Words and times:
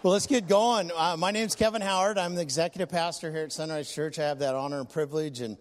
Well, 0.00 0.12
let's 0.12 0.28
get 0.28 0.46
going. 0.46 0.92
Uh, 0.94 1.16
my 1.16 1.32
name's 1.32 1.56
Kevin 1.56 1.82
Howard. 1.82 2.18
I'm 2.18 2.36
the 2.36 2.40
executive 2.40 2.88
pastor 2.88 3.32
here 3.32 3.42
at 3.42 3.52
Sunrise 3.52 3.92
Church. 3.92 4.20
I 4.20 4.28
have 4.28 4.38
that 4.38 4.54
honor 4.54 4.78
and 4.78 4.88
privilege, 4.88 5.40
and 5.40 5.56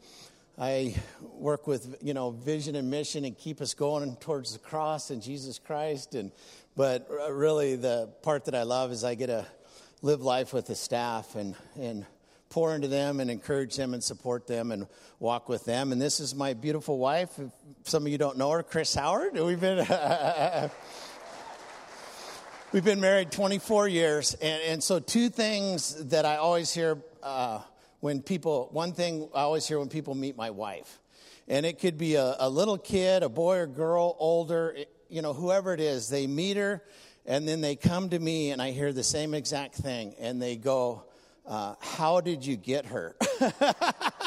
I 0.60 0.94
work 1.40 1.66
with 1.66 1.98
you 2.04 2.14
know 2.14 2.30
vision 2.30 2.76
and 2.76 2.88
mission 2.92 3.26
and 3.26 3.36
keep 3.36 3.62
us 3.62 3.74
going 3.74 4.16
towards 4.18 4.54
the 4.54 4.60
cross 4.60 5.10
and 5.10 5.24
Jesus 5.24 5.58
Christ. 5.58 6.14
And 6.14 6.32
but 6.76 7.10
really, 7.32 7.78
the 7.78 8.14
part 8.22 8.46
that 8.46 8.54
I 8.54 8.62
love 8.62 8.92
is 8.92 9.04
I 9.04 9.16
get 9.16 9.28
to 9.28 9.44
live 10.04 10.22
life 10.22 10.54
with 10.54 10.68
the 10.68 10.76
staff 10.76 11.34
and 11.34 11.56
and 11.76 12.06
pour 12.50 12.76
into 12.76 12.88
them 12.88 13.20
and 13.20 13.32
encourage 13.32 13.76
them 13.76 13.96
and 13.96 14.04
support 14.04 14.46
them 14.46 14.72
and 14.72 14.86
walk 15.18 15.50
with 15.50 15.66
them. 15.66 15.92
And 15.92 16.00
this 16.00 16.20
is 16.20 16.36
my 16.36 16.54
beautiful 16.54 17.00
wife. 17.00 17.40
If 17.40 17.50
some 17.86 18.06
of 18.06 18.12
you 18.12 18.20
don't 18.20 18.38
know 18.38 18.52
her, 18.52 18.62
Chris 18.62 18.94
Howard. 18.94 19.34
We've 19.34 19.60
been. 19.60 19.80
We've 22.74 22.84
been 22.84 23.00
married 23.00 23.32
24 23.32 23.88
years, 23.88 24.34
and, 24.34 24.62
and 24.64 24.84
so 24.84 25.00
two 25.00 25.30
things 25.30 25.96
that 26.10 26.26
I 26.26 26.36
always 26.36 26.74
hear 26.74 27.02
uh, 27.24 27.62
when 28.02 28.22
people, 28.22 28.68
one 28.74 28.92
thing 28.92 29.30
I 29.34 29.40
always 29.44 29.66
hear 29.66 29.80
when 29.80 29.88
people 29.88 30.16
meet 30.16 30.36
my 30.36 30.50
wife, 30.50 31.00
and 31.48 31.66
it 31.66 31.80
could 31.80 31.98
be 31.98 32.16
a, 32.16 32.36
a 32.40 32.50
little 32.50 32.78
kid, 32.78 33.24
a 33.24 33.30
boy 33.30 33.60
or 33.60 33.68
girl, 33.68 34.18
older, 34.20 34.76
you 35.08 35.22
know, 35.22 35.32
whoever 35.32 35.74
it 35.74 35.80
is, 35.80 36.10
they 36.10 36.28
meet 36.28 36.58
her, 36.58 36.84
and 37.26 37.48
then 37.48 37.62
they 37.62 37.78
come 37.78 38.10
to 38.10 38.20
me, 38.20 38.52
and 38.52 38.62
I 38.62 38.72
hear 38.72 38.92
the 38.92 39.02
same 39.02 39.34
exact 39.34 39.76
thing, 39.76 40.14
and 40.20 40.42
they 40.42 40.58
go, 40.58 41.06
uh, 41.46 41.76
How 41.80 42.20
did 42.20 42.46
you 42.46 42.58
get 42.58 42.88
her? 42.88 43.16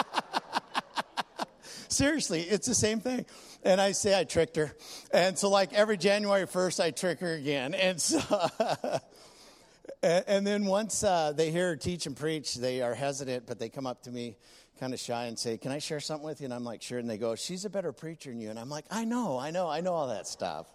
Seriously, 2.01 2.41
it's 2.41 2.67
the 2.67 2.75
same 2.75 3.01
thing. 3.01 3.27
And 3.63 3.79
I 3.79 3.93
say 3.93 4.19
I 4.19 4.25
tricked 4.25 4.57
her. 4.57 4.75
And 5.13 5.39
so, 5.39 5.51
like 5.51 5.75
every 5.75 5.99
January 5.99 6.47
1st, 6.47 6.83
I 6.83 6.93
trick 6.93 7.21
her 7.21 7.35
again. 7.35 7.75
And 7.75 8.01
so. 8.01 8.23
and 10.03 10.47
then 10.47 10.65
once 10.65 11.05
uh, 11.05 11.35
they 11.37 11.51
hear 11.51 11.69
her 11.69 11.77
teach 11.77 12.07
and 12.07 12.17
preach, 12.17 12.55
they 12.55 12.81
are 12.81 12.95
hesitant, 12.95 13.45
but 13.47 13.59
they 13.59 13.69
come 13.69 13.87
up 13.87 14.05
to 14.05 14.11
me 14.11 14.39
kind 14.79 14.95
of 14.95 14.99
shy 14.99 15.27
and 15.27 15.39
say, 15.39 15.59
Can 15.59 15.73
I 15.73 15.79
share 15.79 16.01
something 16.01 16.25
with 16.25 16.41
you? 16.41 16.47
And 16.47 16.55
I'm 16.55 16.65
like, 16.65 16.81
Sure. 16.81 16.99
And 16.99 17.11
they 17.11 17.19
go, 17.19 17.35
She's 17.35 17.67
a 17.67 17.71
better 17.71 17.93
preacher 17.93 18.31
than 18.31 18.41
you. 18.41 18.49
And 18.49 18.59
I'm 18.59 18.71
like, 18.71 18.87
I 18.91 19.05
know, 19.05 19.39
I 19.39 19.51
know, 19.51 19.69
I 19.69 19.83
know 19.83 19.93
all 19.93 20.09
that 20.09 20.27
stuff. 20.27 20.69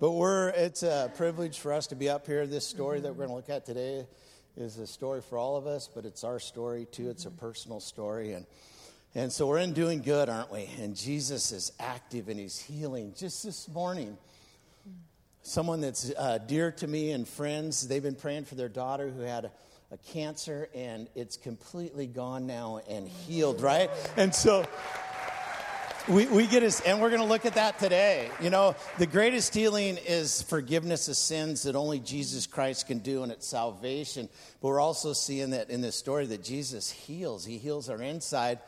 But 0.00 0.10
we're, 0.10 0.50
it's 0.50 0.82
a 0.82 1.10
privilege 1.16 1.60
for 1.60 1.72
us 1.72 1.86
to 1.86 1.94
be 1.94 2.10
up 2.10 2.26
here. 2.26 2.46
This 2.46 2.66
story 2.66 3.00
that 3.00 3.08
we're 3.08 3.26
going 3.26 3.30
to 3.30 3.36
look 3.36 3.48
at 3.48 3.64
today 3.64 4.06
is 4.58 4.76
a 4.76 4.86
story 4.86 5.22
for 5.22 5.38
all 5.38 5.56
of 5.56 5.66
us, 5.66 5.88
but 5.88 6.04
it's 6.04 6.24
our 6.24 6.38
story 6.38 6.86
too. 6.92 7.08
It's 7.08 7.24
a 7.24 7.30
personal 7.30 7.80
story. 7.80 8.34
And 8.34 8.44
and 9.14 9.30
so 9.30 9.46
we're 9.46 9.58
in 9.58 9.74
doing 9.74 10.00
good, 10.00 10.30
aren't 10.30 10.50
we? 10.50 10.70
And 10.80 10.96
Jesus 10.96 11.52
is 11.52 11.72
active 11.78 12.28
and 12.28 12.40
he's 12.40 12.58
healing. 12.58 13.12
Just 13.14 13.44
this 13.44 13.68
morning, 13.68 14.16
someone 15.42 15.82
that's 15.82 16.10
uh, 16.16 16.38
dear 16.38 16.72
to 16.72 16.86
me 16.86 17.10
and 17.10 17.28
friends, 17.28 17.86
they've 17.86 18.02
been 18.02 18.14
praying 18.14 18.46
for 18.46 18.54
their 18.54 18.70
daughter 18.70 19.10
who 19.10 19.20
had 19.20 19.44
a, 19.44 19.52
a 19.90 19.98
cancer 19.98 20.70
and 20.74 21.08
it's 21.14 21.36
completely 21.36 22.06
gone 22.06 22.46
now 22.46 22.80
and 22.88 23.06
healed, 23.06 23.60
right? 23.60 23.90
And 24.16 24.34
so 24.34 24.64
we, 26.08 26.26
we 26.26 26.46
get 26.46 26.62
us, 26.62 26.80
and 26.80 27.00
we're 27.00 27.10
going 27.10 27.22
to 27.22 27.28
look 27.28 27.44
at 27.44 27.54
that 27.54 27.78
today. 27.78 28.28
You 28.40 28.50
know, 28.50 28.74
the 28.98 29.06
greatest 29.06 29.54
healing 29.54 29.98
is 29.98 30.42
forgiveness 30.42 31.06
of 31.08 31.16
sins 31.16 31.62
that 31.62 31.76
only 31.76 32.00
Jesus 32.00 32.46
Christ 32.46 32.88
can 32.88 32.98
do, 32.98 33.22
and 33.22 33.30
it's 33.30 33.46
salvation. 33.46 34.28
But 34.60 34.68
we're 34.68 34.80
also 34.80 35.12
seeing 35.12 35.50
that 35.50 35.70
in 35.70 35.80
this 35.80 35.94
story 35.94 36.26
that 36.26 36.42
Jesus 36.42 36.90
heals. 36.90 37.44
He 37.44 37.58
heals 37.58 37.88
our 37.88 38.02
inside 38.02 38.58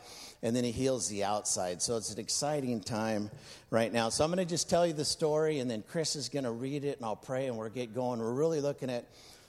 and 0.44 0.54
then 0.54 0.62
he 0.62 0.70
heals 0.70 1.08
the 1.08 1.24
outside. 1.24 1.80
So 1.80 1.96
it's 1.96 2.12
an 2.12 2.20
exciting 2.20 2.80
time 2.80 3.30
right 3.70 3.90
now. 3.90 4.10
So 4.10 4.24
I'm 4.24 4.30
going 4.30 4.46
to 4.46 4.48
just 4.48 4.68
tell 4.68 4.86
you 4.86 4.92
the 4.92 5.04
story, 5.04 5.58
and 5.58 5.70
then 5.70 5.82
Chris 5.88 6.16
is 6.16 6.28
going 6.28 6.44
to 6.44 6.50
read 6.50 6.84
it, 6.84 6.98
and 6.98 7.06
I'll 7.06 7.16
pray, 7.16 7.46
and 7.46 7.56
we'll 7.56 7.70
get 7.70 7.94
going. 7.94 8.20
We're 8.20 8.30
really 8.30 8.60
looking 8.60 8.90
at 8.90 9.06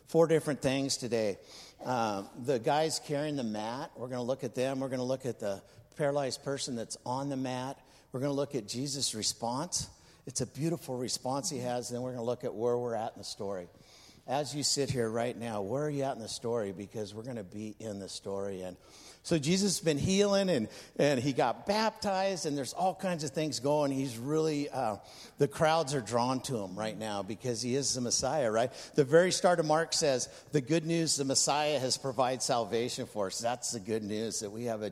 four 0.07 0.25
different 0.25 0.61
things 0.61 0.95
today. 0.95 1.37
Um, 1.83 2.29
the 2.45 2.59
guys 2.59 3.01
carrying 3.05 3.35
the 3.35 3.43
mat, 3.43 3.91
we're 3.97 4.07
going 4.07 4.21
to 4.21 4.25
look 4.25 4.45
at 4.45 4.55
them. 4.55 4.79
We're 4.79 4.87
going 4.87 4.99
to 4.99 5.05
look 5.05 5.25
at 5.25 5.37
the 5.37 5.61
paralyzed 5.97 6.45
person 6.45 6.77
that's 6.77 6.97
on 7.05 7.27
the 7.27 7.37
mat. 7.37 7.77
We're 8.13 8.21
going 8.21 8.31
to 8.31 8.35
look 8.35 8.55
at 8.55 8.65
Jesus' 8.65 9.13
response. 9.13 9.89
It's 10.25 10.39
a 10.39 10.47
beautiful 10.47 10.97
response 10.97 11.49
he 11.49 11.59
has. 11.59 11.89
Then 11.89 12.01
we're 12.03 12.13
going 12.13 12.23
to 12.23 12.25
look 12.25 12.45
at 12.45 12.55
where 12.55 12.77
we're 12.77 12.95
at 12.95 13.11
in 13.13 13.19
the 13.19 13.25
story. 13.25 13.67
As 14.27 14.55
you 14.55 14.63
sit 14.63 14.89
here 14.89 15.09
right 15.09 15.37
now, 15.37 15.61
where 15.61 15.83
are 15.83 15.89
you 15.89 16.03
at 16.03 16.15
in 16.15 16.21
the 16.21 16.29
story? 16.29 16.71
Because 16.71 17.13
we're 17.13 17.23
going 17.23 17.35
to 17.35 17.43
be 17.43 17.75
in 17.79 17.99
the 17.99 18.09
story. 18.09 18.61
And 18.61 18.77
so 19.25 19.39
Jesus 19.39 19.79
has 19.79 19.83
been 19.83 19.97
healing 19.97 20.51
and, 20.51 20.67
and 20.97 21.19
he 21.19 21.33
got 21.33 21.65
baptized, 21.65 22.45
and 22.45 22.55
there's 22.55 22.73
all 22.73 22.93
kinds 22.93 23.23
of 23.23 23.31
things 23.31 23.59
going. 23.59 23.91
He's 23.91 24.19
really, 24.19 24.69
uh, 24.69 24.97
the 25.39 25.47
crowds 25.47 25.95
are 25.95 26.01
drawn 26.01 26.41
to 26.41 26.57
him 26.59 26.77
right 26.77 26.95
now 26.95 27.23
because 27.23 27.59
he 27.59 27.75
is 27.75 27.95
the 27.95 28.01
Messiah, 28.01 28.51
right? 28.51 28.71
The 28.93 29.03
very 29.03 29.31
start 29.31 29.59
of 29.59 29.65
Mark 29.65 29.93
says, 29.93 30.29
the 30.51 30.61
good 30.61 30.85
news 30.85 31.15
the 31.15 31.25
Messiah 31.25 31.79
has 31.79 31.97
provided 31.97 32.43
salvation 32.43 33.07
for 33.07 33.25
us. 33.25 33.39
That's 33.39 33.71
the 33.71 33.79
good 33.79 34.03
news 34.03 34.41
that 34.41 34.51
we 34.51 34.65
have 34.65 34.83
a 34.83 34.91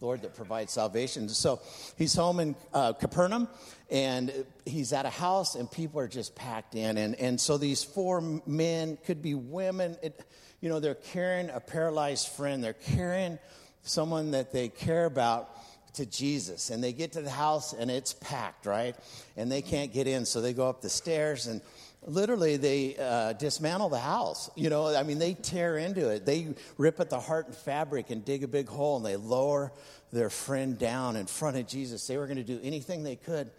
Lord 0.00 0.22
that 0.22 0.34
provides 0.34 0.72
salvation. 0.72 1.28
So 1.28 1.60
he's 1.98 2.14
home 2.14 2.40
in 2.40 2.56
uh, 2.72 2.94
Capernaum 2.94 3.48
and 3.90 4.32
he's 4.64 4.94
at 4.94 5.04
a 5.04 5.10
house 5.10 5.56
and 5.56 5.70
people 5.70 6.00
are 6.00 6.08
just 6.08 6.34
packed 6.34 6.74
in. 6.74 6.96
And, 6.96 7.16
and 7.16 7.38
so 7.38 7.58
these 7.58 7.84
four 7.84 8.22
men, 8.46 8.96
could 9.04 9.20
be 9.20 9.34
women, 9.34 9.98
it, 10.02 10.18
you 10.62 10.70
know, 10.70 10.80
they're 10.80 10.94
carrying 10.94 11.50
a 11.50 11.60
paralyzed 11.60 12.28
friend. 12.28 12.64
They're 12.64 12.72
carrying 12.72 13.38
someone 13.84 14.32
that 14.32 14.52
they 14.52 14.68
care 14.68 15.04
about 15.04 15.50
to 15.94 16.06
Jesus. 16.06 16.70
And 16.70 16.82
they 16.82 16.92
get 16.92 17.12
to 17.12 17.22
the 17.22 17.30
house 17.30 17.72
and 17.72 17.90
it's 17.90 18.14
packed, 18.14 18.66
right? 18.66 18.96
And 19.36 19.50
they 19.50 19.62
can't 19.62 19.92
get 19.92 20.06
in. 20.06 20.26
So 20.26 20.40
they 20.40 20.52
go 20.52 20.68
up 20.68 20.82
the 20.82 20.90
stairs 20.90 21.46
and 21.46 21.60
literally 22.06 22.56
they 22.56 22.96
uh, 22.96 23.34
dismantle 23.34 23.88
the 23.88 23.98
house. 23.98 24.50
You 24.56 24.70
know, 24.70 24.94
I 24.94 25.02
mean, 25.02 25.18
they 25.18 25.34
tear 25.34 25.78
into 25.78 26.08
it. 26.10 26.26
They 26.26 26.48
rip 26.78 27.00
at 27.00 27.10
the 27.10 27.20
heart 27.20 27.46
and 27.46 27.54
fabric 27.54 28.10
and 28.10 28.24
dig 28.24 28.42
a 28.42 28.48
big 28.48 28.68
hole 28.68 28.96
and 28.96 29.06
they 29.06 29.16
lower 29.16 29.72
their 30.12 30.30
friend 30.30 30.78
down 30.78 31.16
in 31.16 31.26
front 31.26 31.56
of 31.56 31.66
Jesus. 31.66 32.06
They 32.06 32.16
were 32.16 32.26
going 32.26 32.38
to 32.38 32.44
do 32.44 32.60
anything 32.62 33.02
they 33.02 33.16
could 33.16 33.50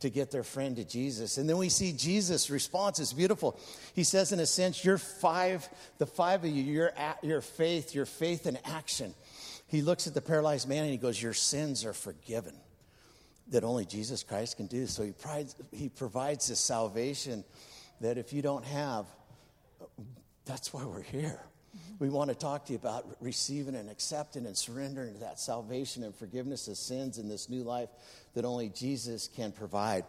to 0.00 0.10
get 0.10 0.32
their 0.32 0.42
friend 0.42 0.76
to 0.76 0.84
Jesus. 0.84 1.38
And 1.38 1.48
then 1.48 1.58
we 1.58 1.68
see 1.68 1.92
Jesus' 1.92 2.50
response 2.50 2.98
is 2.98 3.12
beautiful. 3.12 3.58
He 3.94 4.02
says, 4.02 4.32
in 4.32 4.40
a 4.40 4.46
sense, 4.46 4.84
you're 4.84 4.98
five, 4.98 5.68
the 5.98 6.06
five 6.06 6.42
of 6.42 6.50
you, 6.50 6.62
your, 6.62 6.90
your 7.22 7.40
faith, 7.40 7.94
your 7.94 8.06
faith 8.06 8.48
in 8.48 8.58
action 8.64 9.14
he 9.72 9.80
looks 9.80 10.06
at 10.06 10.12
the 10.12 10.20
paralyzed 10.20 10.68
man 10.68 10.82
and 10.82 10.90
he 10.90 10.98
goes, 10.98 11.20
Your 11.20 11.32
sins 11.32 11.84
are 11.86 11.94
forgiven. 11.94 12.54
That 13.48 13.64
only 13.64 13.86
Jesus 13.86 14.22
Christ 14.22 14.58
can 14.58 14.66
do. 14.66 14.86
So 14.86 15.02
he, 15.02 15.12
provides, 15.12 15.56
he 15.72 15.88
provides 15.88 16.48
this 16.48 16.60
salvation 16.60 17.42
that 18.00 18.18
if 18.18 18.32
you 18.32 18.42
don't 18.42 18.64
have, 18.66 19.06
that's 20.44 20.72
why 20.72 20.84
we're 20.84 21.02
here. 21.02 21.40
Mm-hmm. 21.74 22.04
We 22.04 22.10
want 22.10 22.28
to 22.28 22.36
talk 22.36 22.66
to 22.66 22.72
you 22.72 22.78
about 22.78 23.16
receiving 23.20 23.74
and 23.74 23.88
accepting 23.88 24.44
and 24.44 24.56
surrendering 24.56 25.14
to 25.14 25.20
that 25.20 25.40
salvation 25.40 26.04
and 26.04 26.14
forgiveness 26.14 26.68
of 26.68 26.76
sins 26.76 27.16
in 27.16 27.28
this 27.28 27.48
new 27.48 27.62
life 27.62 27.88
that 28.34 28.44
only 28.44 28.68
Jesus 28.68 29.28
can 29.34 29.52
provide. 29.52 30.04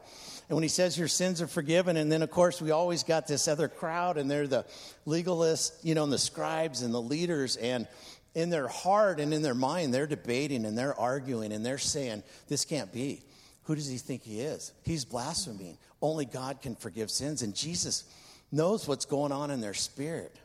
And 0.50 0.56
when 0.56 0.64
he 0.64 0.70
says 0.70 0.98
your 0.98 1.08
sins 1.08 1.42
are 1.42 1.48
forgiven, 1.48 1.96
and 1.98 2.12
then 2.12 2.22
of 2.22 2.32
course 2.32 2.62
we 2.62 2.72
always 2.72 3.04
got 3.04 3.28
this 3.28 3.48
other 3.48 3.68
crowd, 3.70 4.18
and 4.18 4.30
they're 4.30 4.48
the 4.48 4.66
legalists, 5.08 5.74
you 5.84 5.96
know, 5.96 6.04
and 6.04 6.12
the 6.12 6.18
scribes 6.18 6.82
and 6.82 6.94
the 6.94 7.02
leaders, 7.02 7.56
and 7.58 7.88
in 8.36 8.50
their 8.50 8.68
heart 8.68 9.20
and 9.20 9.34
in 9.34 9.42
their 9.42 9.54
mind, 9.54 9.94
they're 9.94 10.08
debating 10.08 10.66
and 10.66 10.78
they're 10.78 10.98
arguing 11.00 11.52
and 11.52 11.66
they're 11.66 11.78
saying, 11.78 12.24
This 12.48 12.66
can't 12.66 12.92
be. 12.92 13.24
Who 13.64 13.76
does 13.76 13.88
he 13.88 13.98
think 13.98 14.24
he 14.24 14.42
is? 14.42 14.74
He's 14.84 15.06
blaspheming. 15.06 15.78
Only 16.02 16.26
God 16.26 16.62
can 16.62 16.76
forgive 16.76 17.10
sins. 17.10 17.42
And 17.42 17.56
Jesus 17.56 18.04
knows 18.52 18.88
what's 18.88 19.06
going 19.06 19.32
on 19.32 19.52
in 19.52 19.62
their 19.62 19.74
spirit. 19.74 20.36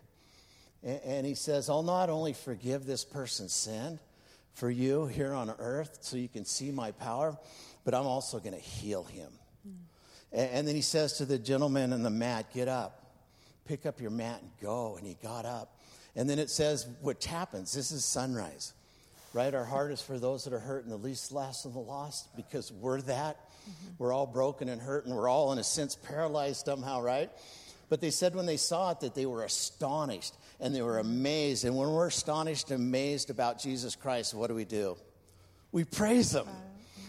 And, 0.85 1.01
and 1.05 1.27
he 1.27 1.35
says, 1.35 1.69
I'll 1.69 1.83
not 1.83 2.11
only 2.11 2.33
forgive 2.33 2.87
this 2.87 3.05
person's 3.05 3.53
sin 3.53 3.99
for 4.55 4.71
you 4.71 5.07
here 5.07 5.33
on 5.33 5.53
earth 5.59 5.99
so 6.01 6.17
you 6.17 6.29
can 6.29 6.45
see 6.45 6.71
my 6.71 6.93
power, 6.93 7.37
but 7.85 7.95
I'm 7.95 8.07
also 8.07 8.39
going 8.39 8.55
to 8.55 8.61
heal 8.61 9.05
him. 9.05 9.31
Mm. 9.67 9.73
And, 10.33 10.51
and 10.51 10.69
then 10.69 10.75
he 10.75 10.83
says 10.83 11.15
to 11.15 11.25
the 11.25 11.39
gentleman 11.39 11.93
in 11.93 12.03
the 12.03 12.11
mat, 12.11 12.47
Get 12.55 12.69
up, 12.69 13.05
pick 13.65 13.85
up 13.85 14.01
your 14.01 14.11
mat 14.11 14.41
and 14.43 14.51
go. 14.61 14.97
And 14.97 15.07
he 15.07 15.17
got 15.23 15.45
up. 15.45 15.78
And 16.19 16.29
then 16.29 16.39
it 16.39 16.51
says, 16.51 16.87
What 17.01 17.25
happens? 17.25 17.73
This 17.73 17.91
is 17.91 18.05
sunrise 18.05 18.75
right? 19.33 19.55
Our 19.55 19.65
heart 19.65 19.93
is 19.93 20.01
for 20.01 20.19
those 20.19 20.45
that 20.45 20.53
are 20.53 20.59
hurt 20.59 20.85
and 20.85 20.93
the 20.93 20.97
least 20.97 21.33
last 21.33 21.65
of 21.65 21.75
the 21.75 21.79
lost 21.79 22.35
because 22.37 22.73
we're 22.73 23.01
that. 23.03 23.37
Mm-hmm. 23.37 23.89
We're 23.99 24.13
all 24.13 24.27
broken 24.27 24.69
and 24.69 24.81
hurt 24.81 25.07
and 25.07 25.15
we're 25.15 25.29
all, 25.29 25.53
in 25.53 25.59
a 25.59 25.65
sense, 25.65 25.97
paralyzed 25.97 26.65
somehow, 26.65 27.01
right? 27.01 27.31
But 27.89 28.01
they 28.01 28.11
said 28.11 28.35
when 28.35 28.47
they 28.47 28.57
saw 28.57 28.91
it 28.91 29.01
that 29.01 29.15
they 29.15 29.27
were 29.27 29.45
astonished 29.45 30.35
and 30.61 30.75
they 30.75 30.83
were 30.83 30.99
amazed. 30.99 31.65
And 31.65 31.77
when 31.77 31.91
we're 31.91 32.09
astonished 32.09 32.71
and 32.71 32.81
amazed 32.81 33.31
about 33.31 33.61
Jesus 33.61 33.97
Christ, 33.97 34.35
what 34.35 34.49
do 34.49 34.55
we 34.55 34.65
do? 34.65 34.97
We 35.73 35.85
praise 35.85 36.35
Him. 36.35 36.47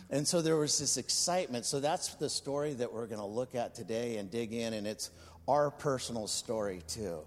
And 0.09 0.27
so 0.27 0.41
there 0.41 0.57
was 0.57 0.77
this 0.79 0.97
excitement. 0.97 1.65
So 1.65 1.79
that's 1.79 2.15
the 2.15 2.29
story 2.29 2.73
that 2.73 2.91
we're 2.91 3.07
going 3.07 3.19
to 3.19 3.25
look 3.25 3.55
at 3.55 3.75
today 3.75 4.17
and 4.17 4.29
dig 4.29 4.53
in, 4.53 4.73
and 4.73 4.87
it's 4.87 5.11
our 5.47 5.69
personal 5.69 6.27
story 6.27 6.81
too. 6.87 7.19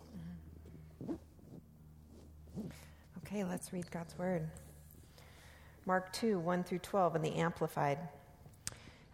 Okay, 3.33 3.45
let's 3.45 3.73
read 3.73 3.91
God's 3.91 4.19
word. 4.19 4.47
Mark 5.87 6.13
2 6.13 6.39
1 6.39 6.65
through 6.65 6.81
12 6.81 7.17
in 7.17 7.23
the 7.23 7.37
Amplified. 7.37 7.97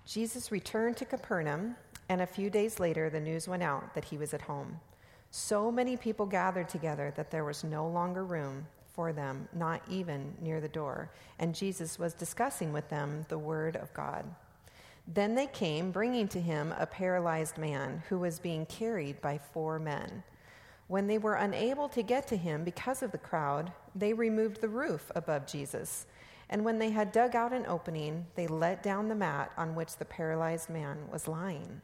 Jesus 0.05 0.51
returned 0.51 0.97
to 0.97 1.05
Capernaum, 1.05 1.77
and 2.09 2.21
a 2.21 2.27
few 2.27 2.51
days 2.51 2.81
later, 2.81 3.09
the 3.11 3.21
news 3.21 3.47
went 3.47 3.63
out 3.63 3.95
that 3.95 4.07
he 4.07 4.19
was 4.19 4.35
at 4.35 4.41
home. 4.43 4.81
So 5.31 5.71
many 5.71 5.97
people 5.97 6.27
gathered 6.27 6.69
together 6.69 7.13
that 7.15 7.31
there 7.31 7.45
was 7.45 7.63
no 7.63 7.87
longer 7.87 8.25
room 8.25 8.67
for 8.93 9.13
them, 9.13 9.49
not 9.53 9.83
even 9.89 10.35
near 10.41 10.61
the 10.61 10.69
door, 10.69 11.13
and 11.39 11.55
Jesus 11.55 11.97
was 11.97 12.13
discussing 12.13 12.73
with 12.73 12.89
them 12.89 13.25
the 13.29 13.39
word 13.39 13.77
of 13.77 13.95
God. 13.95 14.25
Then 15.07 15.37
they 15.37 15.47
came, 15.47 15.93
bringing 15.93 16.27
to 16.27 16.41
him 16.41 16.75
a 16.77 16.87
paralyzed 16.87 17.57
man 17.57 18.03
who 18.09 18.19
was 18.19 18.41
being 18.41 18.67
carried 18.67 19.21
by 19.21 19.39
four 19.39 19.79
men. 19.79 20.25
When 20.89 21.07
they 21.07 21.19
were 21.19 21.35
unable 21.35 21.89
to 21.91 22.03
get 22.03 22.27
to 22.29 22.37
him 22.37 22.65
because 22.65 23.03
of 23.03 23.13
the 23.13 23.19
crowd, 23.19 23.73
they 23.95 24.13
removed 24.13 24.61
the 24.61 24.69
roof 24.69 25.11
above 25.15 25.47
Jesus 25.47 26.07
and 26.51 26.65
when 26.65 26.79
they 26.79 26.91
had 26.91 27.13
dug 27.13 27.37
out 27.37 27.53
an 27.53 27.67
opening, 27.67 28.27
they 28.35 28.47
let 28.47 28.83
down 28.83 29.09
the 29.09 29.15
mat 29.15 29.53
on 29.57 29.75
which 29.75 29.97
the 29.97 30.05
paralyzed 30.05 30.71
man 30.71 30.99
was 31.13 31.29
lying. 31.29 31.83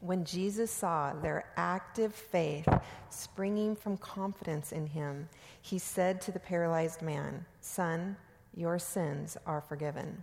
When 0.00 0.24
Jesus 0.24 0.70
saw 0.70 1.12
their 1.14 1.46
active 1.56 2.14
faith 2.14 2.68
springing 3.10 3.76
from 3.76 3.96
confidence 3.96 4.72
in 4.72 4.86
him, 4.86 5.28
he 5.60 5.78
said 5.78 6.20
to 6.22 6.32
the 6.32 6.40
paralyzed 6.40 7.02
man, 7.02 7.44
Son, 7.60 8.16
your 8.54 8.78
sins 8.78 9.36
are 9.46 9.60
forgiven. 9.60 10.22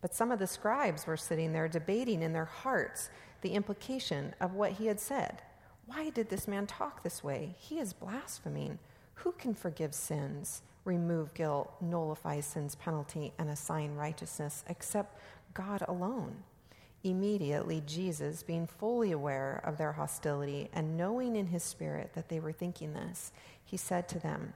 But 0.00 0.14
some 0.14 0.32
of 0.32 0.38
the 0.38 0.46
scribes 0.46 1.06
were 1.06 1.16
sitting 1.16 1.52
there 1.52 1.68
debating 1.68 2.22
in 2.22 2.32
their 2.32 2.44
hearts 2.44 3.10
the 3.40 3.50
implication 3.50 4.34
of 4.40 4.54
what 4.54 4.72
he 4.72 4.86
had 4.86 5.00
said. 5.00 5.42
Why 5.94 6.08
did 6.08 6.30
this 6.30 6.48
man 6.48 6.66
talk 6.66 7.02
this 7.02 7.22
way? 7.22 7.54
He 7.58 7.78
is 7.78 7.92
blaspheming. 7.92 8.78
Who 9.16 9.32
can 9.32 9.54
forgive 9.54 9.94
sins? 9.94 10.62
remove 10.84 11.32
guilt, 11.34 11.70
nullify 11.80 12.40
sin's 12.40 12.74
penalty, 12.74 13.32
and 13.38 13.50
assign 13.50 13.94
righteousness 13.94 14.64
except 14.68 15.20
God 15.54 15.84
alone. 15.86 16.34
Immediately, 17.04 17.82
Jesus, 17.86 18.42
being 18.42 18.66
fully 18.66 19.12
aware 19.12 19.60
of 19.64 19.76
their 19.76 19.92
hostility 19.92 20.70
and 20.72 20.96
knowing 20.96 21.36
in 21.36 21.46
his 21.46 21.62
spirit 21.62 22.12
that 22.14 22.28
they 22.28 22.40
were 22.40 22.52
thinking 22.52 22.94
this, 22.94 23.32
he 23.64 23.76
said 23.76 24.08
to 24.08 24.18
them, 24.18 24.54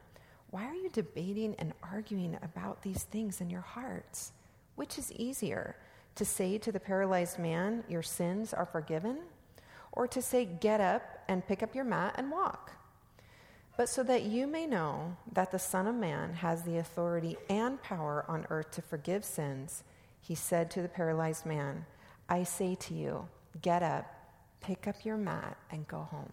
Why 0.51 0.65
are 0.65 0.75
you 0.75 0.89
debating 0.89 1.55
and 1.59 1.75
arguing 1.83 2.39
about 2.43 2.83
these 2.83 3.03
things 3.05 3.41
in 3.41 3.51
your 3.51 3.61
hearts? 3.61 4.33
Which 4.77 4.99
is 4.99 5.13
easier, 5.13 5.77
to 6.15 6.25
say 6.25 6.57
to 6.59 6.73
the 6.73 6.81
paralyzed 6.81 7.39
man, 7.39 7.85
Your 7.89 8.03
sins 8.03 8.55
are 8.55 8.67
forgiven? 8.67 9.19
Or 9.97 10.07
to 10.07 10.23
say, 10.23 10.45
Get 10.45 10.81
up 10.81 11.03
and 11.27 11.47
pick 11.47 11.65
up 11.65 11.75
your 11.75 11.85
mat 11.85 12.15
and 12.17 12.31
walk? 12.31 12.77
but 13.77 13.89
so 13.89 14.03
that 14.03 14.23
you 14.23 14.47
may 14.47 14.67
know 14.67 15.17
that 15.33 15.51
the 15.51 15.59
Son 15.59 15.87
of 15.87 15.95
Man 15.95 16.35
has 16.35 16.63
the 16.63 16.79
authority 16.79 17.37
and 17.51 17.81
power 17.83 18.25
on 18.27 18.47
earth 18.49 18.71
to 18.73 18.83
forgive 18.83 19.25
sins, 19.25 19.85
he 20.21 20.35
said 20.35 20.71
to 20.71 20.83
the 20.83 20.89
paralyzed 20.89 21.45
man, 21.45 21.85
I 22.29 22.43
say 22.43 22.75
to 22.75 22.95
you, 22.95 23.29
get 23.61 23.83
up, 23.83 24.07
pick 24.61 24.89
up 24.89 25.05
your 25.05 25.19
mat, 25.19 25.57
and 25.71 25.87
go 25.87 25.99
home. 25.99 26.33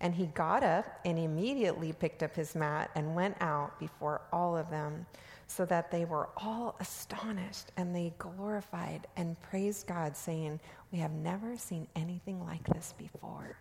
And 0.00 0.14
he 0.14 0.26
got 0.26 0.62
up 0.62 1.00
and 1.04 1.18
immediately 1.18 1.92
picked 1.92 2.22
up 2.22 2.36
his 2.36 2.54
mat 2.54 2.90
and 2.94 3.14
went 3.14 3.36
out 3.40 3.78
before 3.80 4.20
all 4.32 4.56
of 4.56 4.68
them, 4.68 5.06
so 5.46 5.64
that 5.66 5.90
they 5.90 6.04
were 6.04 6.28
all 6.36 6.76
astonished 6.80 7.72
and 7.76 7.94
they 7.94 8.12
glorified 8.18 9.06
and 9.16 9.40
praised 9.42 9.86
God, 9.86 10.16
saying, 10.16 10.60
We 10.92 10.98
have 10.98 11.12
never 11.12 11.56
seen 11.56 11.86
anything 11.94 12.44
like 12.44 12.64
this 12.68 12.94
before. 12.96 13.56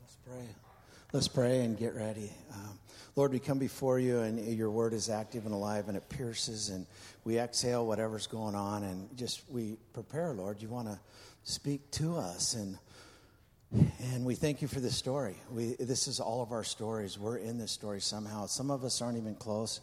Let's 0.00 0.16
pray. 0.26 0.48
Let's 1.12 1.28
pray 1.28 1.64
and 1.64 1.78
get 1.78 1.94
ready. 1.94 2.30
Um, 2.52 2.78
Lord, 3.16 3.32
we 3.32 3.38
come 3.38 3.58
before 3.58 3.98
you, 3.98 4.20
and 4.20 4.38
your 4.54 4.70
word 4.70 4.92
is 4.92 5.08
active 5.08 5.46
and 5.46 5.54
alive, 5.54 5.88
and 5.88 5.96
it 5.96 6.08
pierces, 6.08 6.68
and 6.68 6.86
we 7.24 7.38
exhale 7.38 7.86
whatever's 7.86 8.26
going 8.26 8.54
on, 8.54 8.82
and 8.82 9.16
just 9.16 9.42
we 9.50 9.76
prepare, 9.92 10.34
Lord. 10.34 10.60
You 10.60 10.68
want 10.68 10.86
to 10.88 10.98
speak 11.44 11.90
to 11.92 12.16
us, 12.16 12.54
and 12.54 12.78
and 13.72 14.24
we 14.24 14.34
thank 14.34 14.62
you 14.62 14.68
for 14.68 14.80
this 14.80 14.96
story. 14.96 15.36
We, 15.50 15.74
this 15.78 16.08
is 16.08 16.20
all 16.20 16.42
of 16.42 16.52
our 16.52 16.64
stories. 16.64 17.18
We're 17.18 17.36
in 17.36 17.58
this 17.58 17.70
story 17.70 18.00
somehow. 18.00 18.46
Some 18.46 18.70
of 18.70 18.82
us 18.84 19.02
aren't 19.02 19.18
even 19.18 19.34
close 19.34 19.80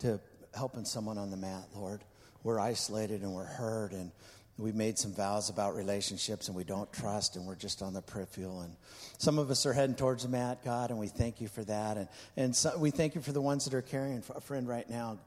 to 0.00 0.20
helping 0.54 0.84
someone 0.84 1.18
on 1.18 1.30
the 1.30 1.36
mat, 1.36 1.64
Lord. 1.74 2.02
We're 2.42 2.58
isolated 2.58 3.22
and 3.22 3.32
we're 3.32 3.44
hurt, 3.44 3.92
and 3.92 4.10
We've 4.58 4.74
made 4.74 4.98
some 4.98 5.12
vows 5.12 5.48
about 5.48 5.74
relationships 5.74 6.48
and 6.48 6.56
we 6.56 6.62
don't 6.62 6.92
trust 6.92 7.36
and 7.36 7.46
we're 7.46 7.56
just 7.56 7.82
on 7.82 7.94
the 7.94 8.02
peripheral. 8.02 8.60
And 8.60 8.76
some 9.18 9.38
of 9.38 9.50
us 9.50 9.64
are 9.64 9.72
heading 9.72 9.96
towards 9.96 10.24
the 10.24 10.28
mat, 10.28 10.62
God, 10.62 10.90
and 10.90 10.98
we 10.98 11.08
thank 11.08 11.40
you 11.40 11.48
for 11.48 11.64
that. 11.64 11.96
And, 11.96 12.08
and 12.36 12.54
so 12.54 12.76
we 12.76 12.90
thank 12.90 13.14
you 13.14 13.22
for 13.22 13.32
the 13.32 13.40
ones 13.40 13.64
that 13.64 13.74
are 13.74 13.82
carrying 13.82 14.22
a 14.34 14.40
friend 14.40 14.68
right 14.68 14.88
now 14.88 15.18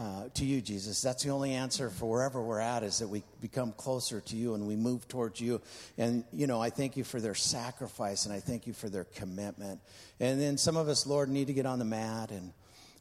uh, 0.00 0.28
to 0.34 0.46
you, 0.46 0.62
Jesus. 0.62 1.02
That's 1.02 1.22
the 1.22 1.30
only 1.30 1.52
answer 1.52 1.90
for 1.90 2.08
wherever 2.10 2.40
we're 2.40 2.60
at 2.60 2.82
is 2.82 3.00
that 3.00 3.08
we 3.08 3.22
become 3.42 3.72
closer 3.72 4.22
to 4.22 4.36
you 4.36 4.54
and 4.54 4.66
we 4.66 4.76
move 4.76 5.06
towards 5.08 5.40
you. 5.40 5.60
And, 5.98 6.24
you 6.32 6.46
know, 6.46 6.60
I 6.60 6.70
thank 6.70 6.96
you 6.96 7.04
for 7.04 7.20
their 7.20 7.34
sacrifice 7.34 8.24
and 8.24 8.34
I 8.34 8.40
thank 8.40 8.66
you 8.66 8.72
for 8.72 8.88
their 8.88 9.04
commitment. 9.04 9.80
And 10.20 10.40
then 10.40 10.56
some 10.56 10.76
of 10.76 10.88
us, 10.88 11.06
Lord, 11.06 11.28
need 11.28 11.48
to 11.48 11.52
get 11.52 11.66
on 11.66 11.78
the 11.78 11.84
mat 11.84 12.30
and, 12.30 12.52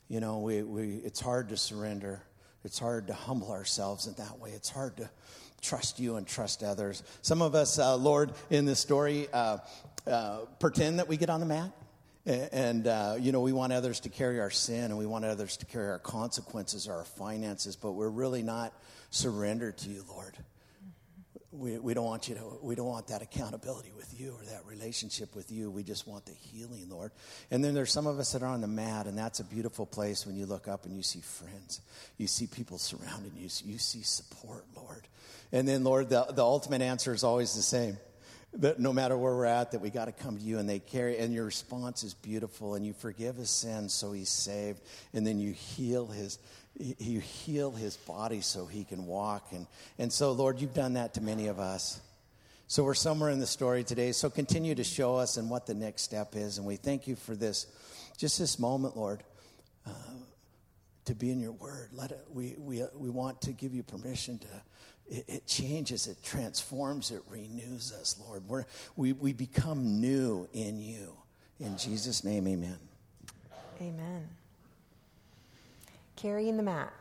you 0.10 0.20
know, 0.20 0.40
we, 0.40 0.64
we, 0.64 0.96
it's 0.96 1.20
hard 1.20 1.50
to 1.50 1.58
surrender. 1.58 2.24
It's 2.66 2.80
hard 2.80 3.08
to 3.08 3.14
humble 3.14 3.52
ourselves 3.52 4.08
in 4.08 4.16
that 4.16 4.40
way. 4.40 4.50
It's 4.50 4.70
hard 4.70 4.98
to 4.98 5.10
trust 5.62 6.00
you 6.00 6.16
and 6.16 6.28
trust 6.28 6.64
others. 6.64 7.04
Some 7.22 7.42
of 7.42 7.56
us, 7.56 7.78
uh, 7.80 7.96
Lord, 7.96 8.34
in 8.50 8.66
this 8.66 8.80
story, 8.80 9.28
uh, 9.32 9.60
uh, 10.08 10.40
pretend 10.60 11.00
that 11.00 11.08
we 11.08 11.16
get 11.16 11.30
on 11.30 11.40
the 11.40 11.46
mat. 11.46 11.72
And, 12.26 12.86
uh, 12.86 13.16
you 13.20 13.32
know, 13.32 13.42
we 13.42 13.54
want 13.54 13.72
others 13.72 14.02
to 14.02 14.10
carry 14.10 14.40
our 14.40 14.52
sin 14.52 14.86
and 14.86 14.98
we 14.98 15.06
want 15.06 15.26
others 15.26 15.58
to 15.58 15.66
carry 15.66 15.90
our 15.90 16.00
consequences 16.00 16.88
or 16.88 16.96
our 16.96 17.06
finances, 17.06 17.76
but 17.76 17.94
we're 17.94 18.10
really 18.10 18.44
not 18.44 18.74
surrendered 19.10 19.78
to 19.80 19.90
you, 19.90 20.04
Lord. 20.08 20.38
We, 21.60 21.78
we 21.78 21.94
don't 21.94 22.06
want 22.06 22.30
you 22.30 22.36
to, 22.36 22.58
we 22.62 22.76
don't 22.76 22.88
want 22.88 23.08
that 23.08 23.22
accountability 23.22 23.92
with 23.96 24.18
you 24.18 24.32
or 24.32 24.46
that 24.46 24.66
relationship 24.66 25.36
with 25.36 25.52
you. 25.52 25.70
We 25.70 25.84
just 25.84 26.08
want 26.08 26.26
the 26.26 26.32
healing, 26.32 26.88
Lord. 26.90 27.12
And 27.52 27.64
then 27.64 27.74
there's 27.74 27.92
some 27.92 28.08
of 28.08 28.18
us 28.18 28.32
that 28.32 28.42
are 28.42 28.48
on 28.48 28.62
the 28.62 28.68
mat, 28.68 29.08
and 29.08 29.18
that's 29.18 29.42
a 29.42 29.44
beautiful 29.44 29.86
place 29.86 30.26
when 30.26 30.38
you 30.38 30.46
look 30.46 30.70
up 30.70 30.86
and 30.86 30.96
you 30.96 31.04
see 31.04 31.20
friends. 31.20 31.82
You 32.18 32.28
see 32.28 32.48
people 32.48 32.78
surrounding 32.78 33.34
you. 33.36 33.50
You 33.66 33.78
see 33.78 34.04
support, 34.04 34.64
Lord. 34.74 35.06
And 35.52 35.68
then, 35.68 35.84
Lord, 35.84 36.10
the, 36.10 36.28
the 36.30 36.44
ultimate 36.44 36.82
answer 36.82 37.14
is 37.14 37.26
always 37.26 37.54
the 37.56 37.62
same. 37.62 37.98
That 38.54 38.80
no 38.80 38.94
matter 38.94 39.16
where 39.18 39.36
we're 39.36 39.46
at, 39.46 39.74
that 39.74 39.82
we 39.82 39.90
got 39.90 40.06
to 40.06 40.12
come 40.12 40.38
to 40.38 40.44
you 40.44 40.60
and 40.60 40.68
they 40.68 40.80
carry, 40.80 41.20
and 41.20 41.34
your 41.34 41.46
response 41.46 42.04
is 42.04 42.14
beautiful, 42.14 42.76
and 42.76 42.86
you 42.86 42.94
forgive 42.94 43.36
his 43.36 43.52
sins 43.52 43.94
so 43.94 44.12
he's 44.12 44.30
saved, 44.30 44.82
and 45.14 45.28
then 45.28 45.40
you 45.40 45.52
heal 45.52 46.08
his, 46.08 46.40
you 46.78 47.20
heal 47.20 47.72
his 47.72 47.98
body 47.98 48.42
so 48.42 48.66
he 48.66 48.84
can 48.84 49.06
walk. 49.06 49.48
And, 49.52 49.68
and 49.98 50.12
so, 50.12 50.32
Lord, 50.32 50.60
you've 50.60 50.74
done 50.74 50.94
that 50.94 51.14
to 51.16 51.22
many 51.22 51.48
of 51.48 51.60
us. 51.60 52.00
So 52.68 52.84
we're 52.84 52.94
somewhere 52.94 53.32
in 53.32 53.40
the 53.40 53.48
story 53.48 53.84
today. 53.84 54.12
So 54.12 54.30
continue 54.30 54.76
to 54.76 54.84
show 54.84 55.16
us 55.16 55.38
and 55.38 55.50
what 55.50 55.66
the 55.66 55.74
next 55.74 56.04
step 56.04 56.36
is. 56.36 56.58
And 56.58 56.68
we 56.68 56.76
thank 56.76 57.08
you 57.08 57.16
for 57.16 57.36
this, 57.36 57.66
just 58.18 58.38
this 58.38 58.60
moment, 58.60 58.96
Lord, 58.96 59.24
uh, 59.88 59.92
to 61.06 61.16
be 61.16 61.32
in 61.32 61.40
your 61.40 61.54
word. 61.54 61.90
Let 61.94 62.12
it, 62.12 62.24
we, 62.32 62.56
we, 62.60 62.84
we 62.96 63.10
want 63.10 63.42
to 63.42 63.52
give 63.52 63.74
you 63.74 63.84
permission 63.84 64.38
to 64.40 64.48
it, 65.10 65.26
it, 65.28 65.48
changes, 65.48 66.08
it 66.08 66.24
transforms, 66.24 67.12
it 67.12 67.22
renews 67.30 67.92
us, 67.92 68.16
Lord. 68.28 68.48
We're, 68.48 68.66
we, 68.96 69.14
we 69.14 69.34
become 69.34 70.00
new 70.00 70.48
in 70.54 70.80
you. 70.80 71.14
In 71.60 71.78
Jesus' 71.78 72.24
name, 72.24 72.48
amen. 72.48 72.78
Amen. 73.82 74.28
Carrying 76.20 76.58
the 76.58 76.64
mat. 76.64 76.92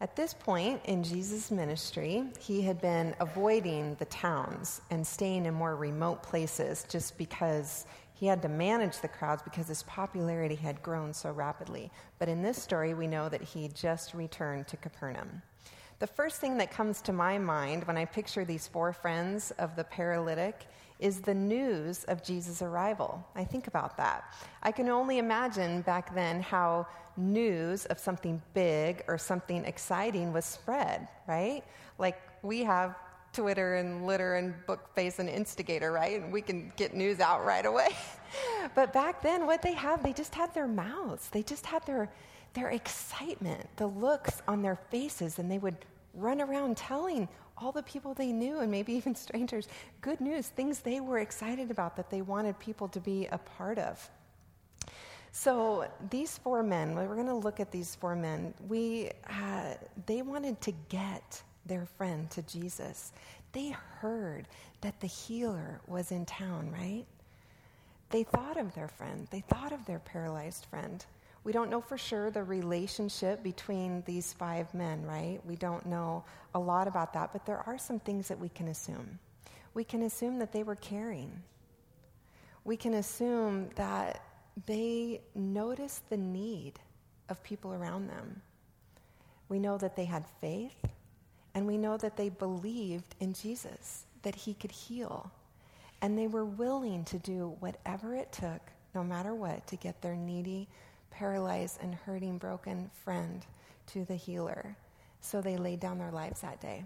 At 0.00 0.16
this 0.16 0.32
point 0.32 0.80
in 0.86 1.02
Jesus' 1.02 1.50
ministry, 1.50 2.24
he 2.38 2.62
had 2.62 2.80
been 2.80 3.14
avoiding 3.20 3.94
the 3.96 4.06
towns 4.06 4.80
and 4.90 5.06
staying 5.06 5.44
in 5.44 5.52
more 5.52 5.76
remote 5.76 6.22
places 6.22 6.86
just 6.88 7.18
because 7.18 7.84
he 8.14 8.24
had 8.24 8.40
to 8.40 8.48
manage 8.48 9.00
the 9.00 9.08
crowds 9.08 9.42
because 9.42 9.68
his 9.68 9.82
popularity 9.82 10.54
had 10.54 10.82
grown 10.82 11.12
so 11.12 11.30
rapidly. 11.30 11.90
But 12.18 12.30
in 12.30 12.40
this 12.40 12.62
story, 12.62 12.94
we 12.94 13.06
know 13.06 13.28
that 13.28 13.42
he 13.42 13.68
just 13.68 14.14
returned 14.14 14.66
to 14.68 14.78
Capernaum. 14.78 15.42
The 15.98 16.06
first 16.06 16.40
thing 16.40 16.56
that 16.56 16.70
comes 16.70 17.02
to 17.02 17.12
my 17.12 17.36
mind 17.36 17.84
when 17.84 17.98
I 17.98 18.06
picture 18.06 18.46
these 18.46 18.66
four 18.66 18.94
friends 18.94 19.50
of 19.58 19.76
the 19.76 19.84
paralytic 19.84 20.64
is 21.00 21.20
the 21.20 21.34
news 21.34 22.04
of 22.04 22.22
Jesus' 22.22 22.62
arrival. 22.62 23.24
I 23.34 23.44
think 23.44 23.66
about 23.66 23.96
that. 23.96 24.32
I 24.62 24.72
can 24.72 24.88
only 24.88 25.18
imagine 25.18 25.82
back 25.82 26.14
then 26.14 26.40
how 26.42 26.86
news 27.16 27.86
of 27.86 27.98
something 27.98 28.40
big 28.54 29.02
or 29.08 29.18
something 29.18 29.64
exciting 29.64 30.32
was 30.32 30.44
spread, 30.44 31.08
right? 31.26 31.62
Like 31.98 32.20
we 32.42 32.62
have 32.64 32.96
Twitter 33.32 33.76
and 33.76 34.06
Litter 34.06 34.36
and 34.36 34.54
Bookface 34.66 35.18
and 35.18 35.28
Instigator, 35.28 35.92
right? 35.92 36.20
And 36.20 36.32
we 36.32 36.42
can 36.42 36.72
get 36.76 36.94
news 36.94 37.20
out 37.20 37.44
right 37.44 37.64
away. 37.64 37.88
but 38.74 38.92
back 38.92 39.22
then, 39.22 39.46
what 39.46 39.62
they 39.62 39.72
had, 39.74 40.02
they 40.02 40.12
just 40.12 40.34
had 40.34 40.52
their 40.54 40.68
mouths. 40.68 41.28
They 41.28 41.42
just 41.42 41.66
had 41.66 41.84
their 41.86 42.10
their 42.52 42.70
excitement, 42.70 43.68
the 43.76 43.86
looks 43.86 44.42
on 44.48 44.60
their 44.62 44.74
faces, 44.90 45.38
and 45.38 45.48
they 45.48 45.58
would 45.58 45.76
run 46.14 46.40
around 46.40 46.76
telling 46.76 47.28
all 47.60 47.72
the 47.72 47.82
people 47.82 48.14
they 48.14 48.32
knew 48.32 48.60
and 48.60 48.70
maybe 48.70 48.92
even 48.92 49.14
strangers 49.26 49.68
good 50.00 50.20
news, 50.20 50.48
things 50.48 50.80
they 50.80 51.00
were 51.00 51.18
excited 51.18 51.70
about 51.70 51.96
that 51.96 52.10
they 52.10 52.22
wanted 52.22 52.58
people 52.58 52.88
to 52.88 53.00
be 53.00 53.26
a 53.26 53.38
part 53.38 53.78
of. 53.78 54.10
So 55.32 55.86
these 56.10 56.38
four 56.38 56.62
men, 56.62 56.94
we're 56.96 57.14
going 57.14 57.26
to 57.26 57.34
look 57.34 57.60
at 57.60 57.70
these 57.70 57.94
four 57.94 58.16
men. 58.16 58.52
We, 58.68 59.10
uh, 59.28 59.74
they 60.06 60.22
wanted 60.22 60.60
to 60.62 60.72
get 60.88 61.42
their 61.66 61.86
friend 61.86 62.28
to 62.30 62.42
Jesus. 62.42 63.12
They 63.52 63.70
heard 64.00 64.48
that 64.80 64.98
the 65.00 65.06
healer 65.06 65.80
was 65.86 66.10
in 66.10 66.26
town, 66.26 66.72
right? 66.72 67.04
They 68.10 68.24
thought 68.24 68.56
of 68.56 68.74
their 68.74 68.88
friend. 68.88 69.28
They 69.30 69.40
thought 69.40 69.72
of 69.72 69.84
their 69.86 70.00
paralyzed 70.00 70.66
friend. 70.66 71.04
We 71.50 71.52
don't 71.52 71.68
know 71.68 71.80
for 71.80 71.98
sure 71.98 72.30
the 72.30 72.44
relationship 72.44 73.42
between 73.42 74.04
these 74.06 74.32
five 74.32 74.72
men, 74.72 75.04
right? 75.04 75.40
We 75.44 75.56
don't 75.56 75.84
know 75.84 76.22
a 76.54 76.60
lot 76.60 76.86
about 76.86 77.12
that, 77.14 77.32
but 77.32 77.44
there 77.44 77.58
are 77.66 77.76
some 77.76 77.98
things 77.98 78.28
that 78.28 78.38
we 78.38 78.50
can 78.50 78.68
assume. 78.68 79.18
We 79.74 79.82
can 79.82 80.02
assume 80.02 80.38
that 80.38 80.52
they 80.52 80.62
were 80.62 80.76
caring. 80.76 81.42
We 82.62 82.76
can 82.76 82.94
assume 82.94 83.68
that 83.74 84.22
they 84.66 85.22
noticed 85.34 86.08
the 86.08 86.18
need 86.18 86.74
of 87.28 87.42
people 87.42 87.74
around 87.74 88.06
them. 88.06 88.42
We 89.48 89.58
know 89.58 89.76
that 89.78 89.96
they 89.96 90.04
had 90.04 90.24
faith, 90.40 90.86
and 91.56 91.66
we 91.66 91.76
know 91.76 91.96
that 91.96 92.16
they 92.16 92.28
believed 92.28 93.16
in 93.18 93.32
Jesus, 93.32 94.04
that 94.22 94.36
he 94.36 94.54
could 94.54 94.70
heal. 94.70 95.32
And 96.00 96.16
they 96.16 96.28
were 96.28 96.44
willing 96.44 97.04
to 97.06 97.18
do 97.18 97.56
whatever 97.58 98.14
it 98.14 98.30
took, 98.30 98.60
no 98.94 99.02
matter 99.02 99.34
what, 99.34 99.66
to 99.66 99.74
get 99.74 100.00
their 100.00 100.14
needy 100.14 100.68
paralyzed 101.10 101.78
and 101.82 101.94
hurting, 101.94 102.38
broken 102.38 102.90
friend 103.04 103.44
to 103.88 104.04
the 104.04 104.14
healer. 104.14 104.76
So 105.20 105.40
they 105.40 105.56
laid 105.56 105.80
down 105.80 105.98
their 105.98 106.10
lives 106.10 106.40
that 106.40 106.60
day. 106.60 106.84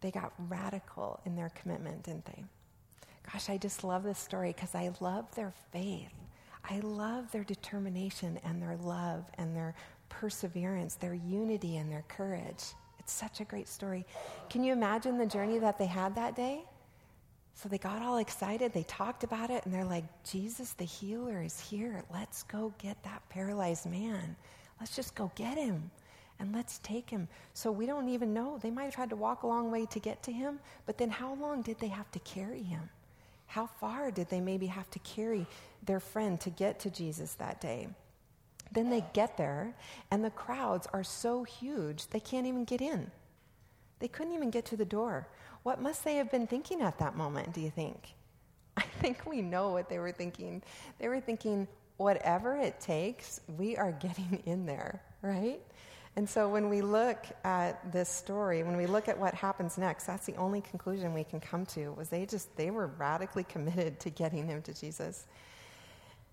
They 0.00 0.10
got 0.10 0.32
radical 0.48 1.20
in 1.24 1.36
their 1.36 1.50
commitment, 1.50 2.02
didn't 2.04 2.26
they? 2.26 2.44
Gosh, 3.32 3.48
I 3.48 3.56
just 3.56 3.84
love 3.84 4.02
this 4.02 4.18
story 4.18 4.52
because 4.52 4.74
I 4.74 4.90
love 5.00 5.34
their 5.34 5.52
faith. 5.72 6.12
I 6.68 6.80
love 6.80 7.30
their 7.32 7.44
determination 7.44 8.38
and 8.44 8.62
their 8.62 8.76
love 8.76 9.24
and 9.38 9.54
their 9.56 9.74
perseverance, 10.08 10.94
their 10.94 11.14
unity 11.14 11.76
and 11.76 11.90
their 11.90 12.04
courage. 12.08 12.64
It's 12.98 13.12
such 13.12 13.40
a 13.40 13.44
great 13.44 13.68
story. 13.68 14.06
Can 14.48 14.64
you 14.64 14.72
imagine 14.72 15.18
the 15.18 15.26
journey 15.26 15.58
that 15.58 15.78
they 15.78 15.86
had 15.86 16.14
that 16.14 16.34
day? 16.36 16.64
So 17.54 17.68
they 17.68 17.78
got 17.78 18.02
all 18.02 18.18
excited. 18.18 18.72
They 18.72 18.82
talked 18.84 19.24
about 19.24 19.50
it, 19.50 19.64
and 19.64 19.72
they're 19.72 19.84
like, 19.84 20.04
Jesus, 20.24 20.72
the 20.72 20.84
healer, 20.84 21.40
is 21.42 21.60
here. 21.60 22.04
Let's 22.12 22.42
go 22.42 22.72
get 22.78 23.02
that 23.04 23.22
paralyzed 23.28 23.86
man. 23.86 24.36
Let's 24.80 24.96
just 24.96 25.14
go 25.14 25.30
get 25.36 25.56
him 25.56 25.90
and 26.40 26.52
let's 26.52 26.78
take 26.78 27.08
him. 27.08 27.28
So 27.54 27.70
we 27.70 27.86
don't 27.86 28.08
even 28.08 28.34
know. 28.34 28.58
They 28.60 28.70
might 28.70 28.84
have 28.84 28.94
had 28.94 29.10
to 29.10 29.16
walk 29.16 29.42
a 29.42 29.46
long 29.46 29.70
way 29.70 29.86
to 29.86 30.00
get 30.00 30.22
to 30.24 30.32
him, 30.32 30.58
but 30.86 30.98
then 30.98 31.10
how 31.10 31.34
long 31.34 31.62
did 31.62 31.78
they 31.78 31.88
have 31.88 32.10
to 32.12 32.18
carry 32.20 32.62
him? 32.62 32.88
How 33.46 33.66
far 33.66 34.10
did 34.10 34.28
they 34.30 34.40
maybe 34.40 34.66
have 34.66 34.90
to 34.90 34.98
carry 35.00 35.46
their 35.84 36.00
friend 36.00 36.40
to 36.40 36.50
get 36.50 36.80
to 36.80 36.90
Jesus 36.90 37.34
that 37.34 37.60
day? 37.60 37.88
Then 38.72 38.90
they 38.90 39.04
get 39.12 39.36
there, 39.36 39.74
and 40.10 40.24
the 40.24 40.30
crowds 40.30 40.88
are 40.92 41.04
so 41.04 41.44
huge, 41.44 42.08
they 42.08 42.20
can't 42.20 42.46
even 42.46 42.64
get 42.64 42.80
in. 42.80 43.10
They 44.00 44.08
couldn't 44.08 44.32
even 44.32 44.50
get 44.50 44.64
to 44.66 44.76
the 44.76 44.84
door. 44.84 45.28
What 45.64 45.80
must 45.80 46.04
they 46.04 46.16
have 46.16 46.30
been 46.30 46.46
thinking 46.46 46.82
at 46.82 46.98
that 46.98 47.16
moment, 47.16 47.52
do 47.54 47.60
you 47.60 47.70
think? 47.70 48.14
I 48.76 48.82
think 48.82 49.26
we 49.26 49.42
know 49.42 49.70
what 49.70 49.88
they 49.88 49.98
were 49.98 50.12
thinking. 50.12 50.62
They 50.98 51.08
were 51.08 51.20
thinking, 51.20 51.66
whatever 51.96 52.56
it 52.56 52.80
takes, 52.80 53.40
we 53.56 53.76
are 53.76 53.92
getting 53.92 54.42
in 54.46 54.66
there, 54.66 55.02
right? 55.22 55.60
And 56.16 56.28
so 56.28 56.48
when 56.48 56.68
we 56.68 56.80
look 56.80 57.26
at 57.44 57.90
this 57.92 58.08
story, 58.08 58.62
when 58.62 58.76
we 58.76 58.86
look 58.86 59.08
at 59.08 59.18
what 59.18 59.34
happens 59.34 59.78
next, 59.78 60.04
that's 60.04 60.26
the 60.26 60.36
only 60.36 60.60
conclusion 60.60 61.12
we 61.12 61.24
can 61.24 61.40
come 61.40 61.66
to 61.66 61.92
was 61.92 62.08
they 62.08 62.24
just 62.24 62.54
they 62.56 62.70
were 62.70 62.86
radically 62.86 63.44
committed 63.48 63.98
to 64.00 64.10
getting 64.10 64.46
him 64.46 64.62
to 64.62 64.74
Jesus. 64.74 65.26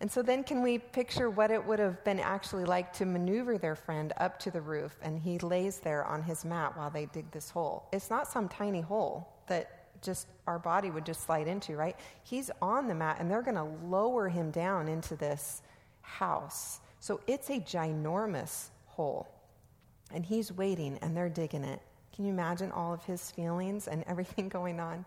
And 0.01 0.11
so 0.11 0.23
then, 0.23 0.43
can 0.43 0.63
we 0.63 0.79
picture 0.79 1.29
what 1.29 1.51
it 1.51 1.63
would 1.63 1.77
have 1.77 2.03
been 2.03 2.19
actually 2.19 2.65
like 2.65 2.91
to 2.93 3.05
maneuver 3.05 3.59
their 3.59 3.75
friend 3.75 4.11
up 4.17 4.39
to 4.39 4.49
the 4.49 4.59
roof 4.59 4.97
and 5.03 5.19
he 5.19 5.37
lays 5.37 5.77
there 5.77 6.03
on 6.05 6.23
his 6.23 6.43
mat 6.43 6.75
while 6.75 6.89
they 6.89 7.05
dig 7.05 7.29
this 7.29 7.51
hole? 7.51 7.87
It's 7.93 8.09
not 8.09 8.27
some 8.27 8.49
tiny 8.49 8.81
hole 8.81 9.31
that 9.45 10.01
just 10.01 10.25
our 10.47 10.57
body 10.57 10.89
would 10.89 11.05
just 11.05 11.23
slide 11.23 11.47
into, 11.47 11.77
right? 11.77 11.95
He's 12.23 12.49
on 12.63 12.87
the 12.87 12.95
mat 12.95 13.17
and 13.19 13.29
they're 13.29 13.43
going 13.43 13.55
to 13.57 13.69
lower 13.85 14.27
him 14.27 14.49
down 14.49 14.87
into 14.87 15.15
this 15.15 15.61
house. 16.01 16.79
So 16.99 17.21
it's 17.27 17.51
a 17.51 17.59
ginormous 17.59 18.69
hole. 18.87 19.27
And 20.11 20.25
he's 20.25 20.51
waiting 20.51 20.97
and 21.03 21.15
they're 21.15 21.29
digging 21.29 21.63
it. 21.63 21.79
Can 22.15 22.25
you 22.25 22.31
imagine 22.31 22.71
all 22.71 22.91
of 22.91 23.05
his 23.05 23.29
feelings 23.29 23.87
and 23.87 24.03
everything 24.07 24.49
going 24.49 24.79
on? 24.79 25.05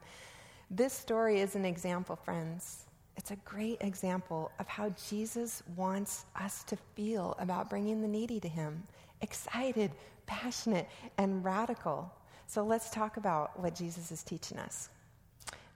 This 0.71 0.93
story 0.93 1.41
is 1.41 1.57
an 1.57 1.65
example, 1.65 2.15
friends 2.15 2.84
it's 3.17 3.31
a 3.31 3.37
great 3.37 3.79
example 3.81 4.51
of 4.59 4.67
how 4.67 4.93
Jesus 5.09 5.63
wants 5.77 6.25
us 6.39 6.65
to 6.65 6.77
feel 6.95 7.37
about 7.39 7.71
bringing 7.71 8.01
the 8.01 8.09
needy 8.09 8.41
to 8.41 8.49
Him 8.49 8.83
excited, 9.21 9.91
passionate, 10.27 10.89
and 11.17 11.45
radical. 11.45 12.13
So 12.47 12.63
let's 12.63 12.91
talk 12.91 13.17
about 13.17 13.59
what 13.59 13.75
Jesus 13.75 14.13
is 14.13 14.23
teaching 14.23 14.59
us. 14.59 14.91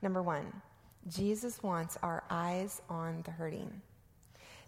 Number 0.02 0.22
one, 0.22 0.52
Jesus 1.08 1.62
wants 1.62 1.96
our 2.02 2.24
eyes 2.28 2.82
on 2.90 3.22
the 3.24 3.30
hurting. 3.30 3.80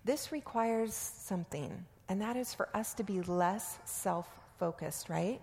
This 0.04 0.32
requires 0.32 0.94
something, 0.94 1.84
and 2.08 2.20
that 2.22 2.36
is 2.36 2.54
for 2.54 2.68
us 2.74 2.94
to 2.94 3.04
be 3.04 3.20
less 3.20 3.78
self 3.84 4.28
focused, 4.58 5.08
right? 5.08 5.40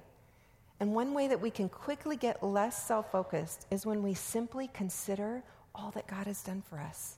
And 0.79 0.93
one 0.93 1.13
way 1.13 1.27
that 1.27 1.41
we 1.41 1.51
can 1.51 1.69
quickly 1.69 2.17
get 2.17 2.43
less 2.43 2.85
self 2.87 3.11
focused 3.11 3.67
is 3.69 3.85
when 3.85 4.01
we 4.01 4.13
simply 4.13 4.67
consider 4.73 5.43
all 5.77 5.91
that 5.91 6.07
God 6.07 6.27
has 6.27 6.41
done 6.43 6.63
for 6.67 6.79
us. 6.79 7.17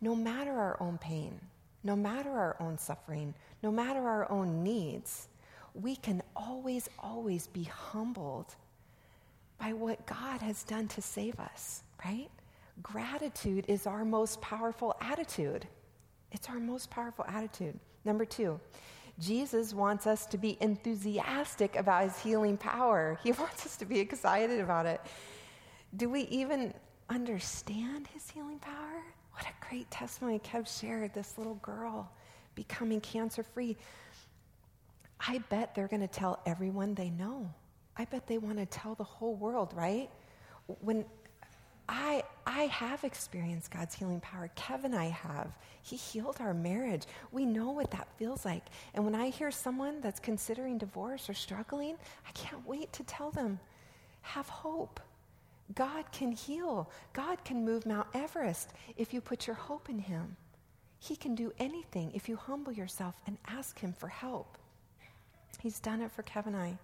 No 0.00 0.14
matter 0.14 0.52
our 0.52 0.76
own 0.80 0.98
pain, 0.98 1.40
no 1.82 1.96
matter 1.96 2.30
our 2.30 2.56
own 2.60 2.78
suffering, 2.78 3.34
no 3.62 3.70
matter 3.70 4.06
our 4.08 4.30
own 4.30 4.62
needs, 4.62 5.28
we 5.74 5.96
can 5.96 6.22
always, 6.34 6.88
always 6.98 7.46
be 7.48 7.64
humbled 7.64 8.54
by 9.58 9.72
what 9.72 10.06
God 10.06 10.40
has 10.40 10.62
done 10.62 10.88
to 10.88 11.02
save 11.02 11.38
us, 11.40 11.82
right? 12.04 12.28
Gratitude 12.82 13.64
is 13.68 13.86
our 13.86 14.04
most 14.04 14.40
powerful 14.40 14.94
attitude. 15.00 15.66
It's 16.32 16.48
our 16.48 16.60
most 16.60 16.90
powerful 16.90 17.24
attitude. 17.26 17.78
Number 18.04 18.24
two, 18.24 18.60
Jesus 19.18 19.72
wants 19.72 20.06
us 20.06 20.26
to 20.26 20.38
be 20.38 20.58
enthusiastic 20.60 21.76
about 21.76 22.04
his 22.04 22.18
healing 22.18 22.56
power. 22.56 23.18
He 23.22 23.32
wants 23.40 23.64
us 23.64 23.76
to 23.78 23.86
be 23.86 23.98
excited 24.00 24.60
about 24.60 24.86
it. 24.86 25.00
Do 25.96 26.10
we 26.10 26.22
even 26.22 26.74
understand 27.08 28.08
his 28.08 28.30
healing 28.30 28.58
power? 28.58 29.02
What 29.32 29.44
a 29.44 29.68
great 29.68 29.90
testimony 29.90 30.38
Kev 30.38 30.66
shared, 30.66 31.12
this 31.14 31.36
little 31.38 31.56
girl 31.56 32.10
becoming 32.54 33.00
cancer 33.00 33.42
free. 33.42 33.76
I 35.20 35.38
bet 35.50 35.74
they're 35.74 35.88
going 35.88 36.00
to 36.00 36.08
tell 36.08 36.40
everyone 36.46 36.94
they 36.94 37.10
know. 37.10 37.52
I 37.96 38.04
bet 38.04 38.26
they 38.26 38.38
want 38.38 38.58
to 38.58 38.66
tell 38.66 38.94
the 38.94 39.04
whole 39.04 39.34
world, 39.34 39.72
right? 39.74 40.10
When 40.80 41.04
I, 41.88 42.24
I 42.46 42.64
have 42.64 43.04
experienced 43.04 43.70
God's 43.70 43.94
healing 43.94 44.20
power. 44.20 44.50
Kevin 44.56 44.92
and 44.92 45.00
I 45.00 45.06
have. 45.06 45.52
He 45.82 45.96
healed 45.96 46.38
our 46.40 46.52
marriage. 46.52 47.04
We 47.30 47.44
know 47.44 47.70
what 47.70 47.90
that 47.92 48.08
feels 48.18 48.44
like. 48.44 48.64
And 48.94 49.04
when 49.04 49.14
I 49.14 49.28
hear 49.28 49.50
someone 49.50 50.00
that's 50.00 50.18
considering 50.18 50.78
divorce 50.78 51.30
or 51.30 51.34
struggling, 51.34 51.96
I 52.26 52.32
can't 52.32 52.66
wait 52.66 52.92
to 52.94 53.04
tell 53.04 53.30
them 53.30 53.60
have 54.22 54.48
hope. 54.48 55.00
God 55.74 56.10
can 56.12 56.32
heal. 56.32 56.90
God 57.12 57.44
can 57.44 57.64
move 57.64 57.86
Mount 57.86 58.06
Everest 58.14 58.70
if 58.96 59.12
you 59.12 59.20
put 59.20 59.46
your 59.46 59.56
hope 59.56 59.88
in 59.88 59.98
Him. 59.98 60.36
He 60.98 61.16
can 61.16 61.34
do 61.34 61.52
anything 61.58 62.12
if 62.14 62.28
you 62.28 62.36
humble 62.36 62.72
yourself 62.72 63.14
and 63.26 63.36
ask 63.48 63.78
Him 63.78 63.92
for 63.92 64.08
help. 64.08 64.58
He's 65.60 65.80
done 65.80 66.00
it 66.00 66.12
for 66.12 66.22
Kev 66.22 66.46
and 66.46 66.56
I. 66.56 66.78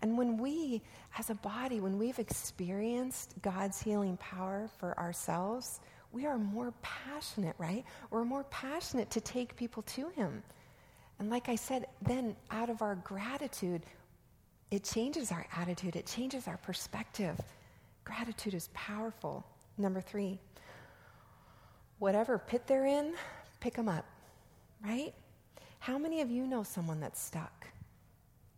And 0.00 0.16
when 0.16 0.36
we, 0.38 0.82
as 1.18 1.30
a 1.30 1.34
body, 1.34 1.80
when 1.80 1.98
we've 1.98 2.18
experienced 2.18 3.34
God's 3.42 3.82
healing 3.82 4.16
power 4.18 4.68
for 4.78 4.96
ourselves, 4.98 5.80
we 6.12 6.26
are 6.26 6.38
more 6.38 6.72
passionate, 6.82 7.56
right? 7.58 7.84
We're 8.10 8.24
more 8.24 8.44
passionate 8.44 9.10
to 9.10 9.20
take 9.20 9.56
people 9.56 9.82
to 9.82 10.08
Him. 10.10 10.42
And 11.18 11.30
like 11.30 11.48
I 11.48 11.56
said, 11.56 11.86
then 12.02 12.36
out 12.50 12.70
of 12.70 12.80
our 12.80 12.94
gratitude, 12.96 13.82
it 14.70 14.84
changes 14.84 15.32
our 15.32 15.46
attitude, 15.56 15.96
it 15.96 16.06
changes 16.06 16.46
our 16.46 16.58
perspective. 16.58 17.36
Gratitude 18.08 18.54
is 18.54 18.70
powerful. 18.72 19.44
Number 19.76 20.00
three, 20.00 20.40
whatever 21.98 22.38
pit 22.38 22.66
they're 22.66 22.86
in, 22.86 23.12
pick 23.60 23.74
them 23.74 23.86
up, 23.86 24.06
right? 24.82 25.12
How 25.78 25.98
many 25.98 26.22
of 26.22 26.30
you 26.30 26.46
know 26.46 26.62
someone 26.62 27.00
that's 27.00 27.20
stuck? 27.20 27.66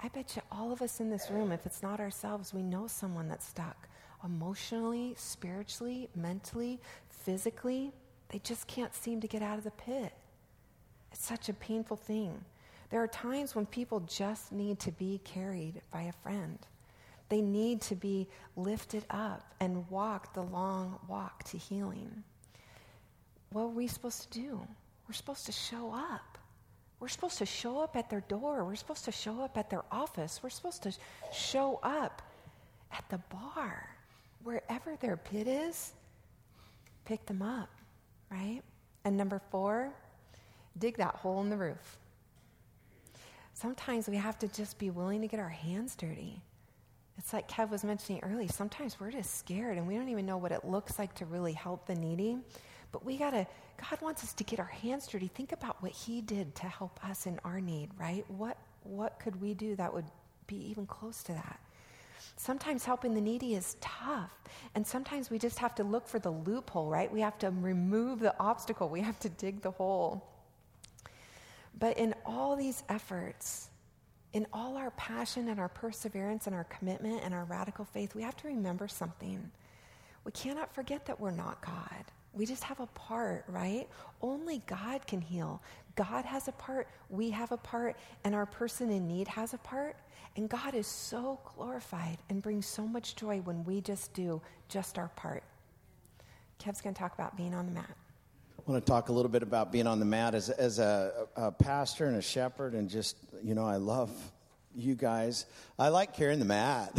I 0.00 0.07
bet 0.07 0.37
you 0.37 0.42
all 0.52 0.71
of 0.71 0.83
us 0.83 1.00
in 1.00 1.11
this 1.11 1.33
room, 1.33 1.50
if 1.50 1.66
it's 1.66 1.83
not 1.83 1.99
ourselves, 1.99 2.54
we 2.54 2.62
know 2.62 2.87
someone 2.87 3.26
that's 3.26 3.45
stuck 3.45 3.88
emotionally, 4.25 5.14
spiritually, 5.16 6.09
mentally, 6.14 6.78
physically. 7.09 7.92
They 8.28 8.38
just 8.38 8.69
can't 8.69 8.95
seem 8.95 9.21
to 9.21 9.26
get 9.26 9.42
out 9.42 9.59
of 9.59 9.64
the 9.64 9.73
pit. 9.73 10.12
It's 11.11 11.26
such 11.26 11.49
a 11.49 11.54
painful 11.54 11.97
thing. 11.97 12.40
There 12.90 13.02
are 13.02 13.09
times 13.09 13.57
when 13.57 13.66
people 13.66 13.99
just 14.00 14.52
need 14.52 14.78
to 14.78 14.92
be 14.92 15.21
carried 15.25 15.83
by 15.90 16.02
a 16.02 16.12
friend. 16.12 16.59
They 17.30 17.40
need 17.40 17.80
to 17.82 17.94
be 17.94 18.28
lifted 18.56 19.06
up 19.08 19.54
and 19.60 19.88
walk 19.88 20.34
the 20.34 20.42
long 20.42 20.99
walk 21.08 21.44
to 21.44 21.56
healing. 21.56 22.25
What 23.52 23.62
are 23.62 23.68
we 23.68 23.87
supposed 23.87 24.30
to 24.30 24.38
do? 24.38 24.60
We're 25.08 25.14
supposed 25.14 25.46
to 25.46 25.52
show 25.52 25.92
up. 25.94 26.38
We're 26.99 27.08
supposed 27.08 27.38
to 27.38 27.46
show 27.46 27.80
up 27.80 27.96
at 27.96 28.10
their 28.10 28.20
door. 28.22 28.64
We're 28.64 28.75
supposed 28.75 29.04
to 29.06 29.12
show 29.12 29.40
up 29.40 29.56
at 29.56 29.70
their 29.70 29.84
office. 29.90 30.40
We're 30.42 30.50
supposed 30.50 30.82
to 30.82 30.92
show 31.32 31.80
up 31.82 32.20
at 32.92 33.08
the 33.08 33.18
bar. 33.30 33.88
Wherever 34.42 34.96
their 34.96 35.16
pit 35.16 35.46
is, 35.46 35.92
pick 37.04 37.25
them 37.26 37.42
up, 37.42 37.70
right? 38.30 38.60
And 39.04 39.16
number 39.16 39.40
four, 39.50 39.92
dig 40.78 40.96
that 40.96 41.14
hole 41.14 41.40
in 41.42 41.49
the 41.49 41.56
roof. 41.56 41.99
Sometimes 43.54 44.08
we 44.08 44.16
have 44.16 44.38
to 44.40 44.49
just 44.49 44.78
be 44.78 44.90
willing 44.90 45.20
to 45.20 45.28
get 45.28 45.40
our 45.40 45.49
hands 45.49 45.94
dirty. 45.94 46.42
It's 47.20 47.34
like 47.34 47.50
Kev 47.50 47.68
was 47.68 47.84
mentioning 47.84 48.22
earlier. 48.24 48.48
Sometimes 48.48 48.98
we're 48.98 49.10
just 49.10 49.38
scared 49.38 49.76
and 49.76 49.86
we 49.86 49.94
don't 49.94 50.08
even 50.08 50.24
know 50.24 50.38
what 50.38 50.52
it 50.52 50.64
looks 50.64 50.98
like 50.98 51.14
to 51.16 51.26
really 51.26 51.52
help 51.52 51.86
the 51.86 51.94
needy. 51.94 52.38
But 52.92 53.04
we 53.04 53.18
got 53.18 53.32
to, 53.32 53.46
God 53.76 54.00
wants 54.00 54.24
us 54.24 54.32
to 54.32 54.42
get 54.42 54.58
our 54.58 54.64
hands 54.64 55.06
dirty. 55.06 55.28
Think 55.28 55.52
about 55.52 55.82
what 55.82 55.92
He 55.92 56.22
did 56.22 56.54
to 56.54 56.66
help 56.66 56.98
us 57.04 57.26
in 57.26 57.38
our 57.44 57.60
need, 57.60 57.90
right? 57.98 58.24
What, 58.28 58.56
what 58.84 59.20
could 59.20 59.38
we 59.38 59.52
do 59.52 59.76
that 59.76 59.92
would 59.92 60.06
be 60.46 60.56
even 60.70 60.86
close 60.86 61.22
to 61.24 61.32
that? 61.32 61.60
Sometimes 62.38 62.86
helping 62.86 63.14
the 63.14 63.20
needy 63.20 63.54
is 63.54 63.76
tough. 63.82 64.32
And 64.74 64.86
sometimes 64.86 65.28
we 65.28 65.38
just 65.38 65.58
have 65.58 65.74
to 65.74 65.84
look 65.84 66.08
for 66.08 66.18
the 66.18 66.30
loophole, 66.30 66.88
right? 66.88 67.12
We 67.12 67.20
have 67.20 67.38
to 67.40 67.50
remove 67.50 68.20
the 68.20 68.34
obstacle, 68.40 68.88
we 68.88 69.02
have 69.02 69.20
to 69.20 69.28
dig 69.28 69.60
the 69.60 69.72
hole. 69.72 70.26
But 71.78 71.98
in 71.98 72.14
all 72.24 72.56
these 72.56 72.82
efforts, 72.88 73.69
in 74.32 74.46
all 74.52 74.76
our 74.76 74.90
passion 74.92 75.49
and 75.49 75.58
our 75.58 75.68
perseverance 75.68 76.46
and 76.46 76.54
our 76.54 76.64
commitment 76.64 77.22
and 77.25 77.34
our 77.34 77.44
radical 77.44 77.84
faith, 77.84 78.14
we 78.14 78.22
have 78.22 78.37
to 78.38 78.49
remember 78.49 78.87
something. 78.87 79.50
We 80.25 80.32
cannot 80.32 80.75
forget 80.75 81.06
that 81.06 81.18
we're 81.18 81.30
not 81.30 81.64
God. 81.64 82.04
We 82.32 82.46
just 82.46 82.62
have 82.62 82.78
a 82.78 82.87
part, 82.87 83.44
right? 83.49 83.88
Only 84.22 84.62
God 84.66 85.06
can 85.06 85.20
heal. 85.20 85.60
God 85.96 86.25
has 86.25 86.46
a 86.46 86.52
part, 86.52 86.87
we 87.08 87.30
have 87.30 87.50
a 87.50 87.56
part, 87.56 87.96
and 88.25 88.34
our 88.34 88.46
person 88.46 88.90
in 88.90 89.08
need 89.08 89.26
has 89.26 89.52
a 89.52 89.58
part. 89.58 89.96
And 90.37 90.49
God 90.49 90.75
is 90.75 90.87
so 90.87 91.40
glorified 91.56 92.18
and 92.28 92.40
brings 92.40 92.66
so 92.66 92.87
much 92.87 93.16
joy 93.16 93.40
when 93.40 93.64
we 93.64 93.80
just 93.80 94.14
do 94.14 94.40
just 94.68 94.96
our 94.96 95.08
part. 95.16 95.42
Kev's 96.58 96.80
going 96.80 96.94
to 96.94 96.99
talk 96.99 97.14
about 97.14 97.37
being 97.37 97.52
on 97.52 97.66
the 97.66 97.72
mat. 97.72 97.96
I 98.67 98.71
want 98.71 98.85
to 98.85 98.93
talk 98.93 99.09
a 99.09 99.12
little 99.12 99.31
bit 99.31 99.43
about 99.43 99.73
being 99.73 99.87
on 99.87 100.00
the 100.00 100.05
mat 100.05 100.35
as, 100.35 100.50
as 100.50 100.79
a, 100.79 101.26
a 101.35 101.50
pastor 101.50 102.07
and 102.07 102.16
a 102.16 102.23
shepherd, 102.23 102.75
and 102.75 102.90
just, 102.90 103.16
you 103.42 103.55
know, 103.55 103.64
I 103.64 103.77
love 103.77 104.11
you 104.77 104.94
guys. 104.94 105.46
I 105.79 105.88
like 105.88 106.14
carrying 106.14 106.40
the 106.40 106.44
mat. 106.44 106.92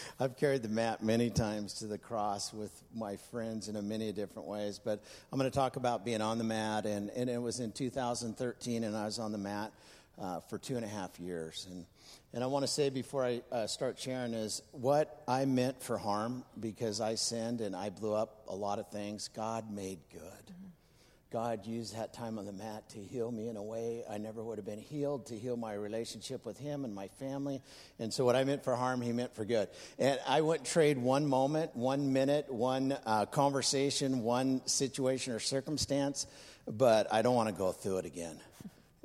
I've 0.20 0.36
carried 0.36 0.62
the 0.62 0.68
mat 0.68 1.02
many 1.02 1.28
times 1.28 1.74
to 1.74 1.88
the 1.88 1.98
cross 1.98 2.54
with 2.54 2.70
my 2.94 3.16
friends 3.16 3.68
in 3.68 3.74
a 3.74 3.82
many 3.82 4.12
different 4.12 4.46
ways. 4.46 4.80
But 4.82 5.02
I'm 5.32 5.38
going 5.40 5.50
to 5.50 5.54
talk 5.54 5.74
about 5.74 6.04
being 6.04 6.20
on 6.20 6.38
the 6.38 6.44
mat, 6.44 6.86
and, 6.86 7.10
and 7.10 7.28
it 7.28 7.42
was 7.42 7.58
in 7.58 7.72
2013, 7.72 8.84
and 8.84 8.96
I 8.96 9.06
was 9.06 9.18
on 9.18 9.32
the 9.32 9.38
mat 9.38 9.72
uh, 10.20 10.38
for 10.40 10.56
two 10.56 10.76
and 10.76 10.84
a 10.84 10.88
half 10.88 11.18
years. 11.18 11.66
And 11.68 11.84
and 12.32 12.44
I 12.44 12.46
want 12.46 12.64
to 12.64 12.70
say 12.70 12.90
before 12.90 13.24
I 13.24 13.40
uh, 13.50 13.66
start 13.66 13.98
sharing 13.98 14.34
is 14.34 14.62
what 14.72 15.22
I 15.26 15.46
meant 15.46 15.82
for 15.82 15.96
harm 15.98 16.44
because 16.60 17.00
I 17.00 17.14
sinned 17.14 17.60
and 17.60 17.74
I 17.74 17.90
blew 17.90 18.14
up 18.14 18.44
a 18.46 18.54
lot 18.54 18.78
of 18.78 18.88
things. 18.90 19.28
God 19.28 19.72
made 19.72 19.98
good. 20.12 20.54
God 21.32 21.66
used 21.66 21.96
that 21.96 22.12
time 22.12 22.38
on 22.38 22.46
the 22.46 22.52
mat 22.52 22.88
to 22.90 22.98
heal 22.98 23.30
me 23.30 23.48
in 23.48 23.56
a 23.56 23.62
way 23.62 24.04
I 24.08 24.18
never 24.18 24.42
would 24.42 24.58
have 24.58 24.64
been 24.64 24.80
healed, 24.80 25.26
to 25.26 25.36
heal 25.36 25.56
my 25.56 25.74
relationship 25.74 26.46
with 26.46 26.56
Him 26.56 26.84
and 26.84 26.94
my 26.94 27.08
family. 27.18 27.62
And 27.98 28.14
so, 28.14 28.24
what 28.24 28.36
I 28.36 28.44
meant 28.44 28.62
for 28.62 28.76
harm, 28.76 29.00
He 29.00 29.12
meant 29.12 29.34
for 29.34 29.44
good. 29.44 29.68
And 29.98 30.20
I 30.26 30.40
wouldn't 30.40 30.66
trade 30.66 30.98
one 30.98 31.26
moment, 31.26 31.74
one 31.74 32.12
minute, 32.12 32.52
one 32.52 32.96
uh, 33.04 33.26
conversation, 33.26 34.22
one 34.22 34.64
situation 34.66 35.32
or 35.32 35.40
circumstance, 35.40 36.26
but 36.66 37.12
I 37.12 37.22
don't 37.22 37.34
want 37.34 37.48
to 37.48 37.54
go 37.54 37.72
through 37.72 37.98
it 37.98 38.06
again 38.06 38.40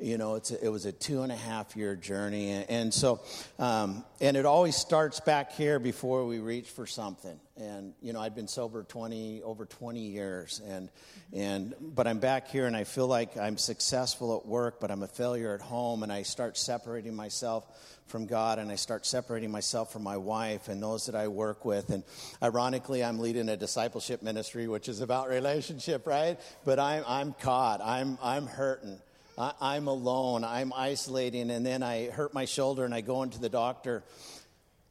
you 0.01 0.17
know 0.17 0.35
a, 0.35 0.41
it 0.61 0.69
was 0.69 0.85
a 0.85 0.91
two 0.91 1.21
and 1.21 1.31
a 1.31 1.35
half 1.35 1.75
year 1.75 1.95
journey. 1.95 2.49
And, 2.49 2.69
and 2.69 2.93
so 2.93 3.21
um, 3.59 4.03
and 4.19 4.35
it 4.35 4.45
always 4.45 4.75
starts 4.75 5.19
back 5.19 5.53
here 5.53 5.79
before 5.79 6.25
we 6.25 6.39
reach 6.39 6.69
for 6.69 6.87
something. 6.87 7.39
And 7.57 7.93
you 8.01 8.11
know 8.13 8.19
i'd 8.21 8.33
been 8.33 8.47
sober 8.47 8.83
20 8.83 9.43
over 9.43 9.65
20 9.65 9.99
years. 9.99 10.61
And 10.67 10.89
and 11.31 11.75
but 11.79 12.07
i'm 12.07 12.19
back 12.19 12.49
here 12.49 12.65
and 12.65 12.75
i 12.75 12.83
feel 12.83 13.07
like 13.07 13.37
i'm 13.37 13.57
successful 13.57 14.37
at 14.37 14.45
work 14.45 14.79
but 14.79 14.91
i'm 14.91 15.03
a 15.03 15.07
failure 15.07 15.53
at 15.53 15.61
home. 15.61 16.03
And 16.03 16.11
i 16.11 16.23
start 16.23 16.57
separating 16.57 17.15
myself 17.15 17.65
from 18.07 18.25
god 18.25 18.57
and 18.57 18.71
i 18.71 18.75
start 18.75 19.05
separating 19.05 19.51
myself 19.51 19.93
from 19.93 20.03
my 20.03 20.17
wife 20.17 20.67
and 20.67 20.81
those 20.81 21.05
that 21.05 21.15
i 21.15 21.27
work 21.27 21.63
with. 21.63 21.91
And 21.91 22.03
ironically 22.41 23.03
i'm 23.03 23.19
leading 23.19 23.47
a 23.49 23.57
discipleship 23.57 24.23
ministry 24.23 24.67
which 24.67 24.89
is 24.89 25.01
about 25.01 25.29
relationship 25.29 26.07
right? 26.07 26.39
But 26.65 26.79
i'm, 26.79 27.03
I'm 27.07 27.33
caught. 27.33 27.81
I'm 27.81 28.17
i'm 28.23 28.47
hurting 28.47 28.99
I, 29.37 29.77
am 29.77 29.87
alone, 29.87 30.43
I'm 30.43 30.73
isolating, 30.73 31.51
and 31.51 31.65
then 31.65 31.83
I 31.83 32.09
hurt 32.09 32.33
my 32.33 32.45
shoulder 32.45 32.85
and 32.85 32.93
I 32.93 33.01
go 33.01 33.23
into 33.23 33.39
the 33.39 33.49
doctor. 33.49 34.03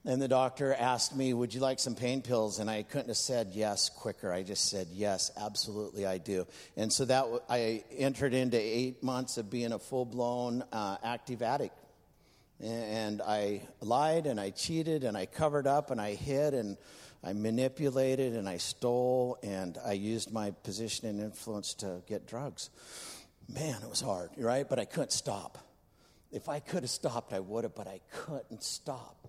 And 0.05 0.21
the 0.21 0.29
doctor 0.29 0.73
asked 0.73 1.15
me, 1.15 1.35
Would 1.35 1.53
you 1.53 1.61
like 1.61 1.79
some 1.79 1.95
pain 1.95 2.23
pills? 2.23 2.59
And 2.59 2.71
I 2.71 2.83
couldn't 2.83 3.09
have 3.09 3.19
said 3.19 3.49
yes 3.53 3.91
quicker. 3.91 4.33
I 4.33 4.43
just 4.43 4.71
said, 4.71 4.89
Yes, 4.93 5.31
absolutely, 5.37 6.07
I 6.07 6.17
do. 6.17 6.47
And 6.77 6.91
so 6.91 7.05
that 7.05 7.27
I 7.51 7.85
entered 7.97 8.33
into 8.33 8.59
eight 8.59 9.03
months 9.03 9.37
of 9.37 9.51
being 9.51 9.73
a 9.73 9.79
full 9.79 10.07
blown 10.07 10.65
uh, 10.73 10.97
active 11.05 11.43
addict. 11.43 11.77
And 12.61 13.21
I 13.21 13.63
lied 13.81 14.27
and 14.27 14.41
I 14.41 14.51
cheated 14.51 15.05
and 15.05 15.17
I 15.17 15.27
covered 15.27 15.67
up 15.67 15.91
and 15.91 16.01
I 16.01 16.15
hid 16.15 16.55
and 16.55 16.79
I 17.23 17.35
manipulated 17.35 18.35
and 18.35 18.49
I 18.49 18.57
stole 18.57 19.39
and 19.43 19.79
I 19.85 19.93
used 19.93 20.33
my 20.33 20.51
position 20.51 21.09
and 21.09 21.21
influence 21.21 21.75
to 21.75 22.03
get 22.07 22.27
drugs 22.27 22.71
man, 23.55 23.77
it 23.83 23.89
was 23.89 24.01
hard, 24.01 24.31
right? 24.37 24.69
But 24.69 24.79
I 24.79 24.85
couldn't 24.85 25.13
stop. 25.13 25.59
If 26.33 26.49
I 26.49 26.61
could 26.61 26.83
have 26.83 26.91
stopped, 26.91 27.33
I 27.33 27.41
would 27.41 27.65
have, 27.65 27.75
but 27.75 27.89
I 27.89 28.01
couldn't 28.13 28.63
stop. 28.63 29.27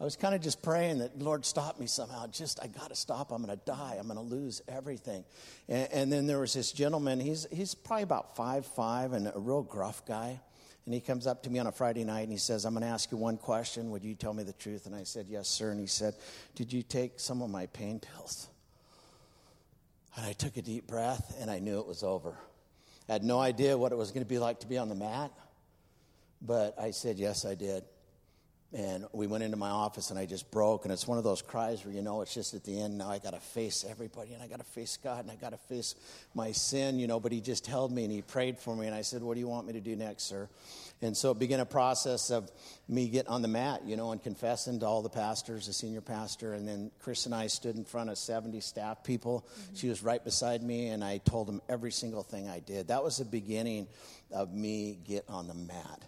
I 0.00 0.04
was 0.04 0.16
kind 0.16 0.34
of 0.34 0.40
just 0.40 0.60
praying 0.60 0.98
that, 0.98 1.18
Lord, 1.20 1.46
stop 1.46 1.78
me 1.78 1.86
somehow. 1.86 2.26
Just, 2.26 2.58
I 2.60 2.66
got 2.66 2.88
to 2.88 2.96
stop. 2.96 3.30
I'm 3.30 3.44
going 3.44 3.56
to 3.56 3.64
die. 3.64 3.96
I'm 3.98 4.08
going 4.08 4.18
to 4.18 4.34
lose 4.34 4.60
everything. 4.66 5.24
And, 5.68 5.88
and, 5.92 6.12
then 6.12 6.26
there 6.26 6.40
was 6.40 6.52
this 6.52 6.72
gentleman. 6.72 7.20
He's, 7.20 7.46
he's 7.52 7.76
probably 7.76 8.02
about 8.02 8.34
five 8.34 8.66
five 8.66 9.12
and 9.12 9.28
a 9.28 9.38
real 9.38 9.62
gruff 9.62 10.04
guy. 10.04 10.40
And 10.84 10.92
he 10.92 11.00
comes 11.00 11.26
up 11.26 11.44
to 11.44 11.50
me 11.50 11.60
on 11.60 11.66
a 11.66 11.72
Friday 11.72 12.04
night 12.04 12.22
and 12.22 12.32
he 12.32 12.38
says, 12.38 12.64
I'm 12.64 12.74
going 12.74 12.82
to 12.82 12.88
ask 12.88 13.10
you 13.10 13.16
one 13.16 13.38
question. 13.38 13.90
Would 13.90 14.04
you 14.04 14.14
tell 14.14 14.34
me 14.34 14.42
the 14.42 14.52
truth? 14.52 14.86
And 14.86 14.94
I 14.94 15.04
said, 15.04 15.26
Yes, 15.28 15.48
sir. 15.48 15.70
And 15.70 15.80
he 15.80 15.86
said, 15.86 16.14
Did 16.56 16.72
you 16.72 16.82
take 16.82 17.20
some 17.20 17.40
of 17.40 17.48
my 17.48 17.66
pain 17.66 18.00
pills? 18.00 18.48
And 20.16 20.26
I 20.26 20.32
took 20.32 20.56
a 20.56 20.62
deep 20.62 20.86
breath 20.86 21.36
and 21.40 21.50
I 21.50 21.60
knew 21.60 21.78
it 21.78 21.86
was 21.86 22.02
over. 22.02 22.36
I 23.08 23.12
had 23.12 23.24
no 23.24 23.38
idea 23.38 23.76
what 23.76 23.92
it 23.92 23.96
was 23.96 24.10
going 24.10 24.24
to 24.24 24.28
be 24.28 24.38
like 24.38 24.60
to 24.60 24.66
be 24.66 24.78
on 24.78 24.88
the 24.88 24.94
mat, 24.94 25.30
but 26.40 26.74
I 26.78 26.90
said, 26.90 27.18
Yes, 27.18 27.44
I 27.44 27.54
did. 27.54 27.84
And 28.74 29.06
we 29.12 29.28
went 29.28 29.44
into 29.44 29.56
my 29.56 29.70
office 29.70 30.10
and 30.10 30.18
I 30.18 30.26
just 30.26 30.50
broke. 30.50 30.84
And 30.84 30.92
it's 30.92 31.06
one 31.06 31.16
of 31.16 31.22
those 31.22 31.42
cries 31.42 31.84
where 31.84 31.94
you 31.94 32.02
know 32.02 32.22
it's 32.22 32.34
just 32.34 32.54
at 32.54 32.64
the 32.64 32.80
end. 32.80 32.98
Now 32.98 33.08
I 33.08 33.20
got 33.20 33.32
to 33.32 33.38
face 33.38 33.84
everybody 33.88 34.34
and 34.34 34.42
I 34.42 34.48
got 34.48 34.58
to 34.58 34.64
face 34.64 34.98
God 35.02 35.20
and 35.20 35.30
I 35.30 35.36
got 35.36 35.50
to 35.50 35.58
face 35.68 35.94
my 36.34 36.50
sin, 36.50 36.98
you 36.98 37.06
know. 37.06 37.20
But 37.20 37.30
he 37.30 37.40
just 37.40 37.68
held 37.68 37.92
me 37.92 38.02
and 38.02 38.12
he 38.12 38.20
prayed 38.20 38.58
for 38.58 38.74
me. 38.74 38.86
And 38.86 38.94
I 38.94 39.02
said, 39.02 39.22
What 39.22 39.34
do 39.34 39.40
you 39.40 39.46
want 39.46 39.68
me 39.68 39.74
to 39.74 39.80
do 39.80 39.94
next, 39.94 40.24
sir? 40.24 40.48
And 41.02 41.16
so 41.16 41.30
it 41.30 41.38
began 41.38 41.60
a 41.60 41.66
process 41.66 42.30
of 42.30 42.50
me 42.88 43.08
getting 43.08 43.30
on 43.30 43.42
the 43.42 43.48
mat, 43.48 43.82
you 43.84 43.96
know, 43.96 44.10
and 44.10 44.20
confessing 44.20 44.80
to 44.80 44.86
all 44.86 45.02
the 45.02 45.08
pastors, 45.08 45.68
the 45.68 45.72
senior 45.72 46.00
pastor. 46.00 46.54
And 46.54 46.66
then 46.66 46.90
Chris 46.98 47.26
and 47.26 47.34
I 47.34 47.46
stood 47.46 47.76
in 47.76 47.84
front 47.84 48.10
of 48.10 48.18
70 48.18 48.58
staff 48.60 49.04
people. 49.04 49.46
Mm-hmm. 49.46 49.76
She 49.76 49.88
was 49.88 50.02
right 50.02 50.22
beside 50.24 50.64
me 50.64 50.88
and 50.88 51.04
I 51.04 51.18
told 51.18 51.46
them 51.46 51.60
every 51.68 51.92
single 51.92 52.24
thing 52.24 52.48
I 52.48 52.58
did. 52.58 52.88
That 52.88 53.04
was 53.04 53.18
the 53.18 53.24
beginning 53.24 53.86
of 54.32 54.52
me 54.52 54.98
get 55.04 55.26
on 55.28 55.46
the 55.46 55.54
mat. 55.54 56.04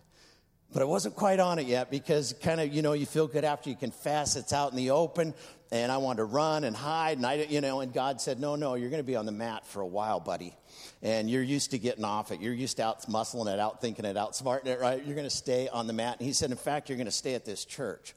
But 0.73 0.83
I 0.83 0.85
wasn't 0.85 1.15
quite 1.15 1.41
on 1.41 1.59
it 1.59 1.67
yet 1.67 1.91
because 1.91 2.35
kind 2.43 2.61
of, 2.61 2.73
you 2.73 2.83
know, 2.83 2.93
you 2.93 3.07
feel 3.07 3.27
good 3.27 3.45
after 3.45 3.71
you 3.71 3.77
confess. 3.77 4.37
It's 4.37 4.53
out 4.53 4.73
in 4.73 4.77
the 4.77 4.91
open. 4.91 5.33
And 5.73 5.91
I 5.91 5.97
wanted 5.97 6.19
to 6.19 6.25
run 6.25 6.63
and 6.65 6.77
hide. 6.77 7.17
And 7.17 7.27
I, 7.27 7.35
you 7.35 7.61
know, 7.61 7.81
and 7.81 7.93
God 7.93 8.21
said, 8.21 8.39
no, 8.39 8.55
no, 8.55 8.75
you're 8.75 8.91
going 8.91 9.03
to 9.03 9.07
be 9.07 9.17
on 9.17 9.27
the 9.27 9.33
mat 9.33 9.67
for 9.67 9.81
a 9.81 9.87
while, 9.87 10.21
buddy. 10.21 10.55
And 11.03 11.29
you're 11.29 11.43
used 11.43 11.73
to 11.73 11.79
getting 11.79 12.05
off 12.05 12.31
it. 12.31 12.41
You're 12.41 12.53
used 12.53 12.77
to 12.77 12.85
out 12.85 13.03
muscling 13.03 13.53
it, 13.53 13.59
out 13.59 13.81
thinking 13.81 14.05
it, 14.05 14.17
out 14.17 14.37
smarting 14.37 14.71
it, 14.71 14.79
right? 14.79 15.05
You're 15.05 15.17
going 15.17 15.29
to 15.29 15.35
stay 15.35 15.69
on 15.69 15.87
the 15.87 15.93
mat. 15.93 16.19
And 16.19 16.27
he 16.27 16.33
said, 16.33 16.51
in 16.51 16.57
fact, 16.57 16.89
you're 16.89 16.99
going 16.99 17.07
to 17.07 17.13
stay 17.13 17.35
at 17.35 17.45
this 17.45 17.65
church. 17.65 18.15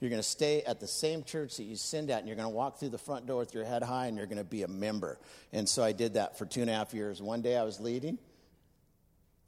You're 0.00 0.10
going 0.10 0.22
to 0.22 0.28
stay 0.28 0.62
at 0.62 0.80
the 0.80 0.86
same 0.86 1.22
church 1.22 1.56
that 1.56 1.64
you 1.64 1.76
sinned 1.76 2.10
at, 2.10 2.18
and 2.18 2.28
you're 2.28 2.36
going 2.36 2.48
to 2.48 2.54
walk 2.54 2.78
through 2.78 2.90
the 2.90 2.98
front 2.98 3.26
door 3.26 3.38
with 3.38 3.54
your 3.54 3.64
head 3.64 3.82
high, 3.82 4.06
and 4.06 4.16
you're 4.16 4.26
going 4.26 4.38
to 4.38 4.44
be 4.44 4.62
a 4.62 4.68
member. 4.68 5.18
And 5.52 5.68
so 5.68 5.82
I 5.82 5.92
did 5.92 6.14
that 6.14 6.36
for 6.36 6.46
two 6.46 6.60
and 6.60 6.70
a 6.70 6.74
half 6.74 6.92
years. 6.92 7.22
One 7.22 7.42
day 7.42 7.56
I 7.56 7.62
was 7.62 7.80
leading, 7.80 8.18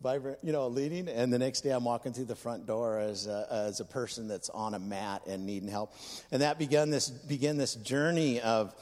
vibrant, 0.03 0.39
you 0.43 0.53
know, 0.53 0.69
leading, 0.69 1.09
and 1.09 1.33
the 1.33 1.39
next 1.39 1.63
day 1.63 1.71
I'm 1.71 1.85
walking 1.85 2.13
through 2.13 2.27
the 2.27 2.37
front 2.37 2.67
door 2.67 2.99
as 2.99 3.27
a, 3.27 3.47
as 3.51 3.81
a 3.81 3.85
person 3.85 4.29
that's 4.29 4.51
on 4.51 4.75
a 4.75 4.79
mat 4.79 5.23
and 5.27 5.47
needing 5.47 5.69
help. 5.69 5.93
And 6.31 6.43
that 6.43 6.59
began 6.59 6.91
this 6.91 7.09
began 7.11 7.57
this 7.57 7.75
journey 7.75 8.41
of, 8.41 8.75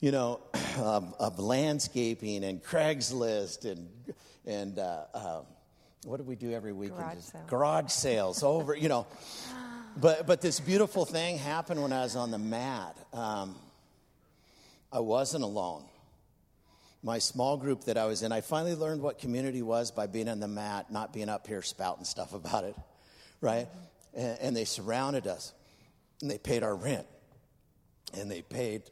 you 0.00 0.12
know, 0.12 0.40
of, 0.78 1.14
of 1.18 1.38
landscaping 1.38 2.44
and 2.44 2.62
Craigslist 2.62 3.70
and 3.70 3.88
and 4.46 4.78
uh, 4.78 5.04
uh, 5.14 5.40
what 6.04 6.16
do 6.18 6.24
we 6.24 6.36
do 6.36 6.52
every 6.52 6.72
weekend? 6.72 6.98
Garage 6.98 7.22
sales. 7.22 7.50
Garage 7.50 7.90
sales 7.90 8.42
over, 8.42 8.74
you 8.74 8.88
know. 8.88 9.06
But 9.94 10.26
but 10.26 10.40
this 10.40 10.58
beautiful 10.58 11.04
thing 11.04 11.36
happened 11.36 11.82
when 11.82 11.92
I 11.92 12.00
was 12.04 12.16
on 12.16 12.30
the 12.30 12.38
mat. 12.38 12.96
Um, 13.12 13.56
I 14.90 15.00
wasn't 15.00 15.44
alone 15.44 15.84
my 17.02 17.18
small 17.18 17.56
group 17.56 17.84
that 17.84 17.98
I 17.98 18.06
was 18.06 18.22
in, 18.22 18.30
I 18.32 18.40
finally 18.40 18.74
learned 18.74 19.02
what 19.02 19.18
community 19.18 19.62
was 19.62 19.90
by 19.90 20.06
being 20.06 20.28
on 20.28 20.40
the 20.40 20.48
mat, 20.48 20.92
not 20.92 21.12
being 21.12 21.28
up 21.28 21.46
here 21.46 21.62
spouting 21.62 22.04
stuff 22.04 22.32
about 22.32 22.64
it, 22.64 22.76
right? 23.40 23.68
And, 24.14 24.38
and, 24.40 24.56
they 24.56 24.64
surrounded 24.64 25.26
us, 25.26 25.52
and 26.20 26.30
they 26.30 26.38
paid 26.38 26.62
our 26.62 26.76
rent, 26.76 27.06
and 28.14 28.30
they 28.30 28.42
paid 28.42 28.82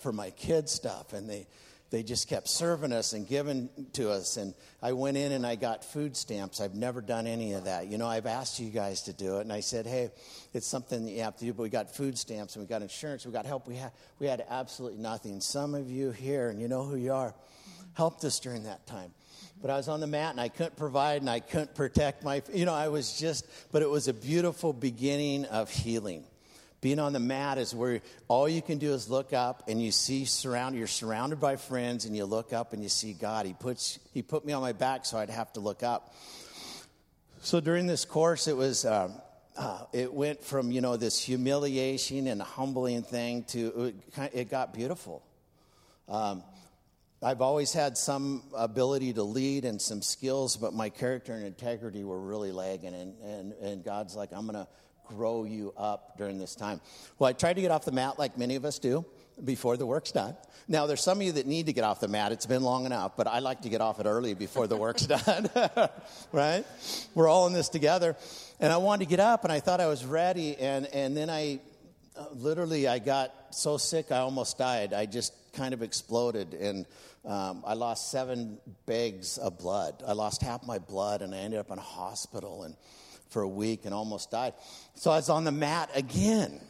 for 0.00 0.12
my 0.12 0.30
kids' 0.30 0.72
stuff, 0.72 1.12
and 1.12 1.28
they 1.28 1.46
they 1.90 2.02
just 2.02 2.28
kept 2.28 2.48
serving 2.48 2.92
us 2.92 3.12
and 3.12 3.26
giving 3.28 3.68
to 3.92 4.10
us. 4.10 4.36
And 4.36 4.54
I 4.82 4.92
went 4.92 5.16
in 5.16 5.32
and 5.32 5.46
I 5.46 5.54
got 5.54 5.84
food 5.84 6.16
stamps. 6.16 6.60
I've 6.60 6.74
never 6.74 7.00
done 7.00 7.26
any 7.26 7.52
of 7.52 7.64
that. 7.64 7.86
You 7.86 7.98
know, 7.98 8.06
I've 8.06 8.26
asked 8.26 8.58
you 8.58 8.70
guys 8.70 9.02
to 9.02 9.12
do 9.12 9.38
it, 9.38 9.42
and 9.42 9.52
I 9.52 9.60
said, 9.60 9.86
hey, 9.86 10.10
it's 10.52 10.66
something 10.66 11.04
that 11.04 11.12
you 11.12 11.22
have 11.22 11.36
to 11.36 11.44
do. 11.44 11.52
But 11.52 11.62
we 11.62 11.68
got 11.68 11.94
food 11.94 12.18
stamps 12.18 12.56
and 12.56 12.64
we 12.64 12.68
got 12.68 12.82
insurance. 12.82 13.24
We 13.24 13.32
got 13.32 13.46
help. 13.46 13.68
We 13.68 13.76
had 13.76 13.92
we 14.18 14.26
had 14.26 14.44
absolutely 14.48 14.98
nothing. 14.98 15.40
Some 15.40 15.74
of 15.74 15.90
you 15.90 16.10
here, 16.10 16.50
and 16.50 16.60
you 16.60 16.68
know 16.68 16.84
who 16.84 16.96
you 16.96 17.12
are, 17.12 17.34
helped 17.94 18.24
us 18.24 18.40
during 18.40 18.64
that 18.64 18.86
time. 18.86 19.12
But 19.60 19.70
I 19.70 19.76
was 19.76 19.88
on 19.88 20.00
the 20.00 20.06
mat 20.06 20.32
and 20.32 20.40
I 20.40 20.48
couldn't 20.48 20.76
provide 20.76 21.22
and 21.22 21.30
I 21.30 21.40
couldn't 21.40 21.74
protect 21.74 22.22
my, 22.22 22.42
you 22.52 22.66
know, 22.66 22.74
I 22.74 22.88
was 22.88 23.18
just, 23.18 23.46
but 23.72 23.82
it 23.82 23.88
was 23.88 24.08
a 24.08 24.12
beautiful 24.12 24.72
beginning 24.72 25.44
of 25.46 25.70
healing. 25.70 26.24
Being 26.84 26.98
on 26.98 27.14
the 27.14 27.18
mat 27.18 27.56
is 27.56 27.74
where 27.74 28.02
all 28.28 28.46
you 28.46 28.60
can 28.60 28.76
do 28.76 28.92
is 28.92 29.08
look 29.08 29.32
up 29.32 29.70
and 29.70 29.82
you 29.82 29.90
see 29.90 30.26
surround 30.26 30.76
you're 30.76 30.86
surrounded 30.86 31.40
by 31.40 31.56
friends 31.56 32.04
and 32.04 32.14
you 32.14 32.26
look 32.26 32.52
up 32.52 32.74
and 32.74 32.82
you 32.82 32.90
see 32.90 33.14
God. 33.14 33.46
He 33.46 33.54
puts 33.54 33.98
he 34.12 34.20
put 34.20 34.44
me 34.44 34.52
on 34.52 34.60
my 34.60 34.72
back 34.72 35.06
so 35.06 35.16
I'd 35.16 35.30
have 35.30 35.50
to 35.54 35.60
look 35.60 35.82
up. 35.82 36.14
So 37.40 37.58
during 37.58 37.86
this 37.86 38.04
course, 38.04 38.48
it 38.48 38.56
was 38.58 38.84
um, 38.84 39.14
uh, 39.56 39.84
it 39.94 40.12
went 40.12 40.44
from 40.44 40.70
you 40.70 40.82
know 40.82 40.98
this 40.98 41.18
humiliation 41.18 42.26
and 42.26 42.42
humbling 42.42 43.02
thing 43.02 43.44
to 43.44 43.94
it, 44.18 44.34
it 44.34 44.50
got 44.50 44.74
beautiful. 44.74 45.24
Um, 46.06 46.42
I've 47.22 47.40
always 47.40 47.72
had 47.72 47.96
some 47.96 48.42
ability 48.54 49.14
to 49.14 49.22
lead 49.22 49.64
and 49.64 49.80
some 49.80 50.02
skills, 50.02 50.58
but 50.58 50.74
my 50.74 50.90
character 50.90 51.32
and 51.32 51.46
integrity 51.46 52.04
were 52.04 52.20
really 52.20 52.52
lagging. 52.52 52.92
And, 52.92 53.14
and, 53.22 53.52
and 53.54 53.82
God's 53.82 54.14
like, 54.14 54.28
I'm 54.34 54.46
going 54.46 54.62
to 54.62 54.68
grow 55.06 55.44
you 55.44 55.72
up 55.76 56.16
during 56.16 56.38
this 56.38 56.54
time. 56.54 56.80
Well, 57.18 57.28
I 57.28 57.32
tried 57.32 57.54
to 57.54 57.60
get 57.60 57.70
off 57.70 57.84
the 57.84 57.92
mat 57.92 58.18
like 58.18 58.38
many 58.38 58.56
of 58.56 58.64
us 58.64 58.78
do 58.78 59.04
before 59.42 59.76
the 59.76 59.86
work's 59.86 60.12
done. 60.12 60.36
Now, 60.68 60.86
there's 60.86 61.02
some 61.02 61.18
of 61.18 61.22
you 61.22 61.32
that 61.32 61.46
need 61.46 61.66
to 61.66 61.72
get 61.72 61.84
off 61.84 62.00
the 62.00 62.08
mat. 62.08 62.32
It's 62.32 62.46
been 62.46 62.62
long 62.62 62.86
enough, 62.86 63.16
but 63.16 63.26
I 63.26 63.40
like 63.40 63.62
to 63.62 63.68
get 63.68 63.80
off 63.80 64.00
it 64.00 64.06
early 64.06 64.34
before 64.34 64.66
the 64.66 64.76
work's 64.76 65.06
done, 65.06 65.50
right? 66.32 66.64
We're 67.14 67.28
all 67.28 67.46
in 67.46 67.52
this 67.52 67.68
together. 67.68 68.16
And 68.60 68.72
I 68.72 68.78
wanted 68.78 69.04
to 69.04 69.10
get 69.10 69.20
up, 69.20 69.44
and 69.44 69.52
I 69.52 69.60
thought 69.60 69.80
I 69.80 69.86
was 69.86 70.04
ready, 70.04 70.56
and, 70.56 70.86
and 70.86 71.16
then 71.16 71.28
I 71.28 71.60
literally 72.32 72.86
I 72.88 72.98
got 72.98 73.32
so 73.50 73.76
sick 73.76 74.12
I 74.12 74.18
almost 74.18 74.58
died. 74.58 74.92
I 74.92 75.06
just 75.06 75.34
kind 75.52 75.74
of 75.74 75.82
exploded, 75.82 76.54
and 76.54 76.86
um, 77.24 77.62
I 77.66 77.74
lost 77.74 78.10
seven 78.10 78.58
bags 78.86 79.38
of 79.38 79.58
blood. 79.58 80.02
I 80.06 80.12
lost 80.12 80.42
half 80.42 80.64
my 80.64 80.78
blood, 80.78 81.22
and 81.22 81.34
I 81.34 81.38
ended 81.38 81.60
up 81.60 81.70
in 81.70 81.78
a 81.78 81.82
hospital 81.82 82.62
and 82.62 82.76
for 83.34 83.42
a 83.42 83.48
week 83.48 83.84
and 83.84 83.92
almost 83.92 84.30
died. 84.30 84.54
So 84.94 85.10
I 85.10 85.16
was 85.16 85.28
on 85.28 85.42
the 85.42 85.52
mat 85.52 85.90
again, 85.94 86.60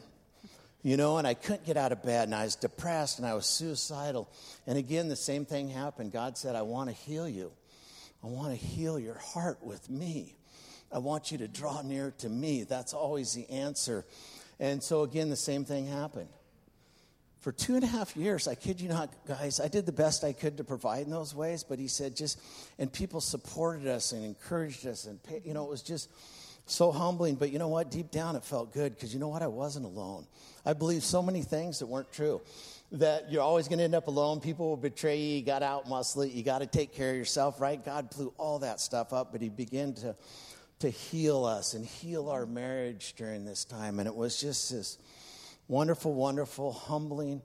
you 0.83 0.97
know, 0.97 1.19
and 1.19 1.27
I 1.27 1.35
couldn't 1.35 1.67
get 1.67 1.77
out 1.77 1.93
of 1.93 2.03
bed, 2.03 2.27
and 2.27 2.35
I 2.35 2.45
was 2.45 2.57
depressed, 2.57 3.19
and 3.19 3.29
I 3.29 3.35
was 3.35 3.45
suicidal. 3.45 4.31
And 4.67 4.79
again, 4.79 5.09
the 5.09 5.15
same 5.15 5.45
thing 5.45 5.69
happened. 5.69 6.11
God 6.11 6.39
said, 6.39 6.57
I 6.57 6.63
want 6.63 6.89
to 6.89 6.97
heal 6.97 7.29
you. 7.29 7.53
I 8.25 8.29
want 8.29 8.59
to 8.59 8.67
heal 8.67 8.99
your 8.99 9.19
heart 9.19 9.63
with 9.63 9.91
me. 9.91 10.37
I 10.91 10.99
want 10.99 11.31
you 11.31 11.39
to 11.39 11.49
draw 11.49 11.83
near 11.83 12.15
to 12.19 12.31
me. 12.31 12.63
That's 12.63 12.95
always 12.95 13.35
the 13.35 13.49
answer. 13.51 14.07
And 14.59 14.83
so, 14.83 15.03
again, 15.03 15.29
the 15.29 15.37
same 15.37 15.67
thing 15.67 15.87
happened. 15.87 16.29
For 17.41 17.53
two 17.53 17.75
and 17.75 17.85
a 17.85 17.87
half 17.87 18.17
years, 18.17 18.49
I 18.49 18.55
kid 18.55 18.81
you 18.81 18.89
not, 18.89 19.13
guys, 19.29 19.61
I 19.61 19.69
did 19.69 19.85
the 19.85 19.93
best 19.93 20.25
I 20.25 20.33
could 20.33 20.57
to 20.57 20.65
provide 20.65 21.05
in 21.05 21.11
those 21.11 21.35
ways, 21.35 21.63
but 21.63 21.79
he 21.79 21.89
said 21.89 22.17
just, 22.17 22.41
and 22.79 22.91
people 22.91 23.21
supported 23.21 23.87
us 23.87 24.13
and 24.13 24.25
encouraged 24.25 24.87
us, 24.87 25.05
and, 25.05 25.21
you 25.45 25.53
know, 25.53 25.65
it 25.65 25.71
was 25.71 25.83
just, 25.83 26.09
so 26.67 26.91
humbling, 26.93 27.35
but 27.35 27.51
you 27.51 27.59
know 27.59 27.69
what? 27.69 27.91
Deep 27.91 28.11
down, 28.11 28.37
it 28.37 28.45
felt 28.45 28.73
good 28.73 28.95
because 28.95 29.13
you 29.13 29.21
know 29.21 29.29
what? 29.29 29.43
I 29.43 29.47
wasn't 29.47 29.85
alone. 29.85 30.27
I 30.65 30.73
believed 30.73 31.03
so 31.03 31.23
many 31.23 31.43
things 31.43 31.79
that 31.81 31.87
weren't 31.87 32.11
true. 32.13 32.41
That 32.93 33.31
you're 33.31 33.43
always 33.43 33.69
going 33.69 33.79
to 33.79 33.85
end 33.85 33.95
up 33.95 34.07
alone. 34.07 34.41
People 34.41 34.69
will 34.69 34.77
betray 34.77 35.19
you. 35.19 35.37
You 35.37 35.43
got 35.43 35.63
out 35.63 35.89
muscle 35.89 36.23
it. 36.23 36.33
You 36.33 36.43
got 36.43 36.61
to 36.61 36.67
take 36.67 36.95
care 36.95 37.11
of 37.11 37.17
yourself, 37.17 37.61
right? 37.61 37.83
God 37.85 38.11
blew 38.11 38.33
all 38.39 38.61
that 38.61 38.81
stuff 38.81 39.13
up, 39.13 39.33
but 39.33 39.43
He 39.43 39.49
began 39.49 39.95
to, 39.95 40.15
to 40.79 40.91
heal 40.91 41.45
us 41.45 41.75
and 41.75 41.85
heal 41.85 42.31
our 42.31 42.47
marriage 42.47 43.15
during 43.17 43.45
this 43.45 43.65
time. 43.65 43.99
And 43.99 44.07
it 44.07 44.15
was 44.15 44.41
just 44.41 44.71
this 44.71 44.99
wonderful, 45.69 46.15
wonderful, 46.15 46.73
humbling 46.73 47.43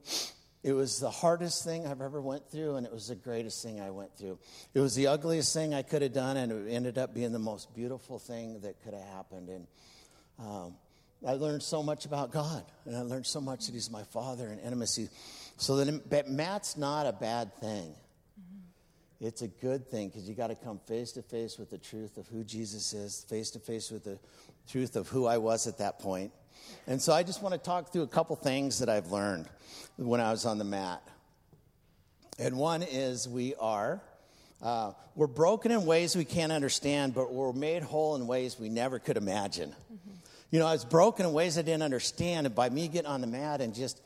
it 0.61 0.73
was 0.73 0.99
the 0.99 1.09
hardest 1.09 1.63
thing 1.63 1.87
I've 1.87 2.01
ever 2.01 2.21
went 2.21 2.49
through, 2.51 2.75
and 2.75 2.85
it 2.85 2.91
was 2.91 3.07
the 3.07 3.15
greatest 3.15 3.63
thing 3.63 3.79
I 3.79 3.91
went 3.91 4.17
through. 4.17 4.39
It 4.73 4.81
was 4.81 4.93
the 4.93 5.07
ugliest 5.07 5.53
thing 5.53 5.73
I 5.73 5.83
could 5.83 6.01
have 6.01 6.11
done, 6.11 6.35
and 6.35 6.51
it 6.51 6.71
ended 6.71 6.97
up 6.97 7.13
being 7.13 7.31
the 7.31 7.39
most 7.39 7.73
beautiful 7.73 8.19
thing 8.19 8.59
that 8.61 8.81
could 8.83 8.93
have 8.93 9.07
happened. 9.07 9.47
And 9.47 9.67
um, 10.37 10.75
I 11.25 11.33
learned 11.33 11.63
so 11.63 11.81
much 11.81 12.05
about 12.05 12.31
God, 12.31 12.65
and 12.85 12.95
I 12.95 13.01
learned 13.01 13.25
so 13.25 13.39
much 13.39 13.67
that 13.67 13.73
He's 13.73 13.89
my 13.89 14.03
Father 14.03 14.47
and 14.47 14.59
intimacy. 14.59 15.07
So 15.55 15.77
that 15.85 16.29
mat's 16.29 16.75
not 16.75 17.05
a 17.05 17.13
bad 17.13 17.55
thing. 17.61 17.95
Mm-hmm. 18.39 19.25
It's 19.25 19.41
a 19.41 19.47
good 19.47 19.87
thing 19.87 20.09
because 20.09 20.27
you 20.27 20.35
got 20.35 20.47
to 20.47 20.55
come 20.55 20.79
face 20.87 21.13
to 21.13 21.21
face 21.21 21.57
with 21.57 21.69
the 21.69 21.77
truth 21.77 22.17
of 22.17 22.27
who 22.27 22.43
Jesus 22.43 22.91
is, 22.91 23.25
face 23.29 23.49
to 23.51 23.59
face 23.59 23.91
with 23.91 24.03
the 24.03 24.19
truth 24.69 24.97
of 24.97 25.07
who 25.07 25.25
I 25.25 25.37
was 25.37 25.67
at 25.67 25.77
that 25.77 25.99
point. 25.99 26.33
And 26.87 27.01
so 27.01 27.13
I 27.13 27.23
just 27.23 27.41
want 27.41 27.53
to 27.53 27.59
talk 27.59 27.91
through 27.91 28.03
a 28.03 28.07
couple 28.07 28.35
things 28.35 28.79
that 28.79 28.89
I've 28.89 29.11
learned 29.11 29.47
when 29.97 30.21
I 30.21 30.31
was 30.31 30.45
on 30.45 30.57
the 30.57 30.63
mat. 30.63 31.01
And 32.37 32.57
one 32.57 32.83
is 32.83 33.27
we 33.27 33.55
are. 33.55 34.01
Uh, 34.61 34.93
we're 35.15 35.27
broken 35.27 35.71
in 35.71 35.85
ways 35.85 36.15
we 36.15 36.25
can't 36.25 36.51
understand, 36.51 37.13
but 37.13 37.33
we're 37.33 37.53
made 37.53 37.83
whole 37.83 38.15
in 38.15 38.27
ways 38.27 38.59
we 38.59 38.69
never 38.69 38.99
could 38.99 39.17
imagine. 39.17 39.69
Mm-hmm. 39.69 40.11
You 40.51 40.59
know, 40.59 40.67
I 40.67 40.73
was 40.73 40.85
broken 40.85 41.25
in 41.25 41.33
ways 41.33 41.57
I 41.57 41.61
didn't 41.61 41.83
understand, 41.83 42.47
and 42.47 42.55
by 42.55 42.69
me 42.69 42.87
getting 42.87 43.09
on 43.09 43.21
the 43.21 43.27
mat 43.27 43.61
and 43.61 43.75
just 43.75 44.01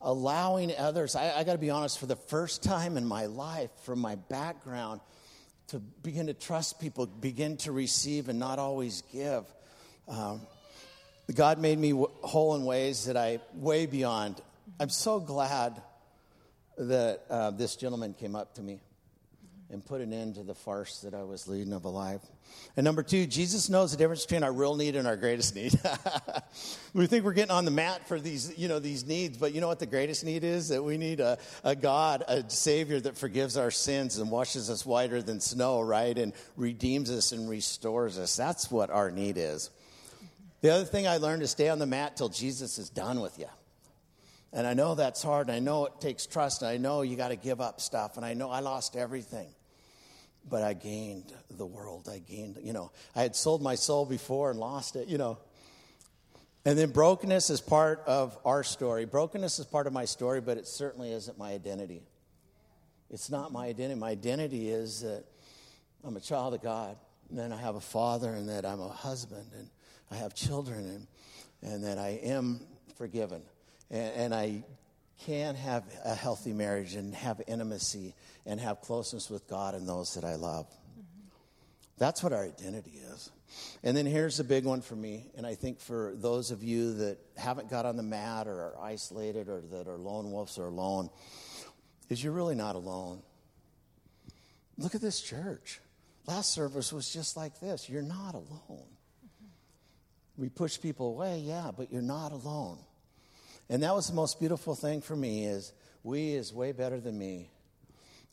allowing 0.00 0.72
others, 0.76 1.14
I, 1.14 1.38
I 1.38 1.44
got 1.44 1.52
to 1.52 1.58
be 1.58 1.70
honest, 1.70 1.98
for 1.98 2.06
the 2.06 2.16
first 2.16 2.62
time 2.62 2.96
in 2.96 3.04
my 3.04 3.26
life, 3.26 3.70
from 3.84 4.00
my 4.00 4.16
background, 4.16 5.00
to 5.68 5.78
begin 5.78 6.26
to 6.26 6.34
trust 6.34 6.80
people, 6.80 7.06
begin 7.06 7.56
to 7.58 7.72
receive 7.72 8.28
and 8.28 8.38
not 8.38 8.58
always 8.58 9.02
give. 9.12 9.44
Um, 10.08 10.42
God 11.34 11.58
made 11.58 11.78
me 11.78 11.90
whole 12.22 12.54
in 12.54 12.64
ways 12.64 13.06
that 13.06 13.16
I 13.16 13.40
way 13.54 13.86
beyond. 13.86 14.40
I'm 14.80 14.88
so 14.88 15.20
glad 15.20 15.80
that 16.76 17.22
uh, 17.30 17.50
this 17.50 17.76
gentleman 17.76 18.14
came 18.14 18.34
up 18.34 18.54
to 18.54 18.62
me 18.62 18.80
and 19.70 19.84
put 19.84 20.02
an 20.02 20.12
end 20.12 20.34
to 20.34 20.42
the 20.42 20.54
farce 20.54 21.00
that 21.00 21.14
I 21.14 21.22
was 21.22 21.48
leading 21.48 21.72
of 21.72 21.86
a 21.86 21.88
life. 21.88 22.20
And 22.76 22.84
number 22.84 23.02
two, 23.02 23.26
Jesus 23.26 23.70
knows 23.70 23.92
the 23.92 23.96
difference 23.96 24.26
between 24.26 24.42
our 24.42 24.52
real 24.52 24.74
need 24.76 24.96
and 24.96 25.08
our 25.08 25.16
greatest 25.16 25.54
need. 25.54 25.72
we 26.92 27.06
think 27.06 27.24
we're 27.24 27.32
getting 27.32 27.50
on 27.50 27.64
the 27.64 27.70
mat 27.70 28.06
for 28.06 28.20
these, 28.20 28.56
you 28.58 28.68
know, 28.68 28.78
these 28.78 29.06
needs, 29.06 29.38
but 29.38 29.54
you 29.54 29.62
know 29.62 29.68
what 29.68 29.78
the 29.78 29.86
greatest 29.86 30.24
need 30.24 30.44
is? 30.44 30.68
That 30.68 30.82
we 30.82 30.98
need 30.98 31.20
a, 31.20 31.38
a 31.64 31.74
God, 31.74 32.22
a 32.28 32.48
Savior 32.50 33.00
that 33.00 33.16
forgives 33.16 33.56
our 33.56 33.70
sins 33.70 34.18
and 34.18 34.30
washes 34.30 34.68
us 34.68 34.84
whiter 34.84 35.22
than 35.22 35.40
snow, 35.40 35.80
right? 35.80 36.18
And 36.18 36.34
redeems 36.56 37.10
us 37.10 37.32
and 37.32 37.48
restores 37.48 38.18
us. 38.18 38.36
That's 38.36 38.70
what 38.70 38.90
our 38.90 39.10
need 39.10 39.38
is. 39.38 39.70
The 40.62 40.70
other 40.70 40.84
thing 40.84 41.06
I 41.06 41.18
learned 41.18 41.42
is 41.42 41.50
stay 41.50 41.68
on 41.68 41.78
the 41.78 41.86
mat 41.86 42.16
till 42.16 42.28
Jesus 42.28 42.78
is 42.78 42.88
done 42.88 43.20
with 43.20 43.38
you. 43.38 43.48
And 44.52 44.66
I 44.66 44.74
know 44.74 44.94
that's 44.94 45.22
hard, 45.22 45.48
and 45.48 45.56
I 45.56 45.58
know 45.58 45.86
it 45.86 46.00
takes 46.00 46.26
trust, 46.26 46.62
and 46.62 46.70
I 46.70 46.76
know 46.76 47.02
you 47.02 47.16
got 47.16 47.28
to 47.28 47.36
give 47.36 47.60
up 47.60 47.80
stuff, 47.80 48.16
and 48.16 48.24
I 48.24 48.34
know 48.34 48.50
I 48.50 48.60
lost 48.60 48.96
everything. 48.96 49.48
but 50.48 50.62
I 50.62 50.72
gained 50.74 51.32
the 51.50 51.66
world. 51.66 52.08
I 52.10 52.18
gained, 52.18 52.58
you 52.62 52.72
know, 52.72 52.90
I 53.14 53.22
had 53.22 53.36
sold 53.36 53.62
my 53.62 53.74
soul 53.74 54.04
before 54.04 54.50
and 54.50 54.58
lost 54.58 54.96
it, 54.96 55.08
you 55.08 55.18
know. 55.18 55.38
And 56.64 56.78
then 56.78 56.90
brokenness 56.90 57.50
is 57.50 57.60
part 57.60 58.02
of 58.06 58.38
our 58.44 58.62
story. 58.62 59.04
Brokenness 59.04 59.58
is 59.58 59.66
part 59.66 59.86
of 59.86 59.92
my 59.92 60.04
story, 60.04 60.40
but 60.40 60.58
it 60.58 60.66
certainly 60.66 61.10
isn't 61.12 61.38
my 61.38 61.52
identity. 61.52 62.02
It's 63.10 63.30
not 63.30 63.52
my 63.52 63.66
identity. 63.66 63.98
My 63.98 64.10
identity 64.10 64.70
is 64.70 65.00
that 65.02 65.24
I'm 66.04 66.16
a 66.16 66.20
child 66.20 66.54
of 66.54 66.62
God, 66.62 66.96
and 67.30 67.38
then 67.38 67.52
I 67.52 67.56
have 67.56 67.74
a 67.74 67.80
father, 67.80 68.32
and 68.32 68.48
that 68.48 68.64
I'm 68.64 68.80
a 68.80 68.88
husband, 68.88 69.46
and 69.56 69.68
I 70.12 70.16
have 70.16 70.34
children, 70.34 71.06
and, 71.62 71.72
and 71.72 71.84
that 71.84 71.96
I 71.96 72.20
am 72.22 72.60
forgiven. 72.96 73.42
And, 73.90 74.14
and 74.14 74.34
I 74.34 74.64
can 75.24 75.54
have 75.54 75.84
a 76.04 76.14
healthy 76.14 76.52
marriage 76.52 76.94
and 76.94 77.14
have 77.14 77.40
intimacy 77.46 78.14
and 78.44 78.60
have 78.60 78.82
closeness 78.82 79.30
with 79.30 79.48
God 79.48 79.74
and 79.74 79.88
those 79.88 80.14
that 80.14 80.24
I 80.24 80.34
love. 80.34 80.66
Mm-hmm. 80.66 81.28
That's 81.96 82.22
what 82.22 82.32
our 82.32 82.44
identity 82.44 83.00
is. 83.12 83.30
And 83.82 83.96
then 83.96 84.04
here's 84.04 84.36
the 84.36 84.44
big 84.44 84.64
one 84.64 84.82
for 84.82 84.96
me, 84.96 85.30
and 85.36 85.46
I 85.46 85.54
think 85.54 85.80
for 85.80 86.12
those 86.14 86.50
of 86.50 86.62
you 86.62 86.94
that 86.94 87.18
haven't 87.36 87.70
got 87.70 87.86
on 87.86 87.96
the 87.96 88.02
mat 88.02 88.48
or 88.48 88.54
are 88.54 88.74
isolated 88.82 89.48
or 89.48 89.62
that 89.72 89.88
are 89.88 89.98
lone 89.98 90.30
wolves 90.30 90.58
or 90.58 90.66
alone, 90.66 91.08
is 92.10 92.22
you're 92.22 92.32
really 92.32 92.54
not 92.54 92.76
alone. 92.76 93.22
Look 94.76 94.94
at 94.94 95.00
this 95.00 95.20
church. 95.20 95.80
Last 96.26 96.52
service 96.52 96.92
was 96.92 97.12
just 97.12 97.36
like 97.36 97.60
this. 97.60 97.88
You're 97.88 98.02
not 98.02 98.34
alone. 98.34 98.86
We 100.36 100.48
push 100.48 100.80
people 100.80 101.08
away, 101.08 101.40
yeah, 101.40 101.70
but 101.76 101.92
you're 101.92 102.02
not 102.02 102.32
alone. 102.32 102.78
And 103.68 103.82
that 103.82 103.94
was 103.94 104.08
the 104.08 104.14
most 104.14 104.38
beautiful 104.40 104.74
thing 104.74 105.00
for 105.00 105.16
me 105.16 105.46
is 105.46 105.72
we 106.02 106.32
is 106.32 106.52
way 106.52 106.72
better 106.72 107.00
than 107.00 107.18
me. 107.18 107.50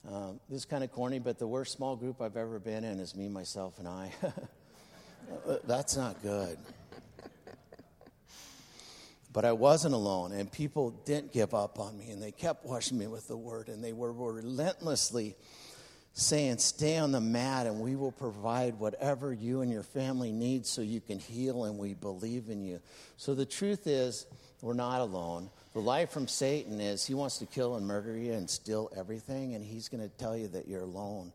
Um, 0.07 0.39
this 0.49 0.59
is 0.59 0.65
kind 0.65 0.83
of 0.83 0.91
corny, 0.91 1.19
but 1.19 1.39
the 1.39 1.47
worst 1.47 1.73
small 1.73 1.95
group 1.95 2.21
I've 2.21 2.38
ever 2.38 2.57
been 2.59 2.83
in 2.83 2.99
is 2.99 3.15
me, 3.15 3.27
myself, 3.27 3.79
and 3.79 3.88
I. 3.88 4.13
That's 5.65 5.97
not 5.97 6.21
good. 6.21 6.57
But 9.31 9.45
I 9.45 9.51
wasn't 9.51 9.93
alone, 9.93 10.31
and 10.31 10.51
people 10.51 10.91
didn't 11.05 11.33
give 11.33 11.53
up 11.53 11.79
on 11.79 11.97
me, 11.97 12.09
and 12.09 12.21
they 12.21 12.31
kept 12.31 12.65
washing 12.65 12.97
me 12.97 13.07
with 13.07 13.27
the 13.27 13.38
word, 13.38 13.67
and 13.67 13.83
they 13.83 13.93
were 13.93 14.12
relentlessly 14.12 15.35
saying, 16.19 16.58
Stay 16.60 16.97
on 16.97 17.12
the 17.12 17.21
mat, 17.21 17.65
and 17.65 17.79
we 17.79 17.95
will 17.95 18.12
provide 18.12 18.79
whatever 18.79 19.34
you 19.34 19.62
and 19.62 19.71
your 19.71 19.84
family 19.84 20.32
need 20.32 20.65
so 20.65 20.82
you 20.82 21.01
can 21.01 21.19
heal, 21.19 21.65
and 21.65 21.77
we 21.77 21.93
believe 21.93 22.49
in 22.49 22.63
you. 22.63 22.79
So 23.17 23.36
the 23.36 23.45
truth 23.45 23.88
is, 23.88 24.25
we're 24.62 24.73
not 24.73 25.01
alone. 25.01 25.49
The 25.73 25.79
lie 25.79 26.05
from 26.05 26.27
Satan 26.27 26.82
is 26.82 27.05
he 27.05 27.13
wants 27.13 27.38
to 27.39 27.45
kill 27.45 27.75
and 27.75 27.88
murder 27.88 28.17
you 28.17 28.34
and 28.34 28.49
steal 28.49 28.91
everything, 28.95 29.55
and 29.55 29.63
he's 29.63 29.88
going 29.88 30.03
to 30.03 30.10
tell 30.17 30.36
you 30.36 30.47
that 30.49 30.67
you're 30.67 30.82
alone, 30.82 31.32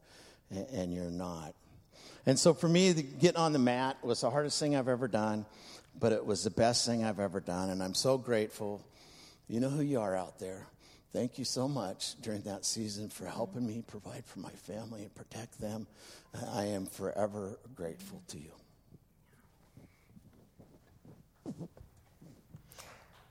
and 0.50 0.92
you're 0.92 1.10
not. 1.10 1.54
And 2.26 2.38
so 2.38 2.54
for 2.54 2.68
me, 2.68 2.92
getting 2.92 3.40
on 3.40 3.52
the 3.52 3.58
mat 3.58 3.96
was 4.02 4.20
the 4.20 4.30
hardest 4.30 4.58
thing 4.58 4.76
I've 4.76 4.88
ever 4.88 5.08
done, 5.08 5.46
but 5.98 6.12
it 6.12 6.24
was 6.24 6.44
the 6.44 6.50
best 6.50 6.86
thing 6.86 7.04
I've 7.04 7.20
ever 7.20 7.40
done, 7.40 7.70
and 7.70 7.82
I'm 7.82 7.94
so 7.94 8.18
grateful. 8.18 8.84
You 9.48 9.60
know 9.60 9.68
who 9.68 9.82
you 9.82 10.00
are 10.00 10.16
out 10.16 10.38
there. 10.38 10.66
Thank 11.14 11.38
you 11.38 11.44
so 11.44 11.68
much 11.68 12.20
during 12.22 12.42
that 12.42 12.64
season 12.64 13.08
for 13.08 13.26
helping 13.26 13.64
me 13.64 13.84
provide 13.86 14.24
for 14.26 14.40
my 14.40 14.50
family 14.50 15.02
and 15.02 15.14
protect 15.14 15.60
them. 15.60 15.86
I 16.52 16.64
am 16.64 16.86
forever 16.86 17.56
grateful 17.76 18.20
to 18.26 18.36
you. 18.36 18.50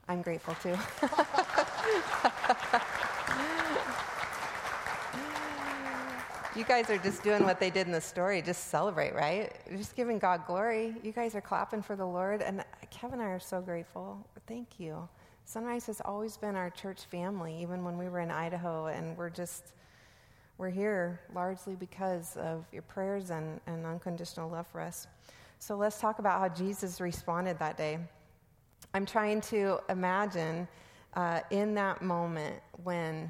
I'm 0.08 0.22
grateful 0.22 0.56
too. 0.64 0.70
you 6.58 6.64
guys 6.64 6.90
are 6.90 6.98
just 7.00 7.22
doing 7.22 7.44
what 7.44 7.60
they 7.60 7.70
did 7.70 7.86
in 7.88 7.92
the 7.92 8.00
story, 8.00 8.42
just 8.42 8.70
celebrate, 8.70 9.14
right? 9.14 9.52
Just 9.76 9.98
giving 9.98 10.20
God 10.20 10.46
glory. 10.48 10.96
You 11.04 11.12
guys 11.12 11.36
are 11.36 11.42
clapping 11.42 11.82
for 11.82 11.98
the 11.98 12.08
Lord. 12.08 12.42
And 12.42 12.64
Kevin 12.92 13.20
and 13.20 13.28
I 13.28 13.32
are 13.32 13.42
so 13.42 13.60
grateful. 13.60 14.26
Thank 14.48 14.80
you. 14.80 15.10
Sunrise 15.46 15.86
has 15.88 16.02
always 16.06 16.38
been 16.38 16.56
our 16.56 16.70
church 16.70 17.06
family, 17.06 17.62
even 17.62 17.84
when 17.84 17.98
we 17.98 18.08
were 18.10 18.20
in 18.20 18.32
Idaho. 18.32 18.88
And 18.88 19.18
we're 19.18 19.30
just, 19.30 19.74
we're 20.58 20.70
here 20.70 21.20
largely 21.34 21.76
because 21.76 22.38
of 22.38 22.66
your 22.72 22.82
prayers 22.84 23.30
and, 23.30 23.60
and 23.68 23.86
unconditional 23.86 24.50
love 24.50 24.68
for 24.68 24.82
us. 24.82 25.08
So 25.60 25.76
let's 25.76 26.00
talk 26.00 26.20
about 26.20 26.40
how 26.40 26.50
Jesus 26.50 27.00
responded 27.00 27.60
that 27.60 27.78
day. 27.78 28.00
I'm 28.94 29.06
trying 29.06 29.42
to 29.42 29.80
imagine 29.90 30.68
uh, 31.16 31.42
in 31.52 31.74
that 31.76 32.02
moment 32.02 32.62
when 32.84 33.30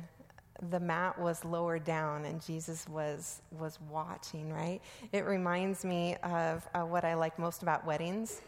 the 0.69 0.79
mat 0.79 1.19
was 1.19 1.43
lowered 1.43 1.83
down 1.83 2.25
and 2.25 2.41
Jesus 2.41 2.87
was 2.87 3.41
was 3.51 3.79
watching. 3.89 4.51
Right? 4.51 4.81
It 5.11 5.25
reminds 5.25 5.83
me 5.83 6.15
of 6.23 6.67
uh, 6.73 6.81
what 6.81 7.03
I 7.05 7.13
like 7.15 7.37
most 7.37 7.61
about 7.61 7.85
weddings: 7.85 8.41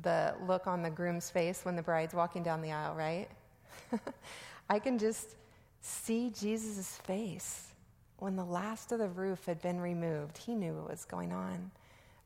the 0.00 0.34
look 0.46 0.66
on 0.66 0.82
the 0.82 0.90
groom's 0.90 1.30
face 1.30 1.64
when 1.64 1.76
the 1.76 1.82
bride's 1.82 2.14
walking 2.14 2.42
down 2.42 2.62
the 2.62 2.72
aisle. 2.72 2.94
Right? 2.94 3.28
I 4.70 4.78
can 4.78 4.98
just 4.98 5.36
see 5.80 6.30
Jesus' 6.30 6.96
face 7.04 7.68
when 8.18 8.36
the 8.36 8.44
last 8.44 8.92
of 8.92 8.98
the 9.00 9.08
roof 9.08 9.44
had 9.46 9.60
been 9.60 9.80
removed. 9.80 10.38
He 10.38 10.54
knew 10.54 10.74
what 10.74 10.90
was 10.90 11.04
going 11.04 11.32
on, 11.32 11.70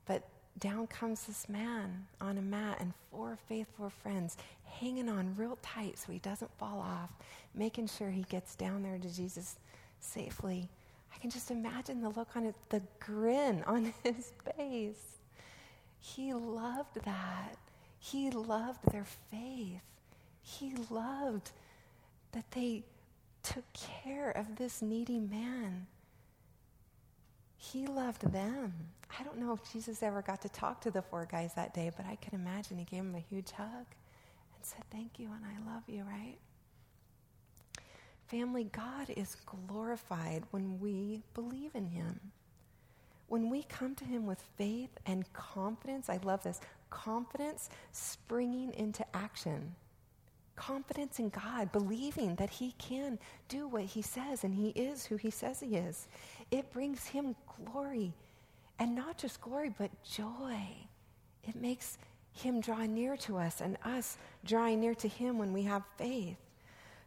but 0.06 0.22
down 0.58 0.86
comes 0.86 1.24
this 1.24 1.48
man 1.48 2.06
on 2.20 2.38
a 2.38 2.42
mat 2.42 2.78
and 2.80 2.92
four 3.10 3.36
faithful 3.48 3.90
friends 3.90 4.36
hanging 4.64 5.08
on 5.08 5.34
real 5.36 5.58
tight 5.62 5.98
so 5.98 6.12
he 6.12 6.18
doesn't 6.18 6.50
fall 6.58 6.80
off, 6.80 7.10
making 7.54 7.88
sure 7.88 8.10
he 8.10 8.22
gets 8.24 8.54
down 8.54 8.82
there 8.82 8.98
to 8.98 9.14
Jesus 9.14 9.56
safely. 10.00 10.68
I 11.14 11.18
can 11.18 11.30
just 11.30 11.50
imagine 11.50 12.02
the 12.02 12.10
look 12.10 12.36
on 12.36 12.44
it, 12.44 12.54
the 12.68 12.82
grin 13.00 13.64
on 13.66 13.92
his 14.04 14.32
face. 14.56 15.15
He 16.14 16.32
loved 16.32 17.04
that. 17.04 17.56
He 17.98 18.30
loved 18.30 18.78
their 18.92 19.06
faith. 19.30 19.82
He 20.40 20.72
loved 20.88 21.50
that 22.30 22.48
they 22.52 22.84
took 23.42 23.64
care 23.72 24.30
of 24.30 24.56
this 24.56 24.80
needy 24.80 25.18
man. 25.18 25.88
He 27.56 27.88
loved 27.88 28.32
them. 28.32 28.72
I 29.18 29.24
don't 29.24 29.38
know 29.38 29.52
if 29.52 29.72
Jesus 29.72 30.00
ever 30.02 30.22
got 30.22 30.42
to 30.42 30.48
talk 30.48 30.80
to 30.82 30.92
the 30.92 31.02
four 31.02 31.26
guys 31.30 31.54
that 31.54 31.74
day, 31.74 31.90
but 31.96 32.06
I 32.06 32.14
can 32.16 32.38
imagine 32.38 32.78
he 32.78 32.84
gave 32.84 33.02
them 33.02 33.16
a 33.16 33.34
huge 33.34 33.50
hug 33.50 33.66
and 33.68 34.62
said, 34.62 34.84
Thank 34.92 35.18
you 35.18 35.28
and 35.34 35.44
I 35.44 35.72
love 35.74 35.82
you, 35.88 36.04
right? 36.04 36.36
Family, 38.28 38.64
God 38.64 39.10
is 39.16 39.36
glorified 39.44 40.44
when 40.52 40.78
we 40.78 41.22
believe 41.34 41.74
in 41.74 41.86
him. 41.86 42.20
When 43.28 43.50
we 43.50 43.64
come 43.64 43.94
to 43.96 44.04
him 44.04 44.26
with 44.26 44.42
faith 44.56 44.90
and 45.04 45.30
confidence, 45.32 46.08
I 46.08 46.18
love 46.18 46.42
this 46.42 46.60
confidence 46.90 47.70
springing 47.92 48.72
into 48.74 49.04
action. 49.14 49.74
Confidence 50.54 51.18
in 51.18 51.28
God, 51.28 51.70
believing 51.72 52.36
that 52.36 52.48
He 52.48 52.72
can 52.78 53.18
do 53.48 53.68
what 53.68 53.82
He 53.84 54.00
says 54.00 54.44
and 54.44 54.54
He 54.54 54.68
is 54.70 55.04
who 55.04 55.16
He 55.16 55.30
says 55.30 55.60
He 55.60 55.76
is. 55.76 56.08
It 56.50 56.72
brings 56.72 57.06
Him 57.06 57.36
glory 57.66 58.14
and 58.78 58.94
not 58.94 59.18
just 59.18 59.40
glory, 59.40 59.70
but 59.76 59.90
joy. 60.02 60.58
It 61.44 61.56
makes 61.56 61.98
Him 62.32 62.60
draw 62.60 62.84
near 62.86 63.16
to 63.18 63.36
us 63.36 63.60
and 63.60 63.76
us 63.84 64.16
drawing 64.44 64.80
near 64.80 64.94
to 64.94 65.08
Him 65.08 65.36
when 65.36 65.52
we 65.52 65.62
have 65.64 65.82
faith. 65.98 66.36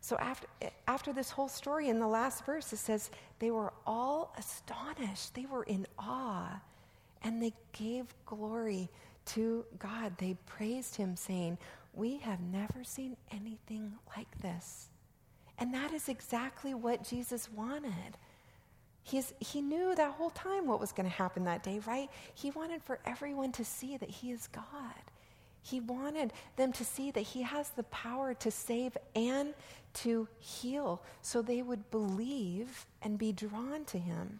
So 0.01 0.17
after, 0.17 0.47
after 0.87 1.13
this 1.13 1.29
whole 1.29 1.49
story 1.49 1.89
in 1.89 1.99
the 1.99 2.07
last 2.07 2.45
verse, 2.45 2.71
it 2.71 2.77
says, 2.77 3.09
they 3.39 3.51
were 3.51 3.73
all 3.85 4.33
astonished. 4.37 5.35
They 5.35 5.45
were 5.45 5.63
in 5.63 5.85
awe. 5.97 6.61
And 7.21 7.41
they 7.41 7.53
gave 7.73 8.05
glory 8.25 8.89
to 9.27 9.65
God. 9.77 10.17
They 10.17 10.37
praised 10.45 10.95
Him, 10.95 11.15
saying, 11.15 11.57
We 11.93 12.17
have 12.17 12.39
never 12.39 12.83
seen 12.83 13.17
anything 13.31 13.93
like 14.15 14.39
this. 14.41 14.87
And 15.57 15.73
that 15.73 15.93
is 15.93 16.07
exactly 16.07 16.73
what 16.73 17.03
Jesus 17.03 17.49
wanted. 17.51 18.17
He's, 19.03 19.33
he 19.39 19.61
knew 19.61 19.95
that 19.95 20.11
whole 20.11 20.29
time 20.29 20.67
what 20.67 20.79
was 20.79 20.91
going 20.91 21.09
to 21.09 21.15
happen 21.15 21.43
that 21.45 21.63
day, 21.63 21.79
right? 21.85 22.09
He 22.33 22.51
wanted 22.51 22.83
for 22.83 22.99
everyone 23.05 23.51
to 23.53 23.65
see 23.65 23.97
that 23.97 24.09
He 24.09 24.31
is 24.31 24.47
God. 24.47 24.63
He 25.61 25.79
wanted 25.79 26.33
them 26.55 26.71
to 26.73 26.85
see 26.85 27.11
that 27.11 27.21
He 27.21 27.41
has 27.43 27.69
the 27.69 27.83
power 27.83 28.33
to 28.35 28.51
save 28.51 28.97
and 29.15 29.53
to 29.95 30.27
heal 30.39 31.01
so 31.21 31.41
they 31.41 31.61
would 31.61 31.89
believe 31.91 32.85
and 33.01 33.17
be 33.17 33.31
drawn 33.31 33.85
to 33.85 33.97
Him. 33.97 34.39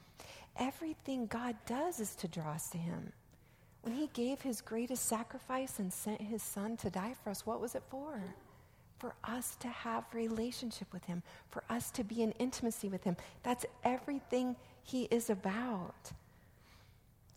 Everything 0.58 1.26
God 1.26 1.56
does 1.66 2.00
is 2.00 2.16
to 2.16 2.28
draw 2.28 2.52
us 2.52 2.70
to 2.70 2.78
Him. 2.78 3.14
When 3.82 3.96
He 3.96 4.10
gave 4.14 4.42
His 4.42 4.62
greatest 4.62 5.06
sacrifice 5.06 5.80
and 5.80 5.92
sent 5.92 6.22
His 6.22 6.44
Son 6.44 6.78
to 6.78 6.90
die 6.90 7.16
for 7.24 7.30
us, 7.30 7.46
what 7.46 7.62
was 7.62 7.76
it 7.76 7.84
for? 7.90 8.22
for 9.00 9.16
us 9.24 9.56
to 9.62 9.68
have 9.70 10.04
relationship 10.14 10.92
with 10.94 11.06
him, 11.06 11.24
for 11.50 11.64
us 11.70 11.90
to 11.92 12.04
be 12.04 12.22
in 12.22 12.32
intimacy 12.34 12.90
with 12.90 13.04
him. 13.04 13.16
That's 13.44 13.66
everything 13.84 14.56
he 14.84 15.04
is 15.06 15.30
about. 15.30 16.12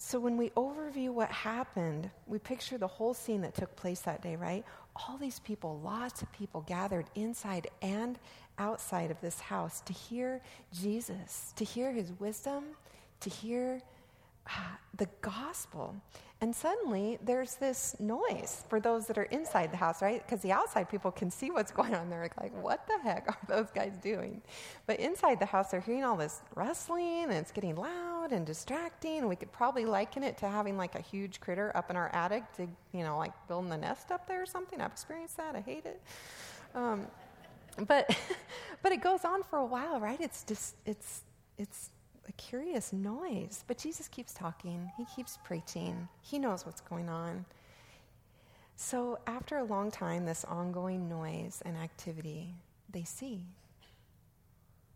So 0.05 0.19
when 0.19 0.37
we 0.37 0.51
overview 0.51 1.11
what 1.11 1.31
happened, 1.31 2.11
we 2.27 2.41
picture 2.41 2.77
the 2.77 2.88
whole 2.88 3.15
scene 3.15 3.41
that 3.43 3.55
took 3.55 3.75
place 3.77 4.01
that 4.01 4.21
day, 4.21 4.35
right? 4.35 4.65
All 4.97 5.17
these 5.17 5.38
people, 5.38 5.81
lots 5.83 6.23
of 6.23 6.33
people 6.33 6.62
gathered 6.62 7.07
inside 7.15 7.69
and 7.83 8.19
outside 8.59 9.12
of 9.12 9.21
this 9.21 9.38
house 9.38 9.81
to 9.83 9.93
hear 9.93 10.43
Jesus, 10.73 11.53
to 11.55 11.65
hear 11.65 11.93
his 11.93 12.12
wisdom, 12.19 12.65
to 13.21 13.31
hear 13.31 13.81
uh, 14.49 14.75
the 14.97 15.09
gospel. 15.21 15.95
And 16.43 16.57
suddenly 16.57 17.21
there's 17.25 17.55
this 17.55 17.95
noise 18.01 18.65
for 18.69 18.81
those 18.81 19.07
that 19.07 19.17
are 19.17 19.29
inside 19.31 19.71
the 19.71 19.77
house, 19.77 20.03
right? 20.03 20.21
Because 20.27 20.41
the 20.41 20.51
outside 20.51 20.91
people 20.91 21.13
can 21.13 21.31
see 21.31 21.53
what's 21.53 21.71
going 21.79 21.95
on. 21.95 22.11
They're 22.11 22.29
like, 22.41 22.53
what 22.61 22.85
the 22.89 22.99
heck 23.01 23.29
are 23.29 23.39
those 23.47 23.71
guys 23.71 23.97
doing? 24.03 24.43
But 24.89 24.99
inside 24.99 25.39
the 25.39 25.47
house, 25.47 25.71
they're 25.71 25.81
hearing 25.81 26.03
all 26.03 26.17
this 26.17 26.41
rustling 26.57 27.23
and 27.23 27.33
it's 27.33 27.53
getting 27.53 27.77
loud 27.77 28.33
and 28.33 28.45
distracting. 28.45 29.29
We 29.29 29.37
could 29.37 29.53
probably 29.53 29.85
liken 29.85 30.25
it 30.25 30.37
to 30.39 30.49
having 30.49 30.77
like 30.77 30.97
a 30.97 31.01
huge 31.01 31.39
critter 31.41 31.71
up 31.77 31.91
in 31.91 31.97
our 31.97 32.09
attic 32.13 32.43
to, 32.57 32.67
you 32.93 33.05
know, 33.05 33.17
like 33.19 33.33
building 33.47 33.71
the 33.71 33.79
nest 33.79 34.11
up 34.11 34.27
there 34.27 34.43
or 34.43 34.47
something. 34.47 34.81
I've 34.81 34.91
experienced 34.91 35.37
that. 35.37 35.55
I 35.55 35.61
hate 35.61 35.87
it. 35.87 36.03
Um, 36.75 37.07
but, 37.87 38.19
but 38.83 38.91
it 38.91 39.01
goes 39.01 39.25
on 39.25 39.45
for 39.45 39.61
a 39.61 39.65
while, 39.65 40.01
right? 40.01 40.21
It's 40.21 40.43
just, 40.43 40.75
it's, 40.87 41.23
it's 41.57 41.91
a 42.29 42.33
curious 42.33 42.93
noise. 42.93 43.65
But 43.67 43.79
Jesus 43.79 44.09
keeps 44.09 44.33
talking, 44.33 44.91
he 44.97 45.05
keeps 45.15 45.39
preaching, 45.45 46.09
he 46.21 46.39
knows 46.39 46.65
what's 46.67 46.81
going 46.81 47.09
on. 47.09 47.45
So, 48.77 49.19
after 49.27 49.59
a 49.59 49.65
long 49.65 49.91
time, 49.91 50.25
this 50.25 50.45
ongoing 50.45 51.09
noise 51.09 51.63
and 51.65 51.77
activity, 51.77 52.55
they 52.91 53.05
see. 53.05 53.43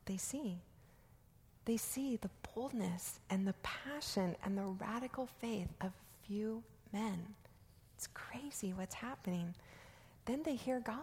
They 0.07 0.17
see. 0.17 0.59
They 1.67 1.77
see 1.77 2.17
the 2.17 2.31
boldness 2.55 3.21
and 3.29 3.47
the 3.47 3.55
passion 3.63 4.37
and 4.45 4.57
the 4.57 4.65
radical 4.65 5.29
faith 5.41 5.69
of 5.81 5.93
few 6.27 6.63
men. 6.93 7.19
It's 7.97 8.09
crazy 8.09 8.73
what's 8.73 8.95
happening. 8.95 9.55
Then 10.25 10.43
they 10.45 10.55
hear 10.55 10.81
God. 10.81 10.97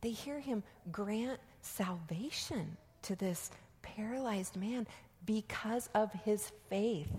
They 0.00 0.10
hear 0.10 0.40
him 0.40 0.62
grant 0.90 1.40
salvation 1.60 2.76
to 3.02 3.16
this 3.16 3.50
paralyzed 3.82 4.56
man 4.56 4.86
because 5.24 5.88
of 5.94 6.12
his 6.24 6.50
faith. 6.68 7.10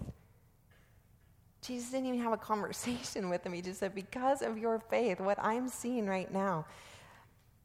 Jesus 1.62 1.92
didn't 1.92 2.08
even 2.08 2.22
have 2.22 2.34
a 2.34 2.38
conversation 2.38 3.30
with 3.30 3.46
him. 3.46 3.54
He 3.54 3.62
just 3.62 3.80
said, 3.80 3.96
Because 3.96 4.42
of 4.42 4.58
your 4.58 4.80
faith, 4.80 5.20
what 5.20 5.40
I'm 5.42 5.70
seeing 5.70 6.06
right 6.06 6.32
now, 6.32 6.66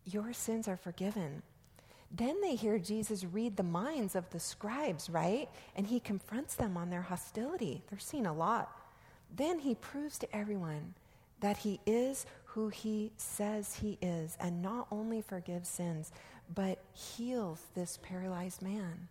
your 0.04 0.32
sins 0.32 0.68
are 0.68 0.76
forgiven. 0.76 1.42
Then 2.10 2.40
they 2.40 2.54
hear 2.54 2.78
Jesus 2.78 3.24
read 3.24 3.56
the 3.56 3.62
minds 3.62 4.14
of 4.14 4.30
the 4.30 4.40
scribes, 4.40 5.10
right? 5.10 5.48
And 5.76 5.86
he 5.86 6.00
confronts 6.00 6.54
them 6.54 6.76
on 6.76 6.88
their 6.88 7.02
hostility. 7.02 7.82
They're 7.90 7.98
seeing 7.98 8.24
a 8.24 8.32
lot. 8.32 8.70
Then 9.34 9.58
he 9.58 9.74
proves 9.74 10.16
to 10.18 10.36
everyone 10.36 10.94
that 11.40 11.58
he 11.58 11.80
is 11.84 12.24
who 12.44 12.68
he 12.68 13.12
says 13.18 13.74
he 13.74 13.98
is, 14.00 14.38
and 14.40 14.62
not 14.62 14.86
only 14.90 15.20
forgives 15.20 15.68
sins, 15.68 16.10
but 16.54 16.78
heals 16.92 17.60
this 17.74 17.98
paralyzed 18.02 18.62
man 18.62 19.08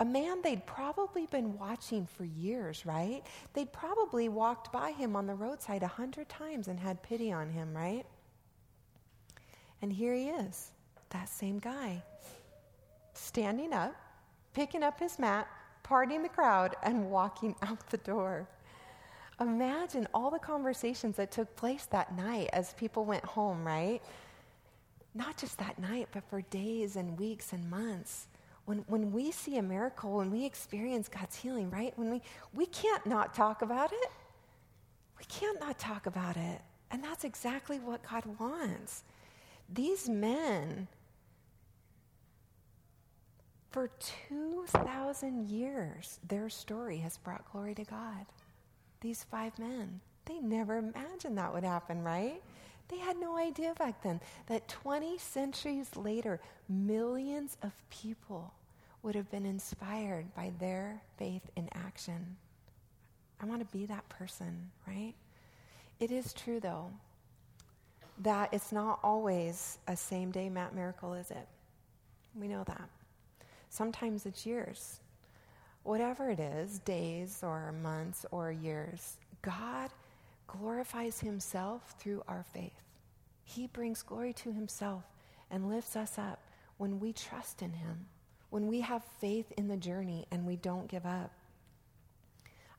a 0.00 0.04
man 0.04 0.42
they'd 0.42 0.64
probably 0.64 1.26
been 1.26 1.58
watching 1.58 2.06
for 2.06 2.24
years, 2.24 2.86
right? 2.86 3.22
They'd 3.52 3.72
probably 3.72 4.28
walked 4.28 4.72
by 4.72 4.92
him 4.92 5.16
on 5.16 5.26
the 5.26 5.34
roadside 5.34 5.82
a 5.82 5.88
hundred 5.88 6.28
times 6.28 6.68
and 6.68 6.78
had 6.78 7.02
pity 7.02 7.32
on 7.32 7.50
him, 7.50 7.76
right? 7.76 8.06
And 9.82 9.92
here 9.92 10.14
he 10.14 10.28
is, 10.28 10.70
that 11.10 11.28
same 11.28 11.58
guy, 11.58 12.02
standing 13.14 13.72
up, 13.72 13.94
picking 14.54 14.84
up 14.84 15.00
his 15.00 15.18
mat, 15.18 15.48
parting 15.82 16.22
the 16.22 16.28
crowd, 16.28 16.76
and 16.84 17.10
walking 17.10 17.56
out 17.62 17.84
the 17.90 17.98
door. 17.98 18.48
Imagine 19.40 20.06
all 20.14 20.30
the 20.30 20.38
conversations 20.38 21.16
that 21.16 21.30
took 21.30 21.54
place 21.56 21.86
that 21.86 22.16
night 22.16 22.50
as 22.52 22.72
people 22.74 23.04
went 23.04 23.24
home, 23.24 23.64
right? 23.64 24.00
Not 25.14 25.36
just 25.38 25.58
that 25.58 25.78
night, 25.78 26.08
but 26.12 26.22
for 26.28 26.42
days 26.42 26.96
and 26.96 27.18
weeks 27.18 27.52
and 27.52 27.68
months 27.68 28.26
when, 28.68 28.84
when 28.86 29.12
we 29.12 29.32
see 29.32 29.56
a 29.56 29.62
miracle, 29.62 30.18
when 30.18 30.30
we 30.30 30.44
experience 30.44 31.08
God's 31.08 31.34
healing, 31.36 31.70
right? 31.70 31.94
When 31.96 32.10
we, 32.10 32.20
we 32.52 32.66
can't 32.66 33.06
not 33.06 33.32
talk 33.32 33.62
about 33.62 33.94
it. 33.94 34.10
We 35.18 35.24
can't 35.24 35.58
not 35.58 35.78
talk 35.78 36.04
about 36.04 36.36
it. 36.36 36.60
And 36.90 37.02
that's 37.02 37.24
exactly 37.24 37.78
what 37.78 38.02
God 38.02 38.24
wants. 38.38 39.04
These 39.72 40.10
men, 40.10 40.86
for 43.70 43.90
2,000 44.28 45.48
years, 45.48 46.20
their 46.28 46.50
story 46.50 46.98
has 46.98 47.16
brought 47.16 47.50
glory 47.50 47.74
to 47.74 47.84
God. 47.84 48.26
These 49.00 49.24
five 49.24 49.58
men, 49.58 49.98
they 50.26 50.40
never 50.40 50.76
imagined 50.76 51.38
that 51.38 51.54
would 51.54 51.64
happen, 51.64 52.02
right? 52.02 52.42
They 52.88 52.98
had 52.98 53.18
no 53.18 53.38
idea 53.38 53.72
back 53.78 54.02
then 54.02 54.20
that 54.46 54.68
20 54.68 55.16
centuries 55.16 55.96
later, 55.96 56.38
millions 56.68 57.56
of 57.62 57.72
people 57.88 58.52
would 59.02 59.14
have 59.14 59.30
been 59.30 59.46
inspired 59.46 60.34
by 60.34 60.52
their 60.58 61.00
faith 61.16 61.42
in 61.56 61.68
action. 61.74 62.36
I 63.40 63.46
want 63.46 63.60
to 63.60 63.76
be 63.76 63.86
that 63.86 64.08
person, 64.08 64.70
right? 64.86 65.14
It 66.00 66.10
is 66.10 66.32
true, 66.32 66.60
though, 66.60 66.90
that 68.20 68.52
it's 68.52 68.72
not 68.72 68.98
always 69.02 69.78
a 69.86 69.96
same 69.96 70.30
day 70.30 70.48
mat 70.48 70.74
miracle, 70.74 71.14
is 71.14 71.30
it? 71.30 71.46
We 72.34 72.48
know 72.48 72.64
that. 72.64 72.88
Sometimes 73.70 74.26
it's 74.26 74.44
years. 74.44 75.00
Whatever 75.84 76.30
it 76.30 76.40
is, 76.40 76.80
days 76.80 77.40
or 77.42 77.72
months 77.82 78.26
or 78.30 78.50
years, 78.50 79.16
God 79.42 79.90
glorifies 80.46 81.20
Himself 81.20 81.94
through 81.98 82.22
our 82.26 82.44
faith. 82.52 82.82
He 83.44 83.68
brings 83.68 84.02
glory 84.02 84.32
to 84.34 84.52
Himself 84.52 85.04
and 85.50 85.68
lifts 85.68 85.94
us 85.96 86.18
up 86.18 86.40
when 86.76 86.98
we 86.98 87.12
trust 87.12 87.62
in 87.62 87.72
Him 87.72 88.06
when 88.50 88.66
we 88.66 88.80
have 88.80 89.02
faith 89.20 89.52
in 89.56 89.68
the 89.68 89.76
journey 89.76 90.26
and 90.30 90.46
we 90.46 90.56
don't 90.56 90.88
give 90.88 91.04
up. 91.04 91.32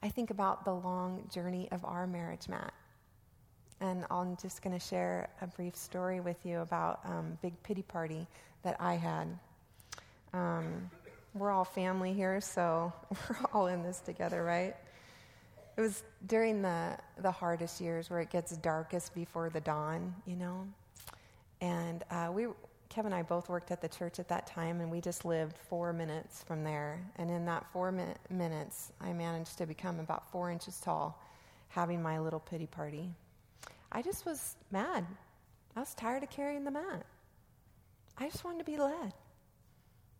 I 0.01 0.10
think 0.10 0.29
about 0.32 0.65
the 0.65 0.73
long 0.73 1.27
journey 1.32 1.67
of 1.71 1.84
our 1.84 2.08
marriage, 2.08 2.47
Matt. 2.47 2.73
And 3.82 4.05
I'm 4.10 4.36
just 4.38 4.62
going 4.62 4.77
to 4.77 4.86
share 4.86 5.29
a 5.41 5.47
brief 5.47 5.75
story 5.75 6.19
with 6.19 6.38
you 6.45 6.60
about 6.60 7.01
um, 7.05 7.38
big 7.41 7.62
pity 7.63 7.82
party 7.82 8.27
that 8.63 8.75
I 8.79 8.95
had. 8.95 9.27
Um, 10.34 10.89
we're 11.34 11.51
all 11.51 11.65
family 11.65 12.13
here, 12.13 12.41
so 12.41 12.91
we're 13.29 13.38
all 13.53 13.67
in 13.67 13.84
this 13.84 13.99
together, 13.99 14.43
right? 14.43 14.75
It 15.77 15.82
was 15.82 16.03
during 16.27 16.62
the, 16.62 16.97
the 17.21 17.32
hardest 17.32 17.79
years 17.79 18.10
where 18.10 18.19
it 18.19 18.29
gets 18.29 18.55
darkest 18.58 19.13
before 19.13 19.49
the 19.49 19.62
dawn, 19.62 20.13
you 20.25 20.36
know? 20.36 20.67
And 21.62 22.03
uh, 22.12 22.29
we, 22.34 22.47
Kevin 22.89 23.13
and 23.13 23.19
I 23.19 23.23
both 23.23 23.49
worked 23.49 23.69
at 23.69 23.82
the 23.82 23.88
church 23.88 24.19
at 24.19 24.28
that 24.30 24.47
time, 24.47 24.82
and 24.82 24.89
we 24.89 24.99
just 24.99 25.23
lived 25.23 25.58
four 25.58 25.93
minutes 25.93 26.43
from 26.43 26.63
there. 26.63 26.99
And 27.17 27.30
in 27.30 27.45
that 27.45 27.65
four 27.71 27.91
mi- 27.91 28.04
minutes, 28.32 28.91
I 28.99 29.13
managed 29.13 29.60
to 29.60 29.67
become 29.67 29.99
about 29.99 30.32
four 30.32 30.49
inches 30.49 30.80
tall, 30.80 31.21
having 31.67 32.02
my 32.02 32.19
little 32.19 32.39
pity 32.39 32.65
party. 32.65 33.12
I 33.91 34.02
just 34.02 34.25
was 34.25 34.56
mad. 34.71 35.06
I 35.75 35.80
was 35.80 35.93
tired 35.93 36.23
of 36.23 36.32
carrying 36.32 36.63
the 36.63 36.71
mat. 36.71 37.06
I 38.17 38.28
just 38.28 38.43
wanted 38.43 38.60
to 38.60 38.65
be 38.65 38.78
led. 38.78 39.13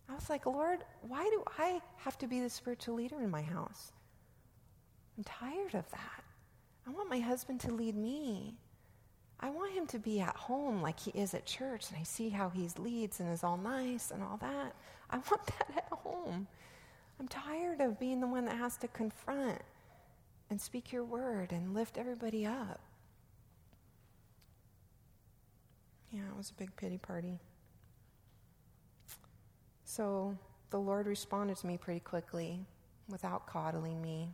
I 0.08 0.15
was 0.15 0.29
like, 0.29 0.45
Lord, 0.45 0.84
why 1.01 1.23
do 1.23 1.43
I 1.58 1.82
have 1.97 2.17
to 2.19 2.27
be 2.27 2.39
the 2.39 2.49
spiritual 2.49 2.95
leader 2.95 3.21
in 3.21 3.29
my 3.29 3.41
house? 3.41 3.91
I'm 5.17 5.23
tired 5.23 5.73
of 5.73 5.89
that. 5.91 6.23
I 6.88 6.91
want 6.91 7.10
my 7.10 7.19
husband 7.19 7.60
to 7.62 7.71
lead 7.71 7.95
me. 7.95 8.55
I 9.39 9.49
want 9.49 9.73
him 9.73 9.88
to 9.88 9.99
be 9.99 10.19
at 10.19 10.36
home 10.36 10.82
like 10.82 10.99
he 10.99 11.12
is 11.12 11.34
at 11.34 11.45
church, 11.45 11.89
and 11.89 11.97
I 11.99 12.04
see 12.04 12.30
how 12.30 12.49
he 12.49 12.69
leads 12.78 13.19
and 13.19 13.32
is 13.32 13.43
all 13.43 13.58
nice 13.58 14.12
and 14.12 14.21
all 14.21 14.38
that. 14.38 14.75
I 15.10 15.17
want 15.17 15.45
that 15.47 15.78
at 15.78 15.88
home. 15.91 16.47
I'm 17.19 17.28
tired 17.28 17.82
of 17.82 17.99
being 17.99 18.19
the 18.19 18.28
one 18.28 18.45
that 18.45 18.58
has 18.58 18.78
to 18.78 18.88
confront 18.88 19.62
and 20.49 20.60
speak 20.60 20.91
your 20.91 21.04
word 21.04 21.52
and 21.52 21.73
lift 21.73 21.97
everybody 21.97 22.45
up. 22.45 22.80
Yeah, 26.12 26.21
it 26.30 26.38
was 26.38 26.49
a 26.49 26.54
big 26.54 26.75
pity 26.75 26.97
party. 26.97 27.39
So 29.86 30.38
the 30.69 30.80
Lord 30.80 31.08
responded 31.08 31.58
to 31.58 31.67
me 31.67 31.78
pretty 31.78 31.99
quickly 31.99 32.60
without 33.08 33.47
coddling 33.47 34.02
me. 34.02 34.30